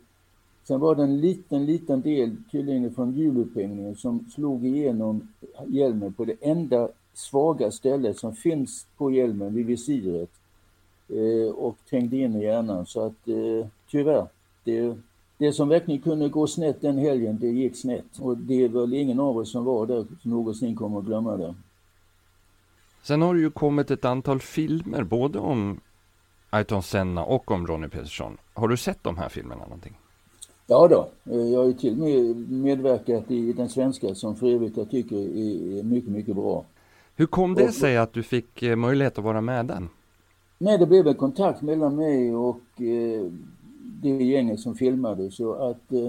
sen 0.64 0.80
var 0.80 0.96
det 0.96 1.04
en 1.04 1.22
liten, 1.22 1.66
liten 1.66 2.02
del 2.02 2.36
tydligen 2.52 2.94
från 2.94 3.14
hjulupphängningen 3.14 3.96
som 3.96 4.26
slog 4.36 4.66
igenom 4.66 5.28
hjälmen 5.68 6.14
på 6.14 6.26
det 6.26 6.36
enda 6.42 6.90
svaga 7.14 7.72
stället 7.72 8.18
som 8.18 8.36
finns 8.36 8.88
på 8.98 9.12
hjälmen, 9.12 9.54
vid 9.54 9.66
visiret. 9.66 10.30
Eh, 11.10 11.54
och 11.54 11.78
trängde 11.90 12.18
in 12.18 12.36
i 12.36 12.44
hjärnan. 12.44 12.86
Så 12.86 13.06
att 13.06 13.28
eh, 13.28 13.68
tyvärr, 13.92 14.28
det, 14.64 14.98
det 15.40 15.54
som 15.54 15.70
verkligen 15.70 16.02
kunde 16.02 16.30
gå 16.30 16.48
snett 16.48 16.82
den 16.82 16.98
helgen, 16.98 17.38
det 17.42 17.48
gick 17.48 17.76
snett. 17.76 18.20
Och 18.20 18.38
det 18.38 18.64
är 18.64 18.70
väl 18.70 18.94
ingen 18.94 19.20
av 19.20 19.38
oss 19.38 19.52
som 19.52 19.66
var 19.66 19.86
där 19.86 20.06
som 20.22 20.32
någonsin 20.32 20.76
kommer 20.76 21.00
att 21.00 21.06
glömma 21.06 21.38
det. 21.38 21.56
Sen 23.04 23.22
har 23.22 23.34
det 23.34 23.40
ju 23.40 23.50
kommit 23.50 23.92
ett 23.92 24.06
antal 24.06 24.40
filmer, 24.40 25.04
både 25.04 25.40
om 25.40 25.80
Ayrton 26.50 26.84
Senna 26.84 27.24
och 27.24 27.52
om 27.52 27.68
Ronnie 27.68 27.88
Peterson. 27.88 28.38
Har 28.54 28.68
du 28.68 28.78
sett 28.78 29.04
de 29.04 29.18
här 29.18 29.30
filmerna 29.30 29.64
någonting? 29.64 29.98
Ja 30.68 30.88
då, 30.88 31.08
jag 31.24 31.60
har 31.60 31.66
ju 31.66 31.74
till 31.74 31.94
och 31.94 32.00
med 32.00 32.52
medverkat 32.52 33.32
i 33.32 33.54
den 33.54 33.70
svenska 33.70 34.16
som 34.16 34.36
för 34.36 34.48
övrigt 34.48 34.78
jag 34.78 34.92
tycker 34.92 35.16
är 35.16 35.84
mycket, 35.84 36.12
mycket 36.12 36.36
bra. 36.36 36.66
Hur 37.16 37.26
kom 37.26 37.56
det 37.56 37.72
sig 37.72 37.98
att 37.98 38.14
du 38.14 38.24
fick 38.24 38.64
eh, 38.64 38.76
möjlighet 38.76 39.18
att 39.18 39.24
vara 39.24 39.42
med 39.42 39.66
den? 39.66 39.90
Nej, 40.58 40.78
det 40.78 40.86
blev 40.86 41.08
en 41.08 41.16
kontakt 41.16 41.62
mellan 41.62 41.96
mig 41.96 42.36
och 42.36 42.82
eh, 42.82 43.32
det 44.02 44.24
gänget 44.24 44.60
som 44.60 44.76
filmade 44.76 45.32
så 45.32 45.54
att 45.54 45.92
eh, 45.92 46.06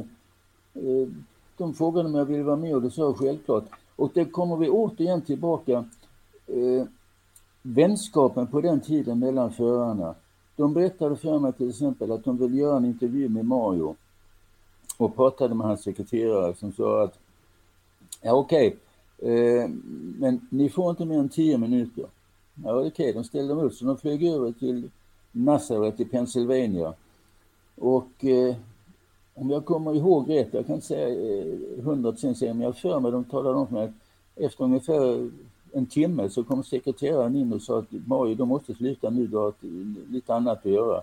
eh, 0.75 1.09
de 1.57 1.75
frågade 1.75 2.09
om 2.09 2.15
jag 2.15 2.25
ville 2.25 2.43
vara 2.43 2.57
med 2.57 2.75
och 2.75 2.83
det 2.83 2.91
sa 2.91 3.03
jag 3.03 3.17
självklart. 3.17 3.65
Och 3.97 4.11
det 4.15 4.25
kommer 4.25 4.57
vi 4.57 4.69
återigen 4.69 5.23
tillbaka. 5.23 5.85
Eh, 6.47 6.87
vänskapen 7.63 8.47
på 8.47 8.61
den 8.61 8.81
tiden 8.81 9.19
mellan 9.19 9.53
förarna. 9.53 10.15
De 10.57 10.75
berättade 10.75 11.17
för 11.17 11.39
mig 11.39 11.53
till 11.53 11.69
exempel 11.69 12.13
att 12.13 12.25
de 12.25 12.39
ville 12.39 12.57
göra 12.57 12.77
en 12.77 12.85
intervju 12.85 13.29
med 13.29 13.45
Mario 13.45 13.97
och 14.97 15.17
pratade 15.17 15.55
med 15.55 15.67
hans 15.67 15.83
sekreterare 15.83 16.55
som 16.55 16.73
sa 16.73 17.05
att 17.05 17.19
ja 18.23 18.33
okej, 18.33 18.77
okay, 19.19 19.33
eh, 19.33 19.69
men 20.19 20.49
ni 20.51 20.71
får 20.71 20.91
inte 20.91 21.05
mer 21.05 21.19
än 21.19 21.29
tio 21.29 21.59
minuter. 21.59 22.05
Ja 22.65 22.75
okej, 22.75 22.89
okay, 22.89 23.13
de 23.13 23.25
ställde 23.25 23.55
upp 23.55 23.75
så 23.75 23.85
de 23.85 23.99
flög 23.99 24.25
över 24.25 24.53
till 24.53 24.91
Nazareth 25.33 26.01
i 26.01 26.05
Pennsylvania. 26.05 26.95
Och 27.81 28.25
eh, 28.25 28.57
om 29.35 29.51
jag 29.51 29.65
kommer 29.65 29.95
ihåg 29.95 30.31
rätt, 30.31 30.55
jag 30.55 30.67
kan 30.67 30.75
inte 30.75 30.87
säga 30.87 31.09
eh, 31.09 31.85
hundra 31.85 32.13
procent 32.13 32.41
men 32.41 32.61
jag 32.61 32.77
för 32.77 33.01
mig 33.01 33.13
de 33.13 33.25
talade 33.25 33.57
om 33.57 33.67
för 33.67 33.75
mig 33.75 33.85
att 33.85 33.91
efter 34.37 34.65
ungefär 34.65 35.31
en 35.73 35.87
timme 35.87 36.31
så 36.31 36.45
kom 36.45 36.65
sekreteraren 36.65 37.37
in 37.37 37.53
och 37.53 37.63
sa 37.63 37.79
att 37.79 37.93
Mario, 38.07 38.35
du 38.35 38.45
måste 38.45 38.75
sluta 38.75 39.11
nu, 39.11 39.27
du 39.27 39.37
har 39.37 39.53
lite 40.13 40.35
annat 40.35 40.67
att 40.67 40.73
göra. 40.73 41.03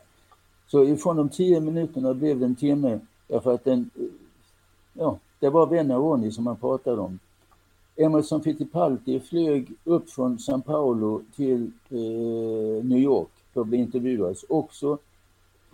Så 0.68 0.84
ifrån 0.84 1.18
de 1.18 1.30
tio 1.30 1.60
minuterna 1.60 2.14
blev 2.14 2.40
det 2.40 2.46
en 2.46 2.56
timme 2.56 3.00
därför 3.28 3.54
att 3.54 3.64
den, 3.64 3.90
eh, 3.96 4.06
ja, 4.94 5.20
det 5.40 5.50
var 5.50 5.68
Veneroni 5.68 6.30
och 6.30 6.34
som 6.34 6.44
man 6.44 6.56
pratade 6.56 7.02
om. 7.02 7.20
Emerson 7.96 8.42
Fittipaldi 8.42 9.20
flög 9.20 9.72
upp 9.84 10.10
från 10.10 10.38
São 10.38 10.62
Paulo 10.62 11.22
till 11.36 11.72
eh, 11.90 12.86
New 12.86 13.00
York 13.00 13.30
för 13.54 13.62
att 13.62 13.68
bli 13.68 13.78
intervjuad. 13.78 14.38
Också 14.50 14.98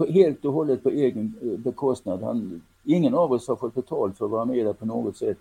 på, 0.05 0.11
helt 0.11 0.45
och 0.45 0.53
hållet 0.53 0.83
på 0.83 0.89
egen 0.89 1.35
eh, 1.41 1.59
bekostnad. 1.59 2.23
Han, 2.23 2.61
ingen 2.83 3.13
av 3.13 3.31
oss 3.31 3.47
har 3.47 3.55
fått 3.55 3.75
betalt 3.75 4.17
för 4.17 4.25
att 4.25 4.31
vara 4.31 4.45
med 4.45 4.65
där 4.65 4.73
på 4.73 4.85
något 4.85 5.17
sätt. 5.17 5.37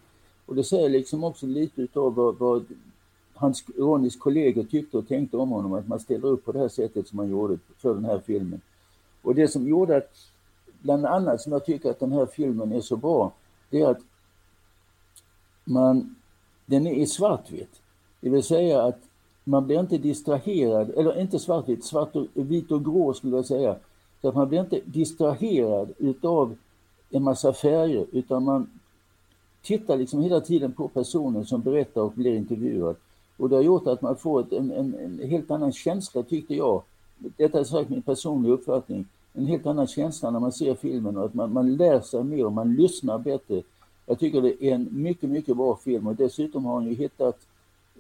Och 0.47 0.55
det 0.55 0.65
säger 0.65 0.89
liksom 0.89 1.25
också 1.25 1.47
lite 1.47 1.83
utav 1.83 2.15
vad, 2.15 2.39
vad 2.39 2.65
hans, 3.35 3.65
Ronnys 3.77 4.17
kollegor 4.17 4.65
tyckte 4.65 4.99
och 4.99 5.09
tänkte 5.09 5.37
om 5.37 5.51
honom, 5.51 5.73
att 5.73 5.89
man 5.89 6.01
ställer 6.01 6.29
upp 6.29 6.45
på 6.45 6.53
det 6.53 6.59
här 6.59 6.69
sättet 6.69 7.09
som 7.09 7.17
man 7.17 7.31
gjorde 7.31 7.59
för 7.79 7.95
den 7.95 8.05
här 8.05 8.19
filmen. 8.19 8.61
Och 9.23 9.35
det 9.35 9.49
som 9.49 9.69
gjorde 9.69 9.97
att, 9.97 10.17
bland 10.83 11.07
annat 11.07 11.41
som 11.41 11.53
jag 11.53 11.65
tycker 11.65 11.91
att 11.91 12.01
den 12.01 12.13
här 12.13 12.27
filmen 12.27 12.73
är 12.73 12.81
så 12.81 12.97
bra, 12.97 13.33
det 13.71 13.81
är 13.81 13.91
att 13.91 14.01
man, 15.65 16.17
den 16.67 16.87
är 16.87 16.95
i 16.95 17.07
svartvitt. 17.07 17.81
Det 18.21 18.31
vill 18.31 18.43
säga 18.43 18.83
att 18.83 18.99
man 19.45 19.67
blir 19.67 19.81
inte 19.81 19.99
distraherad, 19.99 20.91
eller 20.91 21.21
inte 21.21 21.39
svartvitt, 21.39 21.85
svart 21.85 22.17
och 22.17 22.27
vit 22.35 22.71
och 22.71 22.85
grå 22.85 23.15
skulle 23.15 23.37
jag 23.37 23.47
säga. 23.47 23.77
Så 24.23 24.29
att 24.29 24.35
man 24.35 24.49
blir 24.49 24.61
inte 24.61 24.81
distraherad 24.85 25.93
utav 25.99 26.57
en 27.11 27.23
massa 27.23 27.53
färger 27.53 28.07
utan 28.13 28.45
man 28.45 28.71
tittar 29.63 29.97
liksom 29.97 30.23
hela 30.23 30.41
tiden 30.41 30.73
på 30.73 30.89
personen 30.89 31.47
som 31.47 31.61
berättar 31.61 32.01
och 32.01 32.13
blir 32.13 32.37
intervjuad. 32.37 32.97
Och 33.37 33.49
det 33.49 33.57
har 33.57 33.63
gjort 33.63 33.87
att 33.87 34.03
man 34.03 34.17
får 34.17 34.55
en, 34.55 34.71
en, 34.71 34.95
en 34.95 35.29
helt 35.29 35.51
annan 35.51 35.73
känsla 35.73 36.23
tyckte 36.23 36.55
jag. 36.55 36.83
Detta 37.19 37.61
är 37.61 37.65
säkert 37.65 37.89
min 37.89 38.03
personliga 38.03 38.53
uppfattning. 38.53 39.07
En 39.33 39.47
helt 39.47 39.67
annan 39.67 39.87
känsla 39.87 40.31
när 40.31 40.41
man 40.41 40.53
ser 40.53 40.75
filmen 40.75 41.17
och 41.17 41.25
att 41.25 41.35
man, 41.35 41.53
man 41.53 41.77
lär 41.77 42.01
sig 42.01 42.25
mer 42.25 42.47
och 42.47 42.53
man 42.53 42.75
lyssnar 42.75 43.19
bättre. 43.19 43.63
Jag 44.07 44.19
tycker 44.19 44.43
det 44.43 44.65
är 44.65 44.75
en 44.75 44.89
mycket, 44.91 45.31
mycket 45.31 45.57
bra 45.57 45.77
film 45.77 46.07
och 46.07 46.15
dessutom 46.15 46.65
har 46.65 46.75
han 46.75 46.87
ju 46.87 46.95
hittat 46.95 47.39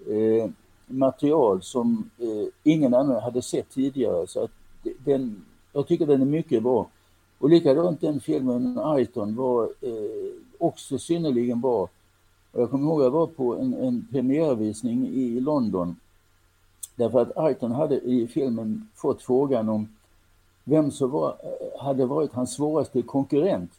eh, 0.07 0.51
material 0.87 1.63
som 1.63 2.11
eh, 2.19 2.49
ingen 2.63 2.95
annan 2.95 3.23
hade 3.23 3.43
sett 3.43 3.71
tidigare. 3.71 4.27
Så 4.27 4.45
att 4.45 4.51
den, 5.05 5.45
jag 5.73 5.87
tycker 5.87 6.07
den 6.07 6.23
är 6.23 6.27
mycket 6.27 6.63
bra. 6.63 6.87
Och 7.39 7.51
likadant 7.51 8.01
den 8.01 8.21
filmen 8.21 8.79
Aiton 8.79 9.37
var 9.37 9.65
eh, 9.65 10.33
också 10.59 10.99
synnerligen 10.99 11.61
bra. 11.61 11.89
Och 12.53 12.61
jag 12.61 12.71
kommer 12.71 12.85
ihåg 12.85 13.01
att 13.01 13.05
jag 13.05 13.11
var 13.11 13.27
på 13.27 13.57
en, 13.57 13.75
en 13.75 14.07
premiärvisning 14.11 15.09
i 15.09 15.41
London. 15.41 15.97
Därför 16.97 17.23
att 17.23 17.37
Aiton 17.37 17.73
hade 17.73 18.01
i 18.01 18.27
filmen 18.27 18.89
fått 18.95 19.23
frågan 19.23 19.69
om 19.69 19.89
vem 20.65 20.91
som 20.91 21.11
var, 21.11 21.37
hade 21.79 22.07
varit 22.07 22.33
hans 22.33 22.55
svåraste 22.55 23.03
konkurrent 23.03 23.71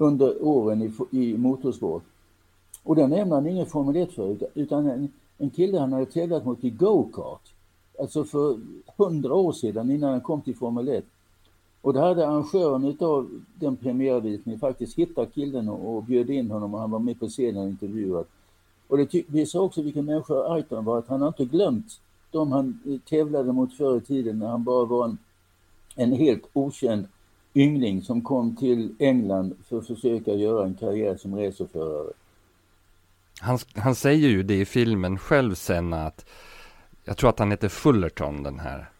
under 0.00 0.44
åren 0.44 0.82
i, 0.82 1.18
i 1.18 1.38
motorsport. 1.38 2.02
Och 2.82 2.96
då 2.96 3.06
nämnde 3.06 3.34
han 3.34 3.46
ingen 3.46 3.66
Formel 3.66 3.96
1 3.96 4.12
för 4.12 4.36
utan 4.54 4.86
en, 4.86 5.12
en 5.38 5.50
kille 5.50 5.78
han 5.78 5.92
hade 5.92 6.06
tävlat 6.06 6.44
mot 6.44 6.64
i 6.64 6.70
go-kart. 6.70 7.52
Alltså 8.02 8.24
för 8.24 8.60
hundra 8.96 9.34
år 9.34 9.52
sedan 9.52 9.90
innan 9.90 10.10
han 10.10 10.20
kom 10.20 10.40
till 10.42 10.56
Formel 10.56 10.88
1. 10.88 11.04
Och 11.80 11.92
då 11.92 12.00
hade 12.00 12.28
arrangören 12.28 12.84
utav 12.84 13.40
den 13.54 13.76
premiärvisningen 13.76 14.60
faktiskt 14.60 14.98
hittat 14.98 15.34
killen 15.34 15.68
och, 15.68 15.96
och 15.96 16.02
bjöd 16.02 16.30
in 16.30 16.50
honom 16.50 16.74
och 16.74 16.80
han 16.80 16.90
var 16.90 16.98
med 16.98 17.20
på 17.20 17.28
scenen 17.28 17.62
och 17.62 17.68
intervjuad. 17.68 18.24
Och 18.88 18.98
det 18.98 19.24
visar 19.26 19.60
också 19.60 19.82
vilken 19.82 20.04
människa 20.04 20.34
Aiton 20.34 20.84
var, 20.84 20.98
att 20.98 21.08
han 21.08 21.20
har 21.20 21.28
inte 21.28 21.44
glömt 21.44 22.00
de 22.30 22.52
han 22.52 22.80
eh, 22.86 22.98
tävlade 23.08 23.52
mot 23.52 23.76
förr 23.76 23.96
i 23.96 24.00
tiden 24.00 24.38
när 24.38 24.46
han 24.46 24.64
bara 24.64 24.84
var 24.84 25.04
en, 25.04 25.18
en 25.96 26.12
helt 26.12 26.44
okänd 26.52 27.06
yngling 27.54 28.02
som 28.02 28.22
kom 28.22 28.56
till 28.56 28.94
England 28.98 29.54
för 29.68 29.78
att 29.78 29.86
försöka 29.86 30.34
göra 30.34 30.64
en 30.64 30.74
karriär 30.74 31.16
som 31.16 31.36
racerförare. 31.36 32.12
Han, 33.40 33.58
han 33.74 33.94
säger 33.94 34.28
ju 34.28 34.42
det 34.42 34.60
i 34.60 34.64
filmen 34.64 35.18
själv 35.18 35.54
sen 35.54 35.92
att 35.92 36.26
jag 37.04 37.16
tror 37.16 37.30
att 37.30 37.38
han 37.38 37.50
heter 37.50 37.68
Fullerton 37.68 38.42
den 38.42 38.58
här. 38.58 38.90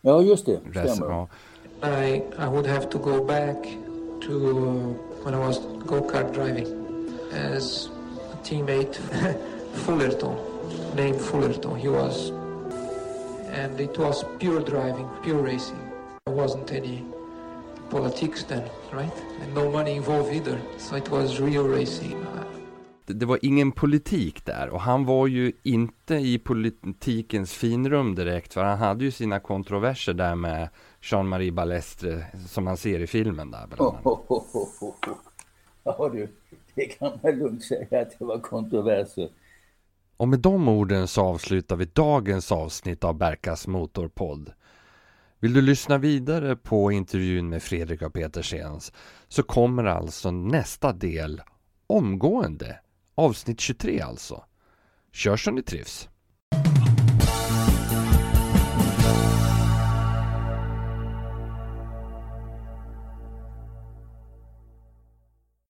Ja 0.00 0.22
just 0.22 0.46
det, 0.46 0.60
stämmer. 0.70 1.26
I, 1.82 2.22
I 2.38 2.46
would 2.48 2.66
have 2.66 2.86
to 2.90 2.98
go 2.98 3.24
back 3.24 3.56
to 4.26 4.32
uh, 4.32 4.94
when 5.24 5.34
I 5.34 5.38
was 5.38 5.60
go-kart 5.86 6.34
driving 6.34 6.66
as 7.32 7.88
a 8.32 8.36
teammate 8.44 8.94
Fullerton, 9.74 10.36
named 10.96 11.20
Fullerton. 11.20 11.76
He 11.76 11.88
was, 11.88 12.30
and 13.52 13.80
it 13.80 13.98
was 13.98 14.24
pure 14.38 14.60
driving, 14.60 15.08
pure 15.22 15.42
racing. 15.42 15.78
There 16.26 16.34
wasn't 16.34 16.72
any 16.72 17.04
politics 17.90 18.42
then, 18.44 18.68
right? 18.92 19.12
And 19.40 19.54
no 19.54 19.70
money 19.70 19.96
involved 19.96 20.32
either. 20.32 20.60
So 20.78 20.96
it 20.96 21.08
was 21.10 21.40
real 21.40 21.66
racing. 21.68 22.26
Det 23.08 23.26
var 23.26 23.38
ingen 23.42 23.72
politik 23.72 24.44
där 24.44 24.68
och 24.68 24.80
han 24.80 25.04
var 25.04 25.26
ju 25.26 25.52
inte 25.62 26.14
i 26.14 26.38
politikens 26.38 27.52
finrum 27.52 28.14
direkt 28.14 28.54
för 28.54 28.64
han 28.64 28.78
hade 28.78 29.04
ju 29.04 29.10
sina 29.10 29.40
kontroverser 29.40 30.14
där 30.14 30.34
med 30.34 30.68
Jean-Marie 31.00 31.52
Balestre 31.52 32.24
som 32.48 32.64
man 32.64 32.76
ser 32.76 33.00
i 33.00 33.06
filmen 33.06 33.50
där 33.50 33.66
bland 33.66 33.82
annat. 33.82 34.06
Oh, 34.06 34.20
oh, 34.28 34.64
oh, 34.80 34.94
ja 35.84 36.10
du, 36.12 36.28
det 36.74 36.84
kan 36.84 37.18
man 37.22 37.38
lugnt 37.38 37.64
säga 37.64 38.00
att 38.02 38.18
det 38.18 38.24
var 38.24 38.38
kontroverser. 38.38 39.28
Och 40.16 40.28
med 40.28 40.38
de 40.38 40.68
orden 40.68 41.08
så 41.08 41.22
avslutar 41.22 41.76
vi 41.76 41.84
dagens 41.84 42.52
avsnitt 42.52 43.04
av 43.04 43.14
Berkas 43.14 43.66
Motorpodd. 43.66 44.52
Vill 45.40 45.52
du 45.52 45.62
lyssna 45.62 45.98
vidare 45.98 46.56
på 46.56 46.92
intervjun 46.92 47.48
med 47.48 47.62
Fredrik 47.62 48.02
och 48.02 48.12
Petersens 48.12 48.92
så 49.28 49.42
kommer 49.42 49.84
alltså 49.84 50.30
nästa 50.30 50.92
del 50.92 51.42
omgående. 51.86 52.78
Avsnitt 53.18 53.60
23 53.60 54.00
alltså. 54.00 54.44
Kör 55.12 55.36
som 55.36 55.54
ni 55.54 55.62
trivs! 55.62 56.08